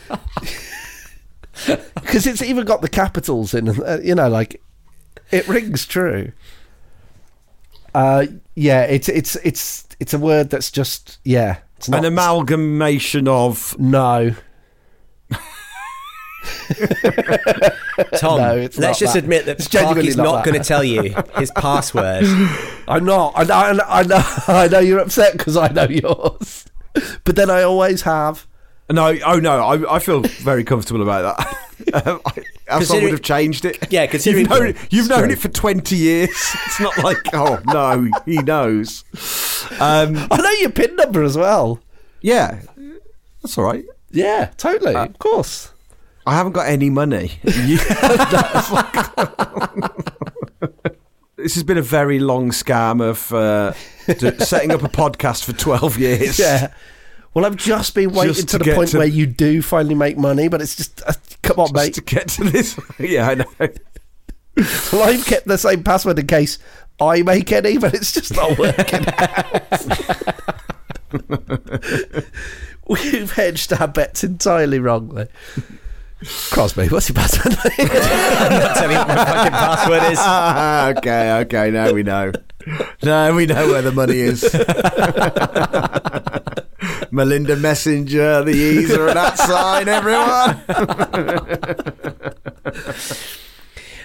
because 1.94 2.26
it's 2.26 2.42
even 2.42 2.66
got 2.66 2.82
the 2.82 2.88
capitals 2.90 3.54
in. 3.54 3.68
Uh, 3.68 4.00
you 4.02 4.14
know, 4.14 4.28
like 4.28 4.60
it 5.30 5.48
rings 5.48 5.86
true. 5.86 6.32
Uh, 7.94 8.26
yeah, 8.54 8.82
it's 8.82 9.08
it's 9.08 9.36
it's 9.36 9.86
it's 10.00 10.14
a 10.14 10.18
word 10.18 10.50
that's 10.50 10.70
just 10.70 11.18
yeah. 11.24 11.58
It's 11.76 11.88
not 11.88 12.00
An 12.00 12.04
amalgamation 12.06 13.28
of 13.28 13.78
no. 13.78 14.34
Tom, 18.16 18.38
No, 18.40 18.56
it's 18.56 18.78
let's 18.78 18.98
just 18.98 19.14
that. 19.14 19.22
admit 19.22 19.46
that 19.46 19.58
It's 19.58 19.68
genuinely 19.68 20.14
not 20.14 20.24
not 20.24 20.44
going 20.44 20.58
to 20.60 20.64
tell 20.66 20.82
you 20.84 21.14
his 21.38 21.50
password. 21.56 22.24
I'm 22.88 23.04
not. 23.04 23.32
I 23.36 23.44
know. 23.44 23.54
I 23.54 23.72
know. 23.72 23.84
I 23.86 24.02
know, 24.02 24.22
I 24.48 24.68
know 24.68 24.78
you're 24.80 24.98
upset 24.98 25.32
because 25.36 25.56
I 25.56 25.68
know 25.68 25.84
yours, 25.88 26.64
but 27.24 27.36
then 27.36 27.50
I 27.50 27.62
always 27.62 28.02
have. 28.02 28.46
no. 28.90 29.16
Oh 29.24 29.38
no, 29.38 29.62
I, 29.64 29.96
I 29.96 29.98
feel 29.98 30.20
very 30.22 30.64
comfortable 30.64 31.02
about 31.02 31.36
that. 31.38 31.58
Um, 31.92 32.20
I, 32.68 32.78
would 32.78 33.10
have 33.12 33.22
changed 33.22 33.64
it. 33.64 33.90
Yeah, 33.92 34.06
considering- 34.06 34.42
you've 34.46 34.50
known, 34.50 34.66
it, 34.68 34.76
you've 34.90 35.08
known 35.08 35.30
it 35.30 35.38
for 35.38 35.48
twenty 35.48 35.96
years. 35.96 36.30
It's 36.66 36.80
not 36.80 36.98
like 37.04 37.18
oh 37.32 37.60
no, 37.66 38.08
he 38.24 38.38
knows. 38.38 39.04
Um, 39.80 40.16
I 40.30 40.36
know 40.40 40.50
your 40.60 40.70
pin 40.70 40.96
number 40.96 41.22
as 41.22 41.36
well. 41.36 41.80
yeah, 42.20 42.60
that's 43.42 43.56
all 43.58 43.64
right. 43.64 43.84
Yeah, 44.10 44.46
totally. 44.56 44.94
of 44.94 45.18
course. 45.18 45.72
I 46.26 46.34
haven't 46.34 46.52
got 46.52 46.66
any 46.68 46.88
money. 46.90 47.32
You- 47.44 47.76
That's 47.78 48.70
like- 48.72 49.16
this 51.36 51.54
has 51.54 51.62
been 51.64 51.76
a 51.78 51.82
very 51.82 52.18
long 52.18 52.50
scam 52.50 53.02
of 53.02 53.32
uh, 53.32 53.72
setting 54.44 54.70
up 54.70 54.82
a 54.82 54.88
podcast 54.88 55.44
for 55.44 55.52
12 55.52 55.98
years. 55.98 56.38
Yeah. 56.38 56.72
Well, 57.34 57.44
I've 57.46 57.56
just 57.56 57.94
been 57.96 58.12
waiting 58.12 58.32
Just 58.34 58.48
to, 58.50 58.58
to 58.58 58.64
the 58.64 58.74
point 58.74 58.90
to- 58.90 58.98
where 58.98 59.06
you 59.06 59.26
do 59.26 59.60
finally 59.60 59.94
make 59.96 60.16
money, 60.16 60.46
but 60.48 60.62
it's 60.62 60.76
just 60.76 61.02
uh, 61.06 61.12
come 61.42 61.58
on, 61.58 61.66
Just 61.66 61.74
mate. 61.74 61.94
to 61.94 62.00
get 62.02 62.28
to 62.28 62.44
this. 62.44 62.78
Yeah, 62.98 63.28
I 63.28 63.34
know. 63.34 63.44
Well, 64.92 65.02
I've 65.02 65.24
kept 65.26 65.48
the 65.48 65.58
same 65.58 65.82
password 65.82 66.16
in 66.20 66.28
case 66.28 66.60
I 67.00 67.22
make 67.22 67.50
any, 67.50 67.76
but 67.76 67.92
it's 67.92 68.12
just 68.12 68.36
not 68.36 68.56
working 68.58 69.04
out. 69.18 69.62
We've 72.86 73.32
hedged 73.32 73.72
our 73.72 73.88
bets 73.88 74.22
entirely 74.22 74.78
wrongly. 74.78 75.26
Crosby, 76.52 76.86
what's 76.88 77.08
your 77.08 77.16
password? 77.16 77.56
I'm 77.78 78.60
not 78.60 78.76
telling 78.76 78.92
you 78.92 78.98
what 78.98 79.08
my 79.08 79.24
fucking 79.24 79.50
password 79.52 80.12
is. 80.12 80.18
Ah, 80.20 80.88
okay, 80.90 81.32
okay, 81.40 81.70
now 81.72 81.92
we 81.92 82.04
know. 82.04 82.30
Now 83.02 83.34
we 83.34 83.46
know 83.46 83.66
where 83.68 83.82
the 83.82 83.90
money 83.92 84.18
is. 84.20 84.42
Melinda 87.10 87.56
Messenger, 87.56 88.44
the 88.44 88.52
Easer, 88.52 89.08
are 89.08 89.14
that 89.14 89.38
sign, 89.38 89.88
everyone. 89.88 90.60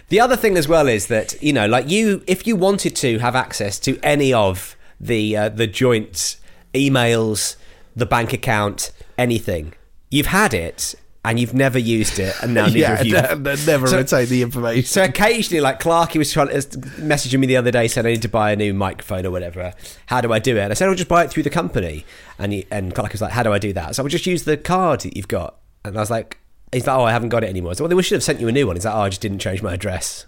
The 0.10 0.20
other 0.20 0.36
thing 0.36 0.58
as 0.58 0.68
well 0.68 0.88
is 0.88 1.06
that 1.08 1.42
you 1.42 1.54
know, 1.54 1.68
like 1.68 1.90
you, 1.90 2.24
if 2.26 2.48
you 2.48 2.56
wanted 2.56 2.96
to 2.98 3.20
have 3.20 3.36
access 3.36 3.78
to 3.80 4.00
any 4.02 4.34
of 4.34 4.76
the 5.00 5.38
uh, 5.38 5.50
the 5.50 5.68
joint 5.68 6.38
emails, 6.74 7.56
the 7.96 8.08
bank 8.08 8.34
account, 8.34 8.92
anything, 9.20 9.74
you've 10.10 10.26
had 10.28 10.54
it 10.54 10.96
and 11.26 11.38
you've 11.40 11.54
never 11.54 11.78
used 11.78 12.18
it, 12.20 12.34
and 12.42 12.54
now 12.54 12.66
neither 12.68 12.78
yeah, 12.80 13.00
of 13.02 13.06
you. 13.06 13.14
ne- 13.14 13.36
ne- 13.36 13.66
never 13.66 13.88
So- 13.88 13.98
retain 13.98 14.28
the 14.28 14.42
information. 14.42 14.84
So 14.86 15.04
occasionally, 15.04 15.62
like 15.62 15.80
Clarky 15.82 16.18
was 16.18 16.32
trying 16.32 16.48
to 16.48 16.56
messaging 17.02 17.40
me 17.40 17.48
the 17.48 17.58
other 17.58 17.72
day, 17.72 17.88
saying 17.88 18.08
I 18.08 18.12
need 18.12 18.22
to 18.22 18.30
buy 18.30 18.52
a 18.52 18.56
new 18.56 18.74
microphone 18.74 19.26
or 19.26 19.32
whatever. 19.32 19.74
How 20.06 20.22
do 20.22 20.32
I 20.32 20.40
do 20.40 20.56
it? 20.58 20.62
And 20.62 20.72
I 20.72 20.76
said, 20.76 20.88
I'll 20.88 20.96
just 20.96 21.10
buy 21.10 21.24
it 21.26 21.30
through 21.32 21.44
the 21.44 21.50
company. 21.50 22.06
And 22.38 22.54
he, 22.54 22.66
and 22.72 22.94
Clarky 22.96 23.12
was 23.14 23.22
like, 23.22 23.32
How 23.32 23.44
do 23.44 23.52
I 23.52 23.60
do 23.60 23.74
that? 23.74 23.96
So 23.96 24.02
I 24.02 24.04
will 24.04 24.10
just 24.10 24.26
use 24.26 24.44
the 24.46 24.56
card 24.58 25.02
that 25.02 25.16
you've 25.18 25.28
got. 25.28 25.58
And 25.84 25.98
I 25.98 26.00
was 26.00 26.10
like, 26.10 26.38
He's 26.72 26.88
like, 26.88 26.98
Oh, 26.98 27.04
I 27.04 27.12
haven't 27.12 27.30
got 27.30 27.44
it 27.44 27.50
anymore. 27.50 27.74
So 27.76 27.84
well, 27.84 27.96
they 27.96 28.02
should 28.02 28.16
have 28.16 28.24
sent 28.24 28.40
you 28.40 28.48
a 28.48 28.52
new 28.52 28.66
one. 28.68 28.76
He's 28.76 28.86
like, 28.86 28.96
Oh, 28.96 29.00
I 29.02 29.10
just 29.10 29.22
didn't 29.22 29.40
change 29.40 29.62
my 29.62 29.74
address. 29.74 30.26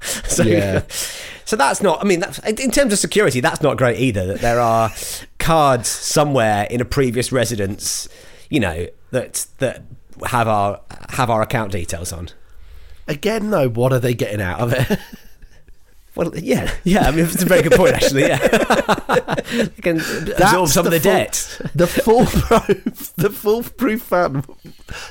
so, 0.24 0.42
Yeah. 0.42 0.82
so 1.44 1.54
that's 1.56 1.80
not. 1.82 2.00
I 2.00 2.04
mean, 2.04 2.20
that's, 2.20 2.38
in 2.40 2.70
terms 2.72 2.92
of 2.92 2.98
security, 2.98 3.38
that's 3.40 3.62
not 3.62 3.76
great 3.76 4.00
either. 4.00 4.26
That 4.26 4.40
there 4.40 4.60
are 4.60 4.90
cards 5.38 5.88
somewhere 5.88 6.66
in 6.70 6.80
a 6.80 6.84
previous 6.84 7.30
residence, 7.30 8.08
you 8.50 8.58
know, 8.60 8.86
that 9.10 9.46
that 9.58 9.82
have 10.26 10.48
our 10.48 10.80
have 11.10 11.30
our 11.30 11.42
account 11.42 11.72
details 11.72 12.12
on. 12.12 12.28
Again, 13.06 13.50
though, 13.50 13.68
what 13.68 13.92
are 13.92 13.98
they 13.98 14.14
getting 14.14 14.40
out 14.40 14.60
of 14.60 14.72
it? 14.72 14.98
Well, 16.16 16.32
yeah, 16.38 16.72
yeah. 16.84 17.08
I 17.08 17.10
mean, 17.10 17.24
it's 17.24 17.42
a 17.42 17.44
very 17.44 17.62
good 17.62 17.72
point, 17.72 17.94
actually. 17.94 18.22
Yeah, 18.28 18.36
they 19.52 19.66
can 19.82 19.96
absorb 19.98 20.36
That's 20.38 20.72
some 20.72 20.86
of 20.86 20.92
the 20.92 21.00
full- 21.00 21.12
debt. 21.12 21.60
The 21.74 21.88
foolproof, 21.88 23.14
the 23.16 23.30
foolproof 23.30 24.08
plan, 24.08 24.44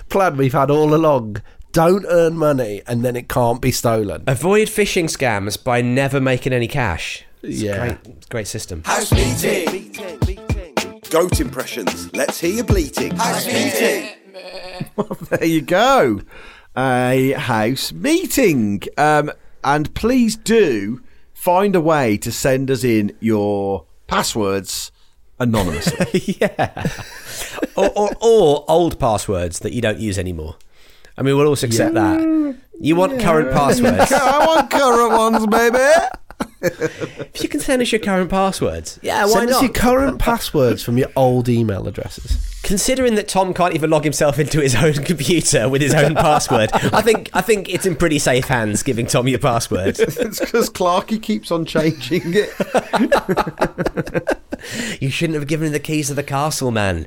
plan 0.08 0.38
we've 0.38 0.54
had 0.54 0.72
all 0.72 0.95
along. 0.95 1.41
Don't 1.74 2.06
earn 2.08 2.38
money, 2.38 2.84
and 2.88 3.04
then 3.04 3.18
it 3.18 3.28
can't 3.28 3.62
be 3.62 3.70
stolen. 3.70 4.24
Avoid 4.28 4.70
phishing 4.70 5.10
scams 5.10 5.62
by 5.62 5.82
never 5.82 6.22
making 6.22 6.54
any 6.54 6.70
cash. 6.70 7.26
It's 7.41 7.60
Yeah. 7.62 7.80
great, 7.80 7.97
a 8.08 8.30
great 8.30 8.47
system. 8.47 8.82
House 8.86 9.12
meeting. 9.12 9.91
Goat 11.10 11.41
impressions. 11.41 12.14
Let's 12.14 12.39
hear 12.39 12.51
you 12.56 12.64
bleating. 12.64 13.14
House 13.18 13.45
meeting. 13.45 14.08
Well, 14.95 15.17
there 15.30 15.45
you 15.45 15.61
go. 15.61 16.21
A 16.76 17.34
house 17.38 17.91
meeting. 17.91 18.82
Um, 18.97 19.32
and 19.63 19.93
please 19.93 20.36
do 20.36 21.01
find 21.34 21.76
a 21.76 21.82
way 21.82 22.17
to 22.17 22.32
send 22.32 22.71
us 22.71 22.84
in 22.84 23.15
your 23.19 23.86
passwords 24.07 24.91
anonymously. 25.39 26.38
yeah, 26.41 26.84
or, 27.76 27.91
or, 27.95 28.09
or 28.21 28.65
old 28.67 28.99
passwords 28.99 29.59
that 29.59 29.74
you 29.74 29.82
don't 29.82 29.99
use 29.99 30.17
anymore. 30.17 30.55
I 31.17 31.21
mean, 31.21 31.38
we'll 31.38 31.47
also 31.47 31.67
accept 31.67 31.93
that. 31.93 32.57
You 32.80 32.95
want 32.95 33.19
current 33.19 33.51
passwords? 33.51 34.11
I 34.11 34.45
want 34.45 34.71
current 34.71 35.11
ones, 35.13 35.47
baby. 35.47 35.78
If 36.64 37.43
you 37.43 37.49
can 37.49 37.59
send 37.59 37.82
us 37.82 37.91
your 37.91 37.99
current 37.99 38.30
passwords, 38.30 38.99
yeah, 39.01 39.26
why 39.26 39.32
Send 39.32 39.49
us 39.49 39.55
not? 39.55 39.64
your 39.64 39.74
current 39.74 40.20
passwords 40.20 40.84
from 40.84 40.97
your 40.97 41.09
old 41.16 41.49
email 41.49 41.88
addresses. 41.88 42.49
Considering 42.64 43.16
that 43.16 43.28
Tom 43.28 43.53
can't 43.53 43.76
even 43.76 43.89
log 43.89 44.05
himself 44.05 44.39
into 44.39 44.61
his 44.61 44.74
own 44.76 44.93
computer 44.93 45.68
with 45.68 45.82
his 45.82 45.93
own 45.93 46.16
password, 46.16 46.70
I 46.74 47.01
think 47.01 47.30
I 47.34 47.41
think 47.41 47.68
it's 47.74 47.86
in 47.86 47.95
pretty 47.97 48.20
safe 48.20 48.45
hands 48.45 48.84
giving 48.84 49.05
Tom 49.05 49.28
your 49.28 49.39
password. 49.39 49.99
it's 49.99 50.39
because 50.39 50.70
Clarky 50.70 51.22
keeps 51.22 51.51
on 51.51 51.66
changing 51.66 52.22
it. 52.34 54.38
You 55.01 55.09
shouldn't 55.09 55.38
have 55.38 55.47
given 55.47 55.68
him 55.68 55.74
the 55.74 55.80
keys 55.80 56.09
of 56.09 56.16
the 56.16 56.24
castle, 56.24 56.72
man. 56.72 57.05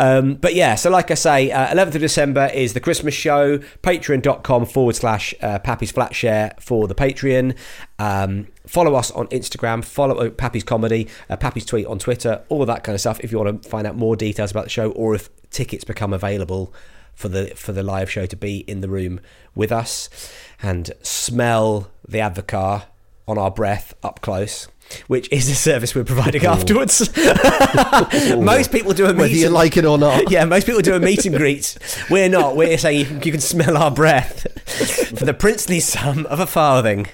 Um, 0.00 0.34
but 0.34 0.56
yeah, 0.56 0.74
so 0.74 0.90
like 0.90 1.12
I 1.12 1.14
say, 1.14 1.52
uh, 1.52 1.72
11th 1.72 1.94
of 1.94 2.00
December 2.00 2.50
is 2.52 2.72
the 2.74 2.80
Christmas 2.80 3.14
show. 3.14 3.58
Patreon.com 3.58 4.66
forward 4.66 4.96
slash 4.96 5.32
uh, 5.40 5.60
Pappy's 5.60 5.92
Flat 5.92 6.16
Share 6.16 6.54
for 6.58 6.88
the 6.88 6.96
Patreon. 6.96 7.56
Um, 8.00 8.48
follow 8.66 8.87
us 8.94 9.10
on 9.10 9.26
Instagram, 9.28 9.84
follow 9.84 10.16
uh, 10.16 10.30
Pappy's 10.30 10.64
Comedy, 10.64 11.08
uh, 11.28 11.36
Pappy's 11.36 11.64
Tweet 11.64 11.86
on 11.86 11.98
Twitter, 11.98 12.42
all 12.48 12.62
of 12.62 12.66
that 12.68 12.84
kind 12.84 12.94
of 12.94 13.00
stuff. 13.00 13.20
If 13.20 13.32
you 13.32 13.38
want 13.38 13.62
to 13.62 13.68
find 13.68 13.86
out 13.86 13.96
more 13.96 14.16
details 14.16 14.50
about 14.50 14.64
the 14.64 14.70
show, 14.70 14.90
or 14.92 15.14
if 15.14 15.28
tickets 15.50 15.84
become 15.84 16.12
available 16.12 16.72
for 17.14 17.28
the 17.28 17.48
for 17.56 17.72
the 17.72 17.82
live 17.82 18.10
show 18.10 18.26
to 18.26 18.36
be 18.36 18.58
in 18.58 18.80
the 18.80 18.88
room 18.88 19.18
with 19.54 19.72
us 19.72 20.08
and 20.62 20.92
smell 21.02 21.90
the 22.06 22.18
Advocaat 22.18 22.84
on 23.26 23.38
our 23.38 23.50
breath 23.50 23.94
up 24.02 24.20
close. 24.20 24.68
Which 25.06 25.30
is 25.30 25.50
a 25.50 25.54
service 25.54 25.94
we're 25.94 26.04
providing 26.04 26.46
afterwards. 26.46 27.14
most 28.38 28.72
people 28.72 28.94
do 28.94 29.04
a 29.04 29.12
meet 29.12 29.18
Whether 29.18 29.34
you 29.34 29.50
like 29.50 29.76
it 29.76 29.84
or 29.84 29.98
not. 29.98 30.30
yeah, 30.30 30.46
most 30.46 30.64
people 30.64 30.80
do 30.80 30.94
a 30.94 30.98
meet 30.98 31.26
and 31.26 31.36
greet. 31.36 31.76
We're 32.08 32.30
not. 32.30 32.56
We're 32.56 32.78
saying 32.78 33.00
you 33.00 33.04
can, 33.04 33.22
you 33.22 33.32
can 33.32 33.40
smell 33.42 33.76
our 33.76 33.90
breath 33.90 34.46
for 35.18 35.26
the 35.26 35.34
princely 35.34 35.80
sum 35.80 36.24
of 36.24 36.40
a 36.40 36.46
farthing. 36.46 37.06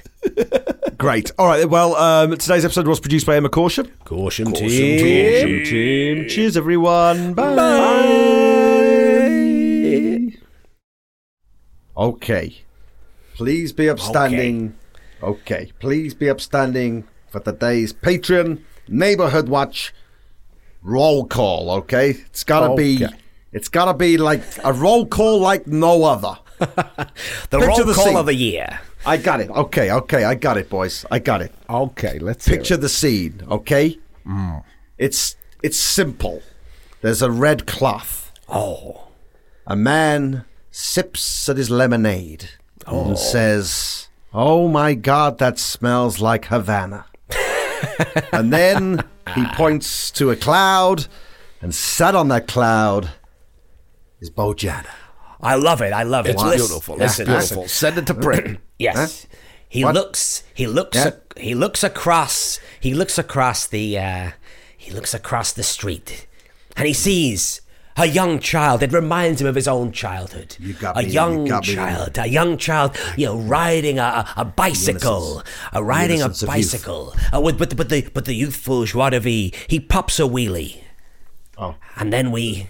Great. 1.05 1.31
All 1.39 1.47
right. 1.47 1.69
Well, 1.69 1.95
um, 1.97 2.31
today's 2.39 2.65
episode 2.65 2.89
was 2.89 2.99
produced 2.99 3.27
by 3.27 3.37
Emma 3.37 3.51
Caution. 3.51 3.93
Caution, 4.07 4.47
Caution 4.47 4.69
team. 4.69 6.27
Cheers, 6.31 6.57
everyone. 6.57 7.35
Bye. 7.35 7.53
Okay. 11.95 12.57
Please 13.35 13.75
be 13.75 13.91
upstanding. 13.91 14.75
Okay. 15.23 15.73
Please 15.79 16.15
be 16.15 16.31
upstanding 16.31 17.07
for 17.29 17.41
today's 17.41 17.93
Patreon 17.93 18.63
Neighborhood 18.89 19.51
Watch 19.51 19.93
roll 20.81 21.27
call. 21.27 21.71
Okay. 21.71 22.13
It's 22.13 22.45
gotta 22.45 22.75
be. 22.77 23.05
It's 23.53 23.69
gotta 23.69 23.93
be 23.93 24.17
like 24.17 24.41
a 24.65 24.73
roll 24.73 25.05
call 25.05 25.39
like 25.39 25.67
no 25.67 26.05
other. 26.05 26.39
The 27.51 27.59
Picture 27.59 27.67
roll 27.67 27.85
the 27.85 27.93
call 27.93 28.05
scene. 28.07 28.17
of 28.17 28.25
the 28.25 28.35
year. 28.35 28.81
I 29.07 29.17
got 29.17 29.41
it. 29.41 29.51
Okay. 29.51 29.91
Okay. 29.91 30.25
I 30.25 30.35
got 30.35 30.57
it, 30.57 30.69
boys. 30.71 31.05
I 31.11 31.19
got 31.19 31.43
it. 31.43 31.53
Okay, 31.69 32.19
let's 32.19 32.47
hear 32.47 32.57
Picture 32.57 32.75
it. 32.75 32.81
the 32.81 32.89
scene, 32.89 33.43
okay? 33.51 33.99
Mm. 34.27 34.65
It's 34.99 35.37
it's 35.63 35.79
simple. 35.79 36.43
There's 37.01 37.23
a 37.23 37.31
red 37.31 37.67
cloth. 37.67 38.33
Oh, 38.49 39.09
A 39.67 39.77
man 39.77 40.45
sips 40.71 41.49
at 41.49 41.57
his 41.57 41.71
lemonade 41.71 42.51
and 42.87 43.13
oh. 43.13 43.15
says, 43.15 44.09
"Oh 44.33 44.69
my 44.69 44.95
God, 44.95 45.39
that 45.39 45.59
smells 45.59 46.21
like 46.21 46.47
Havana." 46.47 47.07
and 48.33 48.53
then 48.53 49.03
he 49.35 49.45
points 49.55 50.11
to 50.13 50.31
a 50.31 50.37
cloud, 50.37 51.07
and 51.61 51.75
sat 51.75 52.15
on 52.15 52.29
that 52.29 52.47
cloud 52.47 53.11
is 54.21 54.31
Bojana. 54.31 55.04
I 55.45 55.55
love 55.57 55.81
it. 55.83 55.93
I 55.93 56.03
love 56.05 56.27
it. 56.27 56.31
It's 56.35 56.43
Listen- 56.43 56.67
beautiful. 56.67 56.97
Listen, 56.97 57.23
it's 57.23 57.31
listen. 57.31 57.55
beautiful. 57.57 57.69
Send 57.69 57.99
it 57.99 58.07
to 58.09 58.15
print. 58.15 58.59
Yes. 58.79 59.27
He 59.69 59.85
What? 59.85 59.95
looks. 59.95 60.43
He 60.53 60.67
looks. 60.67 60.97
Yeah. 60.97 61.09
ac- 61.09 61.17
he 61.37 61.55
looks 61.55 61.83
across. 61.85 62.59
He 62.81 62.93
looks 62.95 63.19
across 63.19 63.67
the. 63.67 63.99
Uh, 63.99 64.31
he 64.77 64.91
looks 64.91 65.15
across 65.15 65.53
the 65.53 65.63
street, 65.63 66.27
and 66.77 66.87
he 66.87 66.93
sees 66.93 67.61
a 67.97 68.07
young 68.07 68.39
child. 68.41 68.83
It 68.83 68.93
reminds 68.93 69.41
him 69.41 69.47
of 69.47 69.55
his 69.55 69.67
own 69.69 69.91
childhood. 69.93 70.57
You 70.61 70.75
got 70.75 70.97
a 70.97 71.01
me, 71.03 71.07
you 71.07 71.13
young 71.13 71.45
got 71.47 71.67
me. 71.67 71.75
child. 71.75 72.19
A 72.19 72.27
young 72.29 72.57
child. 72.59 72.97
You 73.17 73.27
know, 73.27 73.37
riding 73.39 73.99
a, 73.99 74.27
a 74.37 74.45
bicycle. 74.45 75.43
A 75.73 75.83
riding 75.83 76.21
a 76.21 76.25
innocence 76.27 76.43
of 76.43 76.49
youth. 76.49 76.73
bicycle. 76.73 77.15
Uh, 77.35 77.41
with, 77.41 77.59
but, 77.59 77.77
but 77.77 77.89
the 77.89 78.03
but 78.13 78.25
the 78.27 78.35
youthful 78.35 78.85
joie 78.85 79.11
de 79.11 79.21
vivre. 79.21 79.57
He 79.69 79.79
pops 79.81 80.19
a 80.19 80.25
wheelie, 80.25 80.83
Oh, 81.57 81.77
and 81.97 82.13
then 82.13 82.31
we, 82.33 82.67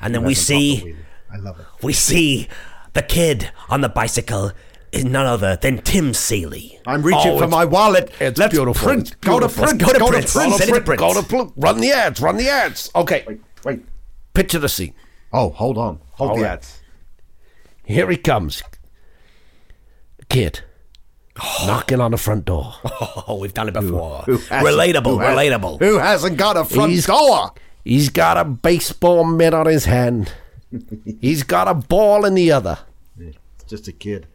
and 0.00 0.14
then 0.14 0.24
we 0.24 0.34
see 0.34 0.96
I 1.32 1.36
love 1.38 1.58
it. 1.60 1.66
we 1.82 1.92
see 1.92 2.48
the 2.92 3.02
kid 3.02 3.50
on 3.70 3.80
the 3.80 3.88
bicycle 3.88 4.52
is 4.92 5.04
none 5.04 5.24
other 5.26 5.56
than 5.56 5.78
Tim 5.80 6.12
Seeley. 6.12 6.78
I'm 6.86 7.02
reaching 7.02 7.32
Oh, 7.32 7.38
for 7.38 7.48
my 7.48 7.64
wallet. 7.64 8.12
It's 8.20 8.38
Let's 8.38 8.52
beautiful. 8.52 8.86
print. 8.86 9.00
It's 9.12 9.14
Go 9.16 9.40
to 9.40 9.46
beautiful. 9.48 9.64
print. 9.64 9.80
Go 9.80 9.92
to 9.92 9.98
Go 9.98 10.08
print. 10.08 10.26
to 10.26 10.32
print. 10.32 10.60
It 10.60 10.66
to 10.74 10.80
print. 10.82 11.00
Go 11.00 11.14
to 11.14 11.22
pl- 11.26 11.52
run 11.56 11.80
the 11.80 11.92
ads. 11.92 12.20
Run 12.20 12.36
the 12.36 12.48
ads. 12.50 12.90
Okay. 12.94 13.24
Wait, 13.26 13.40
wait. 13.64 13.80
Picture 14.34 14.58
the 14.58 14.68
scene. 14.68 14.92
Oh, 15.32 15.48
hold 15.50 15.78
on. 15.78 16.00
Hold 16.12 16.30
All 16.32 16.36
the 16.36 16.42
right. 16.42 16.50
ads. 16.52 16.80
Here 17.84 18.10
he 18.10 18.18
comes. 18.18 18.62
Kid. 20.28 20.60
Oh. 21.42 21.64
Knocking 21.66 22.00
on 22.00 22.10
the 22.10 22.18
front 22.18 22.44
door. 22.44 22.74
Oh, 23.28 23.36
we've 23.38 23.54
done 23.54 23.68
it 23.68 23.72
before. 23.74 24.22
Who 24.26 24.36
hasn't- 24.36 24.66
relatable, 24.66 25.04
who 25.12 25.18
has- 25.20 25.36
relatable. 25.38 25.78
Who 25.78 25.98
hasn't 25.98 26.36
got 26.36 26.56
a 26.56 26.64
front 26.64 26.90
He's- 26.92 27.06
door? 27.06 27.52
He's 27.84 28.08
got 28.10 28.36
a 28.36 28.44
baseball 28.44 29.24
mitt 29.24 29.54
on 29.54 29.66
his 29.66 29.84
hand. 29.86 30.32
He's 31.20 31.42
got 31.42 31.68
a 31.68 31.74
ball 31.74 32.24
in 32.24 32.34
the 32.34 32.50
other. 32.52 32.78
It's 33.18 33.64
just 33.66 33.88
a 33.88 33.92
kid. 33.92 34.26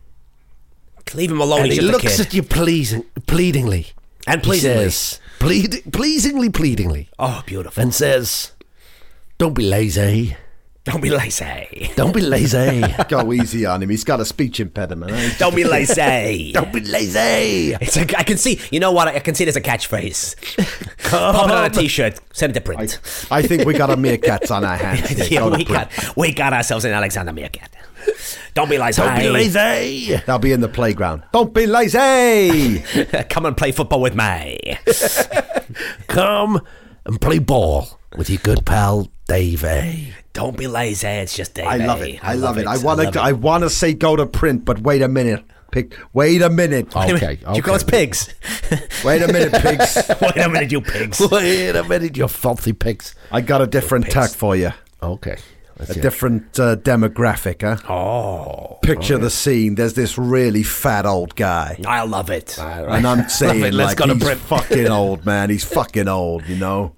Leave 1.13 1.31
him 1.31 1.39
alone. 1.41 1.61
and 1.63 1.71
He's 1.71 1.81
he 1.81 1.87
looks 1.87 2.17
kid. 2.17 2.27
at 2.27 2.33
you 2.33 2.43
pleasing, 2.43 3.05
pleadingly. 3.27 3.87
And 4.25 4.41
He 4.41 4.45
pleasingly. 4.45 4.89
says, 4.89 5.19
plead, 5.39 5.83
pleasingly, 5.93 6.49
pleadingly. 6.49 7.09
oh, 7.17 7.43
beautiful. 7.45 7.81
And 7.81 7.93
says, 7.93 8.51
Don't 9.37 9.53
be 9.53 9.63
lazy. 9.63 10.35
Don't 10.87 11.01
be 11.01 11.09
lazy. 11.09 11.91
Don't 11.97 12.13
be 12.13 12.21
lazy. 12.21 12.81
Go 13.09 13.33
easy 13.33 13.65
on 13.65 13.83
him. 13.83 13.89
He's 13.89 14.05
got 14.05 14.21
a 14.21 14.25
speech 14.25 14.61
impediment. 14.61 15.11
eh? 15.11 15.33
Don't 15.37 15.53
be 15.53 15.65
lazy. 15.65 16.51
Don't 16.53 16.71
be 16.71 16.79
lazy. 16.79 17.75
It's 17.81 17.97
a, 17.97 18.17
I 18.17 18.23
can 18.23 18.37
see. 18.37 18.59
You 18.71 18.79
know 18.79 18.93
what? 18.93 19.09
I 19.09 19.19
can 19.19 19.35
see 19.35 19.43
it 19.43 19.49
as 19.49 19.57
a 19.57 19.61
catchphrase. 19.61 20.35
Pop 21.09 21.49
it 21.49 21.51
on 21.51 21.65
a 21.65 21.69
t-shirt. 21.69 22.19
Send 22.31 22.51
it 22.51 22.53
to 22.53 22.61
print. 22.61 22.99
I 23.29 23.41
think 23.41 23.65
we 23.65 23.73
got 23.73 23.89
a 23.89 23.97
meerkats 23.97 24.49
on 24.49 24.63
our 24.63 24.77
hands. 24.77 25.29
yeah, 25.31 25.47
we 25.49 25.65
got 25.65 25.91
we 26.15 26.31
got 26.31 26.53
ourselves 26.53 26.85
an 26.85 26.91
Alexander 26.93 27.33
Meerkat. 27.33 27.69
Don't 28.53 28.69
be 28.69 28.77
lazy. 28.77 29.01
Don't 29.01 29.19
be 29.19 29.29
lazy. 29.29 30.15
They'll 30.25 30.39
be 30.39 30.53
in 30.53 30.61
the 30.61 30.69
playground. 30.69 31.23
Don't 31.33 31.53
be 31.53 31.67
lazy. 31.67 32.79
Come 33.29 33.45
and 33.45 33.57
play 33.57 33.73
football 33.73 33.99
with 33.99 34.15
me. 34.15 34.57
Come 36.07 36.61
and 37.05 37.19
play 37.19 37.39
ball 37.39 37.99
with 38.15 38.29
your 38.29 38.39
good 38.41 38.65
pal, 38.65 39.09
Davey. 39.27 40.13
Don't 40.37 40.55
be 40.55 40.67
lazy. 40.67 41.07
It's 41.07 41.35
just 41.35 41.55
Davey. 41.55 41.67
I 41.67 41.77
love 41.77 42.03
it. 42.03 42.19
I, 42.21 42.35
love, 42.35 42.59
it. 42.59 42.67
I 42.67 42.77
want 42.77 43.13
to. 43.13 43.19
I 43.19 43.31
want 43.31 43.63
to 43.63 43.71
say 43.71 43.95
go 43.95 44.15
to 44.15 44.27
print, 44.27 44.65
but 44.65 44.79
wait 44.81 45.01
a 45.01 45.07
minute. 45.07 45.43
Pick. 45.71 45.97
Wait 46.13 46.43
a 46.43 46.49
minute. 46.51 46.95
Okay, 46.95 47.39
You 47.55 47.63
call 47.63 47.73
us 47.73 47.83
pigs. 47.83 48.31
Wait 49.03 49.21
a 49.23 49.27
minute, 49.27 49.51
pigs. 49.61 49.97
Wait 50.21 50.37
a 50.37 50.47
minute, 50.47 50.71
you 50.71 50.79
pigs. 50.79 51.19
Wait 51.31 51.75
a 51.75 51.83
minute, 51.83 52.15
you 52.15 52.27
filthy 52.27 52.71
pigs. 52.71 53.15
I 53.31 53.41
got 53.41 53.61
a 53.63 53.67
different 53.67 54.11
tack 54.11 54.29
for 54.29 54.55
you. 54.55 54.71
Okay. 55.01 55.37
Let's 55.79 55.91
A 55.91 55.93
hear 55.95 56.01
it. 56.01 56.03
different 56.03 56.59
uh, 56.59 56.75
demographic, 56.77 57.63
huh? 57.63 57.91
Oh, 57.91 58.79
Picture 58.83 59.17
the 59.17 59.31
scene. 59.31 59.73
There's 59.73 59.95
this 59.95 60.19
really 60.19 60.63
fat 60.63 61.05
old 61.07 61.35
guy. 61.35 61.79
I 61.85 62.03
love 62.03 62.29
it. 62.29 62.57
And 62.59 63.05
I'm 63.07 63.27
saying, 63.27 63.63
it. 63.65 63.73
Let's 63.73 63.89
like, 63.89 63.97
go 63.97 64.05
to 64.05 64.13
he's 64.13 64.23
print. 64.23 64.39
fucking 64.41 64.87
old, 64.87 65.25
man. 65.25 65.49
He's 65.49 65.65
fucking 65.65 66.07
old, 66.07 66.45
you 66.47 66.55
know? 66.57 66.93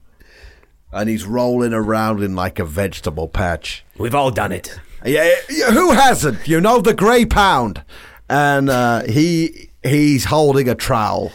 And 0.91 1.09
he's 1.09 1.25
rolling 1.25 1.73
around 1.73 2.23
in 2.23 2.35
like 2.35 2.57
a 2.59 2.65
vegetable 2.65 3.27
patch. 3.27 3.85
We've 3.97 4.15
all 4.15 4.31
done 4.31 4.51
it. 4.51 4.79
Yeah, 5.05 5.33
yeah, 5.49 5.71
who 5.71 5.91
hasn't? 5.91 6.47
You 6.47 6.59
know, 6.59 6.81
the 6.81 6.93
grey 6.93 7.25
pound. 7.25 7.83
And 8.29 8.69
uh, 8.69 9.03
he 9.03 9.69
he's 9.83 10.25
holding 10.25 10.67
a 10.67 10.75
trowel. 10.75 11.31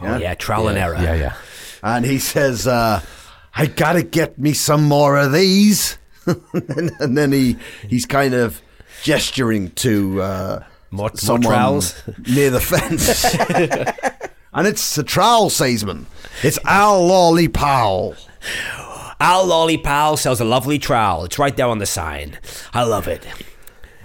Oh 0.00 0.16
yeah, 0.16 0.34
trial 0.34 0.68
and 0.68 0.78
error. 0.78 0.94
Yeah, 0.94 1.14
yeah. 1.14 1.34
And 1.82 2.04
he 2.04 2.18
says, 2.18 2.66
uh, 2.66 3.00
I 3.54 3.66
gotta 3.66 4.02
get 4.02 4.38
me 4.38 4.52
some 4.54 4.84
more 4.84 5.18
of 5.18 5.32
these. 5.32 5.98
and, 6.26 6.90
and 7.00 7.18
then 7.18 7.32
he 7.32 7.56
he's 7.88 8.06
kind 8.06 8.34
of 8.34 8.62
gesturing 9.02 9.70
to 9.72 10.22
uh, 10.22 10.64
More- 10.90 11.10
more 11.26 11.38
trowels? 11.38 11.94
near 12.28 12.50
the 12.50 12.60
fence. 12.60 13.24
and 14.54 14.66
it's 14.66 14.94
the 14.94 15.02
trowel 15.02 15.50
salesman. 15.50 16.06
It's 16.42 16.58
Al 16.64 17.06
Lawley 17.06 17.48
Powell. 17.48 18.14
Al 19.20 19.46
Lolly 19.46 19.76
Pal 19.78 20.16
sells 20.16 20.40
a 20.40 20.44
lovely 20.44 20.78
trowel. 20.78 21.24
It's 21.24 21.38
right 21.38 21.56
there 21.56 21.66
on 21.68 21.78
the 21.78 21.86
sign. 21.86 22.38
I 22.72 22.84
love 22.84 23.06
it. 23.08 23.26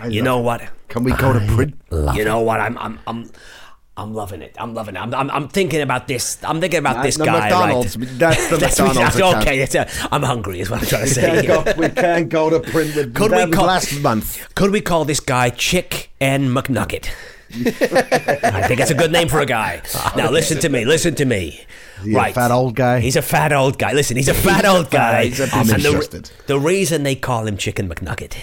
you 0.09 0.21
know 0.21 0.39
what? 0.39 0.61
Can 0.89 1.03
we 1.03 1.13
go 1.13 1.33
to 1.33 1.39
print? 1.55 1.75
you 2.15 2.25
know 2.25 2.41
what? 2.41 2.59
I'm 2.59 2.77
I'm 2.77 2.99
I'm 3.07 3.31
I'm 3.97 4.13
loving 4.13 4.41
it. 4.41 4.53
I'm 4.59 4.73
loving 4.73 4.95
it. 4.97 4.99
I'm 4.99 5.13
I'm, 5.13 5.31
I'm 5.31 5.47
thinking 5.47 5.81
about 5.81 6.07
this. 6.09 6.37
I'm 6.43 6.59
thinking 6.59 6.79
about 6.79 6.97
uh, 6.97 7.03
this 7.03 7.15
the 7.17 7.23
guy. 7.25 7.39
McDonald's. 7.39 7.97
Right? 7.97 8.09
That's 8.19 8.49
the 8.49 8.57
McDonald's 8.59 9.15
account. 9.15 9.37
okay. 9.37 9.59
It's 9.61 9.73
a, 9.75 9.87
I'm 10.11 10.21
hungry. 10.23 10.59
Is 10.59 10.69
what 10.69 10.81
I'm 10.81 10.87
trying 10.87 11.07
to 11.07 11.15
We 11.15 11.21
can't, 11.21 11.39
say. 11.65 11.73
go, 11.73 11.79
we 11.81 11.89
can't 11.89 12.29
go 12.29 12.49
to 12.49 12.59
print 12.59 12.93
with 12.95 13.15
Could 13.15 13.31
we 13.31 13.49
call- 13.51 13.67
last 13.67 13.97
month. 14.01 14.53
Could 14.55 14.71
we 14.71 14.81
call 14.81 15.05
this 15.05 15.21
guy 15.21 15.49
Chick 15.49 16.09
and 16.19 16.49
McNugget? 16.49 17.09
I 17.53 18.63
think 18.67 18.79
it's 18.79 18.91
a 18.91 18.95
good 18.95 19.11
name 19.11 19.27
for 19.27 19.39
a 19.39 19.45
guy. 19.45 19.81
Now 20.15 20.31
listen 20.31 20.59
to 20.59 20.69
me. 20.69 20.85
Listen 20.85 21.13
to 21.15 21.25
me. 21.25 21.61
right, 22.07 22.33
fat 22.33 22.51
old 22.51 22.75
guy? 22.75 22.99
He's 23.01 23.15
a 23.15 23.21
fat 23.21 23.51
old 23.51 23.77
guy. 23.77 23.91
Listen, 23.93 24.15
he's 24.17 24.27
a 24.29 24.33
fat 24.33 24.65
old 24.65 24.89
guy. 24.89 25.25
He's 25.25 25.39
a 25.39 25.55
And 25.55 25.67
the, 25.69 25.75
disinterested. 25.75 26.31
the 26.47 26.59
reason 26.59 27.03
they 27.03 27.15
call 27.15 27.45
him 27.47 27.57
Chicken 27.57 27.89
McNugget 27.89 28.35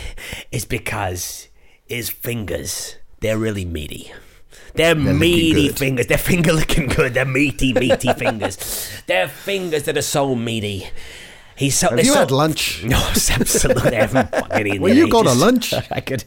is 0.50 0.64
because 0.64 1.48
his 1.86 2.10
fingers 2.10 2.96
they're 3.20 3.38
really 3.38 3.64
meaty. 3.64 4.12
They're, 4.74 4.94
meaty 4.94 5.68
good. 5.68 5.78
fingers. 5.78 6.06
They're 6.06 6.18
finger 6.18 6.52
looking 6.52 6.88
good. 6.88 7.14
They're 7.14 7.24
meaty, 7.26 7.72
meaty 7.74 8.12
fingers. 8.16 8.90
They're 9.06 9.28
fingers 9.28 9.84
that 9.84 9.96
are 9.98 10.02
so 10.02 10.34
meaty. 10.34 10.88
He's 11.56 11.76
so. 11.76 11.88
Have 11.90 11.98
you 11.98 12.12
so- 12.12 12.18
had 12.20 12.30
lunch? 12.30 12.82
no, 12.84 12.96
absolutely. 12.98 13.96
I 13.96 14.00
haven't 14.06 14.30
fucking 14.32 14.66
eaten 14.66 14.82
Will 14.82 14.90
in 14.92 14.96
you 14.96 15.08
go 15.10 15.22
to 15.22 15.32
lunch? 15.32 15.72
I 15.90 16.00
could. 16.00 16.24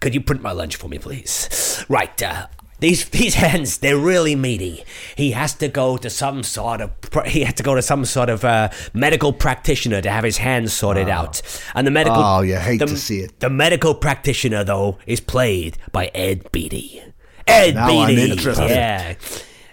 Could 0.00 0.14
you 0.14 0.20
print 0.20 0.42
my 0.42 0.52
lunch 0.52 0.76
for 0.76 0.88
me, 0.88 0.98
please? 0.98 1.84
Right. 1.88 2.22
Uh, 2.22 2.46
These 2.80 3.08
these 3.10 3.34
hens, 3.34 3.78
they're 3.78 3.96
really 3.98 4.34
meaty. 4.36 4.84
He 5.16 5.30
has 5.32 5.54
to 5.54 5.68
go 5.68 5.96
to 5.96 6.10
some 6.10 6.42
sort 6.42 6.80
of 6.80 6.90
he 7.26 7.40
had 7.44 7.56
to 7.56 7.62
go 7.62 7.74
to 7.74 7.82
some 7.82 8.04
sort 8.04 8.28
of 8.28 8.44
uh, 8.44 8.68
medical 8.92 9.32
practitioner 9.32 10.00
to 10.02 10.10
have 10.10 10.24
his 10.24 10.38
hands 10.38 10.72
sorted 10.72 11.08
out. 11.08 11.40
And 11.74 11.86
the 11.86 11.90
medical 11.90 12.20
Oh, 12.22 12.40
you 12.42 12.56
hate 12.56 12.78
the, 12.80 12.86
to 12.86 12.96
see 12.96 13.20
it. 13.20 13.40
The 13.40 13.48
medical 13.50 13.94
practitioner 13.94 14.64
though 14.64 14.98
is 15.06 15.20
played 15.20 15.78
by 15.92 16.10
Ed 16.14 16.50
Beatty. 16.52 17.00
Ed 17.46 17.74
Now 17.74 17.88
I'm 17.88 18.08
Beatty. 18.08 18.30
interested. 18.32 18.68
Yeah. 18.70 19.14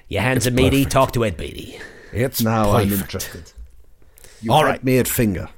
Your 0.08 0.22
hands 0.22 0.46
are 0.48 0.52
meaty, 0.52 0.86
talk 0.86 1.12
to 1.14 1.24
Ed 1.26 1.38
Beatty. 1.38 1.80
It's 2.14 2.42
Now 2.42 2.72
I'm 2.76 2.92
interested. 2.94 3.52
You 4.42 4.52
All 4.52 4.64
right. 4.64 4.84
me 4.84 4.98
at 4.98 5.08
finger. 5.08 5.50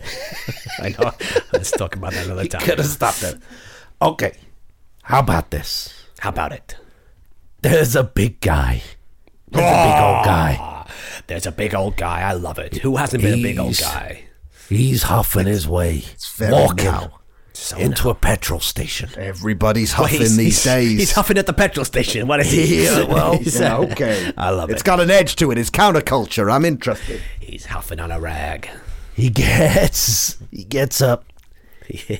I 0.78 0.90
know. 0.90 1.12
Let's 1.52 1.70
talk 1.70 1.96
about 1.96 2.12
that 2.12 2.26
another 2.26 2.44
time. 2.46 2.60
Could 2.62 2.78
have 2.78 2.86
stopped 2.86 3.22
it. 3.22 3.38
Okay. 4.00 4.32
How 5.02 5.20
about 5.20 5.50
this? 5.50 6.04
How 6.20 6.30
about 6.30 6.52
it? 6.52 6.76
There's 7.62 7.96
a 7.96 8.04
big 8.04 8.40
guy. 8.40 8.82
There's 9.50 9.64
a 9.64 9.84
big 9.84 10.02
old 10.02 10.16
ah. 10.16 10.22
guy. 10.24 10.92
There's 11.26 11.46
a 11.46 11.52
big 11.52 11.74
old 11.74 11.96
guy. 11.96 12.20
I 12.20 12.32
love 12.32 12.58
it. 12.58 12.78
Who 12.78 12.96
hasn't 12.96 13.22
been 13.22 13.40
a 13.40 13.42
big 13.42 13.58
old 13.58 13.76
guy? 13.78 14.24
He's 14.68 15.04
huffing 15.04 15.46
his 15.46 15.66
way, 15.66 16.04
very 16.36 16.52
walking 16.52 16.84
now. 16.84 17.17
So 17.60 17.76
into 17.76 18.08
a 18.08 18.14
petrol 18.14 18.60
station. 18.60 19.10
Everybody's 19.16 19.92
Well, 19.92 20.04
huffing 20.06 20.20
he's- 20.20 20.36
these 20.36 20.62
he's- 20.62 20.64
days. 20.64 20.98
He's 20.98 21.12
huffing 21.12 21.38
at 21.38 21.46
the 21.46 21.52
petrol 21.52 21.84
station. 21.84 22.26
What 22.28 22.38
is 22.40 22.50
he? 22.52 22.84
Yeah, 22.84 23.02
well, 23.12 23.36
yeah, 23.42 23.76
uh, 23.76 23.80
okay. 23.82 24.32
I 24.38 24.50
love 24.50 24.70
it. 24.70 24.74
It's 24.74 24.82
got 24.82 25.00
an 25.00 25.10
edge 25.10 25.34
to 25.36 25.50
it. 25.50 25.58
It's 25.58 25.68
counterculture. 25.70 26.52
I'm 26.52 26.64
interested. 26.64 27.20
He's 27.40 27.66
huffing 27.66 27.98
on 28.00 28.10
a 28.12 28.20
rag. 28.20 28.70
He 29.14 29.28
gets 29.28 30.36
he 30.50 30.64
gets 30.64 31.00
up. 31.00 31.24
He, 31.88 32.18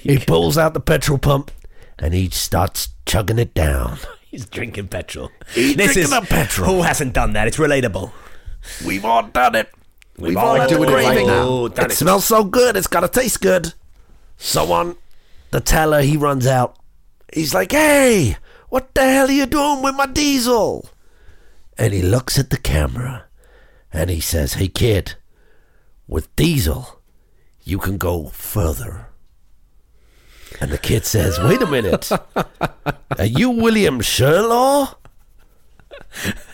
he 0.00 0.18
pulls 0.18 0.56
out 0.56 0.72
the 0.72 0.80
petrol 0.80 1.18
pump 1.18 1.50
and 1.98 2.14
he 2.14 2.30
starts 2.30 2.88
chugging 3.06 3.38
it 3.38 3.54
down. 3.54 3.98
He's 4.30 4.46
drinking 4.46 4.88
petrol. 4.88 5.30
He's 5.52 5.76
this 5.76 5.92
drinking 5.94 6.02
is 6.04 6.12
up 6.12 6.24
petrol. 6.28 6.70
Who 6.76 6.82
hasn't 6.82 7.12
done 7.12 7.32
that? 7.34 7.48
It's 7.48 7.56
relatable. 7.58 8.12
We've 8.86 9.04
all 9.04 9.24
done 9.24 9.56
it. 9.56 9.70
We've, 10.16 10.36
all 10.36 10.50
all 10.50 10.54
had 10.56 10.70
it 10.70 10.76
right 10.78 11.26
now. 11.26 11.68
done 11.68 11.86
It 11.86 11.92
it. 11.92 11.96
smells 11.96 12.24
so 12.24 12.44
good. 12.44 12.76
It's 12.76 12.86
gotta 12.86 13.08
taste 13.08 13.40
good. 13.40 13.74
So 14.42 14.72
on 14.72 14.96
the 15.52 15.60
teller, 15.60 16.02
he 16.02 16.16
runs 16.16 16.48
out. 16.48 16.76
He's 17.32 17.54
like, 17.54 17.70
"Hey, 17.70 18.36
what 18.70 18.92
the 18.92 19.02
hell 19.02 19.28
are 19.28 19.32
you 19.32 19.46
doing 19.46 19.82
with 19.82 19.94
my 19.94 20.06
diesel?" 20.06 20.90
And 21.78 21.94
he 21.94 22.02
looks 22.02 22.40
at 22.40 22.50
the 22.50 22.58
camera, 22.58 23.26
and 23.92 24.10
he 24.10 24.18
says, 24.20 24.54
"Hey, 24.54 24.66
kid, 24.66 25.14
with 26.08 26.34
diesel, 26.34 27.00
you 27.62 27.78
can 27.78 27.98
go 27.98 28.30
further." 28.30 29.06
And 30.60 30.72
the 30.72 30.78
kid 30.78 31.06
says, 31.06 31.38
"Wait 31.38 31.62
a 31.62 31.66
minute, 31.66 32.10
are 33.18 33.24
you 33.24 33.48
William 33.48 34.00
Sherlaw?" 34.00 34.96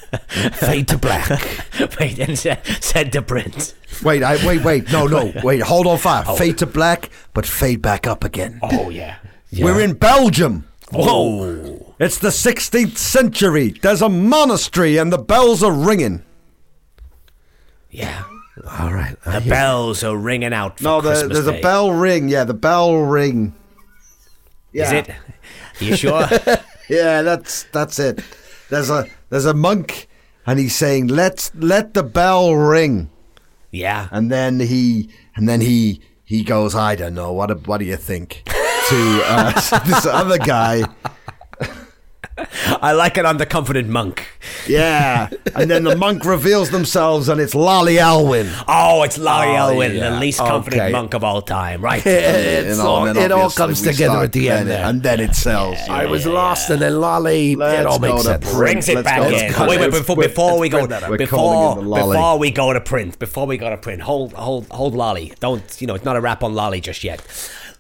Fade 0.53 0.89
to 0.89 0.99
black. 0.99 1.29
Wait, 2.01 2.19
and 2.19 2.39
said, 2.39 2.65
said 2.81 3.13
to 3.13 3.23
Brent. 3.23 3.75
Wait, 4.03 4.23
I, 4.23 4.37
wait, 4.47 4.63
wait. 4.65 4.93
No, 4.93 5.07
no. 5.07 5.33
Wait, 5.43 5.61
hold 5.61 5.87
on 5.87 5.99
fire. 5.99 6.25
Oh. 6.27 6.37
Fade 6.37 6.59
to 6.59 6.67
black, 6.67 7.11
but 7.35 7.45
fade 7.47 7.83
back 7.83 8.07
up 8.07 8.23
again. 8.25 8.61
Oh, 8.63 8.91
yeah. 8.91 9.17
We're 9.59 9.81
in 9.81 9.95
Belgium. 9.95 10.69
Whoa. 10.93 11.05
Oh. 11.11 11.95
It's 11.99 12.19
the 12.19 12.29
16th 12.29 12.97
century. 12.97 13.71
There's 13.83 14.01
a 14.03 14.09
monastery 14.09 14.97
and 14.99 15.13
the 15.13 15.19
bells 15.19 15.63
are 15.63 15.73
ringing. 15.73 16.23
Yeah. 17.91 18.25
All 18.79 18.93
right. 18.93 19.17
The 19.25 19.41
hear- 19.41 19.51
bells 19.51 20.05
are 20.05 20.17
ringing 20.17 20.53
out 20.53 20.79
for 20.79 20.85
No, 20.85 21.01
the, 21.01 21.11
Christmas 21.11 21.39
there's 21.39 21.51
Day. 21.51 21.59
a 21.59 21.63
bell 21.63 21.91
ring. 21.93 22.29
Yeah, 22.29 22.45
the 22.45 22.55
bell 22.55 22.95
ring. 22.97 23.55
Yeah. 24.73 24.85
Is 24.87 24.93
Yeah. 24.93 24.99
it? 24.99 25.11
you 25.81 25.97
sure? 25.97 26.29
Yeah, 26.89 27.23
that's 27.23 27.65
that's 27.65 27.99
it. 27.99 28.23
There's 28.71 28.91
a 28.91 29.07
there's 29.31 29.47
a 29.47 29.55
monk, 29.55 30.09
and 30.47 30.59
he's 30.59 30.74
saying, 30.76 31.09
"Let's 31.09 31.51
let 31.55 31.95
the 31.95 32.03
bell 32.03 32.55
ring." 32.55 33.11
yeah. 33.70 34.09
And 34.11 34.31
then 34.31 34.61
he 34.61 35.11
and 35.37 35.49
then 35.49 35.61
he 35.61 36.01
he 36.24 36.43
goes, 36.45 36.74
"I 36.74 36.97
don't 36.97 37.14
know. 37.14 37.33
What 37.33 37.47
do- 37.49 37.62
what 37.66 37.79
do 37.79 37.85
you 37.85 37.97
think?" 37.97 38.43
to 38.89 39.20
uh, 39.24 39.53
this 39.87 40.07
other 40.07 40.39
guy. 40.39 40.85
I 42.80 42.93
like 42.93 43.16
an 43.16 43.24
undercomforted 43.24 43.86
monk. 43.89 44.26
Yeah, 44.66 45.28
and 45.55 45.70
then 45.70 45.84
the 45.84 45.97
monk 45.97 46.24
reveals 46.24 46.70
themselves, 46.70 47.28
and 47.28 47.41
it's 47.41 47.55
Lolly 47.55 47.99
Alwyn. 47.99 48.49
Oh, 48.68 49.03
it's 49.03 49.18
Larry 49.18 49.53
Oh, 49.53 49.70
Elwin, 49.70 49.95
yeah. 49.97 50.11
the 50.11 50.16
least 50.20 50.39
confident 50.39 50.82
Okay. 50.82 50.93
monk 50.93 51.14
of 51.14 51.24
all 51.24 51.43
time, 51.43 51.80
right? 51.82 52.03
It's 52.07 52.76
You 52.78 52.82
know, 52.82 52.89
all, 52.89 53.07
it 53.07 53.32
all 53.32 53.51
comes 53.51 53.82
together 53.82 54.18
at 54.22 54.32
the 54.32 54.51
end 54.51 54.68
then, 54.68 54.78
there. 54.80 54.84
and 54.86 55.03
then 55.03 55.20
it 55.20 55.34
sells. 55.34 55.78
I 55.89 56.07
was 56.07 56.26
lost, 56.26 56.70
and 56.70 56.80
then 56.80 57.01
Lolly. 57.01 57.53
it 57.53 57.59
Let's 57.59 57.86
all 57.86 57.99
makes 57.99 58.22
to 58.22 58.28
sense. 58.28 58.53
Brings 58.53 58.89
it 58.89 58.95
Let's 58.97 59.05
back 59.05 59.20
in. 59.32 59.53
go- 59.53 59.66
wait, 59.68 59.80
wait, 59.80 59.91
before, 59.91 60.16
before 60.16 60.59
we 60.59 60.68
go, 60.68 60.78
bring 60.78 60.91
that 60.91 61.03
up. 61.03 61.11
We're 61.11 61.18
before 61.18 61.39
calling 61.39 61.78
it 61.78 61.82
the 61.82 61.89
lolly. 61.89 62.16
before 62.16 62.39
we 62.39 62.51
go 62.51 62.72
to 62.72 62.80
print, 62.80 63.18
before 63.18 63.47
we 63.47 63.57
go 63.57 63.70
to 63.70 63.76
print, 63.76 64.03
hold, 64.03 64.32
hold, 64.34 64.68
hold, 64.70 64.95
lolly. 64.95 65.32
Don't, 65.41 65.62
you 65.80 65.86
know, 65.86 65.95
it's 65.95 66.05
not 66.05 66.16
a 66.16 66.20
rap 66.20 66.43
on 66.43 66.55
lolly 66.55 66.80
just 66.80 67.03
yet. 67.05 67.20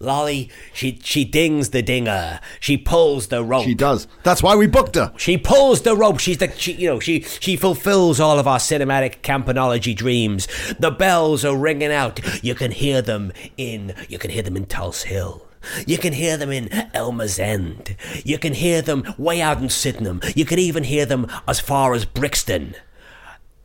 Lolly, 0.00 0.50
she 0.72 1.00
she 1.02 1.24
dings 1.24 1.70
the 1.70 1.82
dinger. 1.82 2.40
She 2.60 2.76
pulls 2.76 3.28
the 3.28 3.42
rope. 3.42 3.64
She 3.64 3.74
does. 3.74 4.06
That's 4.22 4.42
why 4.42 4.54
we 4.54 4.66
booked 4.66 4.94
her. 4.94 5.12
She 5.16 5.36
pulls 5.36 5.82
the 5.82 5.96
rope. 5.96 6.20
She's 6.20 6.38
the 6.38 6.50
she, 6.52 6.72
you 6.72 6.88
know 6.88 7.00
she 7.00 7.22
she 7.22 7.56
fulfills 7.56 8.20
all 8.20 8.38
of 8.38 8.46
our 8.46 8.58
cinematic 8.58 9.22
campanology 9.22 9.96
dreams. 9.96 10.46
The 10.78 10.90
bells 10.90 11.44
are 11.44 11.56
ringing 11.56 11.92
out. 11.92 12.20
You 12.44 12.54
can 12.54 12.70
hear 12.70 13.02
them 13.02 13.32
in 13.56 13.94
you 14.08 14.18
can 14.18 14.30
hear 14.30 14.42
them 14.42 14.56
in 14.56 14.66
Tulse 14.66 15.02
Hill. 15.02 15.44
You 15.86 15.98
can 15.98 16.12
hear 16.12 16.36
them 16.36 16.52
in 16.52 16.68
Elmer's 16.94 17.38
End. 17.38 17.96
You 18.24 18.38
can 18.38 18.54
hear 18.54 18.80
them 18.80 19.14
way 19.18 19.42
out 19.42 19.60
in 19.60 19.68
Sydenham. 19.68 20.20
You 20.36 20.44
can 20.44 20.58
even 20.58 20.84
hear 20.84 21.04
them 21.04 21.26
as 21.46 21.58
far 21.58 21.94
as 21.94 22.04
Brixton. 22.04 22.74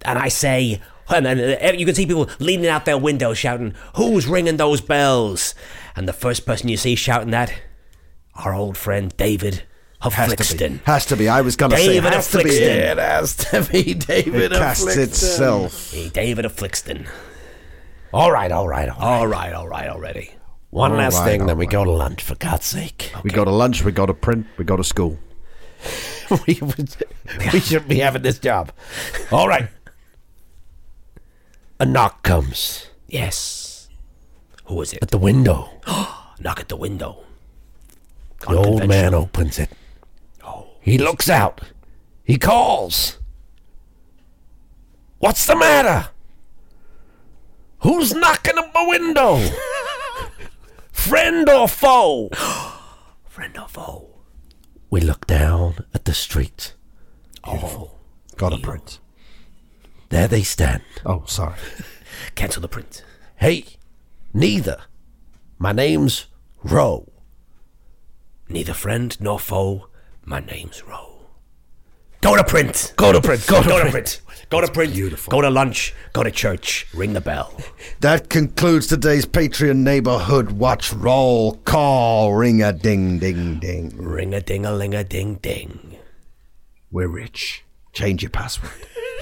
And 0.03 0.19
I 0.19 0.27
say, 0.27 0.81
and 1.10 1.26
then 1.26 1.39
uh, 1.39 1.72
you 1.78 1.86
can 1.86 1.95
see 1.95 2.06
people 2.06 2.30
leaning 2.39 2.68
out 2.68 2.86
their 2.86 2.97
windows 2.97 3.38
shouting, 3.38 3.74
"Who's 3.95 4.28
ringing 4.28 4.58
those 4.58 4.82
bells?" 4.82 5.56
And 5.95 6.08
the 6.08 6.14
first 6.14 6.45
person 6.45 6.70
you 6.70 6.78
see 6.78 6.95
shouting 6.95 7.32
that, 7.32 7.54
our 8.36 8.54
old 8.54 8.78
friend 8.78 9.16
David 9.18 9.64
of 10.01 10.14
Has 10.16 10.30
to 10.32 10.36
Flixton. 10.36 10.72
be. 10.74 10.82
Has 10.86 11.06
to 11.08 11.16
be. 11.16 11.30
I 11.30 11.41
was 11.41 11.56
going 11.56 11.72
to 11.72 11.78
say 11.78 11.88
David 11.93 12.14
has 12.14 12.34
of 12.34 12.41
to 12.41 12.43
be. 12.47 12.49
Flixton. 12.51 12.62
It 12.91 12.97
has 12.97 13.36
to 13.38 13.68
be 13.72 13.93
David 13.93 14.51
It 14.51 14.58
casts 14.58 14.82
Afflicted. 14.84 15.04
itself. 15.10 15.91
Hey, 15.91 16.10
David 16.10 16.45
of 16.45 16.56
Flixton. 16.56 17.08
All 18.14 18.32
right, 18.32 18.51
all 18.51 18.68
right, 18.68 18.89
all 18.89 18.99
right. 18.99 19.04
All 19.20 19.28
right, 19.28 19.54
all 19.54 19.68
right, 19.68 19.88
already. 19.89 20.32
One 20.72 20.91
All 20.91 20.97
last 20.97 21.16
right, 21.20 21.26
thing, 21.26 21.41
all 21.41 21.47
then 21.47 21.58
we 21.58 21.66
right. 21.66 21.72
go 21.72 21.84
to 21.86 21.91
lunch, 21.91 22.22
for 22.24 22.36
God's 22.36 22.66
sake. 22.66 23.12
We 23.24 23.30
go 23.30 23.45
to 23.45 23.51
lunch. 23.51 23.84
We 23.84 23.91
go 23.91 24.06
to 24.06 24.14
print. 24.14 24.45
We 24.58 24.66
go 24.66 24.76
to 24.76 24.84
school. 24.84 25.18
we, 26.47 26.58
would- 26.62 26.95
we 27.54 27.60
shouldn't 27.60 27.88
be 27.89 27.99
having 27.99 28.24
this 28.24 28.39
job. 28.39 28.72
All 29.32 29.47
right. 29.47 29.68
A 31.84 31.86
knock 31.86 32.23
comes 32.23 32.88
Yes. 33.09 33.89
Who 34.67 34.81
is 34.81 34.93
it? 34.93 34.99
at 35.03 35.11
the 35.11 35.17
window. 35.17 35.69
Knock 36.39 36.61
at 36.61 36.69
the 36.69 36.77
window. 36.77 37.25
The 38.39 38.55
old 38.55 38.88
man 38.88 39.13
opens 39.13 39.59
it. 39.59 39.69
Oh. 40.45 40.77
He 40.79 40.97
looks 40.97 41.29
out. 41.29 41.59
He 42.23 42.38
calls. 42.38 43.17
What's 45.19 45.45
the 45.45 45.57
matter? 45.57 46.07
Who's 47.79 48.15
knocking 48.15 48.57
at 48.57 48.73
my 48.73 48.86
window? 48.88 49.45
Friend 50.93 51.49
or 51.49 51.67
foe? 51.67 52.29
Friend 53.25 53.57
or 53.57 53.67
foe? 53.67 54.07
We 54.89 55.01
look 55.01 55.27
down 55.27 55.84
at 55.93 56.05
the 56.05 56.13
street. 56.13 56.75
Oh, 57.43 57.91
Got 58.38 58.53
to 58.53 58.57
print. 58.59 58.99
There 60.14 60.28
they 60.28 60.43
stand. 60.43 60.84
Oh, 61.07 61.24
sorry. 61.26 61.57
cancel 62.36 62.61
the 62.61 62.68
print. 62.68 63.03
Hey, 63.38 63.66
neither. 64.32 64.78
My 65.57 65.72
name's 65.72 66.28
Roe. 66.64 67.11
Neither 68.47 68.76
friend 68.76 69.20
nor 69.20 69.39
foe. 69.39 69.88
My 70.24 70.39
name's 70.39 70.84
Roe. 70.84 71.26
Go 72.22 72.36
to 72.38 72.43
print. 72.43 72.93
Go 72.95 73.11
to 73.11 73.20
print. 73.22 73.47
Go 73.47 73.64
to 73.64 73.68
Go 73.68 73.84
to 73.84 73.89
print. 73.89 74.22
print. 74.28 74.49
Go 74.51 74.61
to 74.61 74.72
print. 74.72 74.93
beautiful. 74.93 75.32
Go 75.32 75.41
to 75.41 75.49
lunch. 75.49 75.95
Go 76.14 76.22
to 76.22 76.30
church. 76.30 76.86
Ring 76.93 77.14
the 77.14 77.22
bell. 77.22 77.51
That 78.01 78.30
concludes 78.30 78.86
today's 78.86 79.26
Patreon 79.26 79.78
neighborhood 79.78 80.51
watch 80.51 80.93
roll 80.93 81.55
call. 81.66 82.36
Ring 82.36 82.61
a 82.61 82.72
ding 82.72 83.18
ding 83.18 83.59
ding. 83.59 83.97
Ring 83.97 84.36
a 84.36 84.41
ding 84.41 84.64
a 84.64 84.74
ling 84.74 84.93
a 84.93 85.03
ding 85.03 85.39
ding. 85.41 85.97
We're 86.91 87.07
rich. 87.07 87.64
Change 87.93 88.22
your 88.22 88.30
password. 88.30 88.74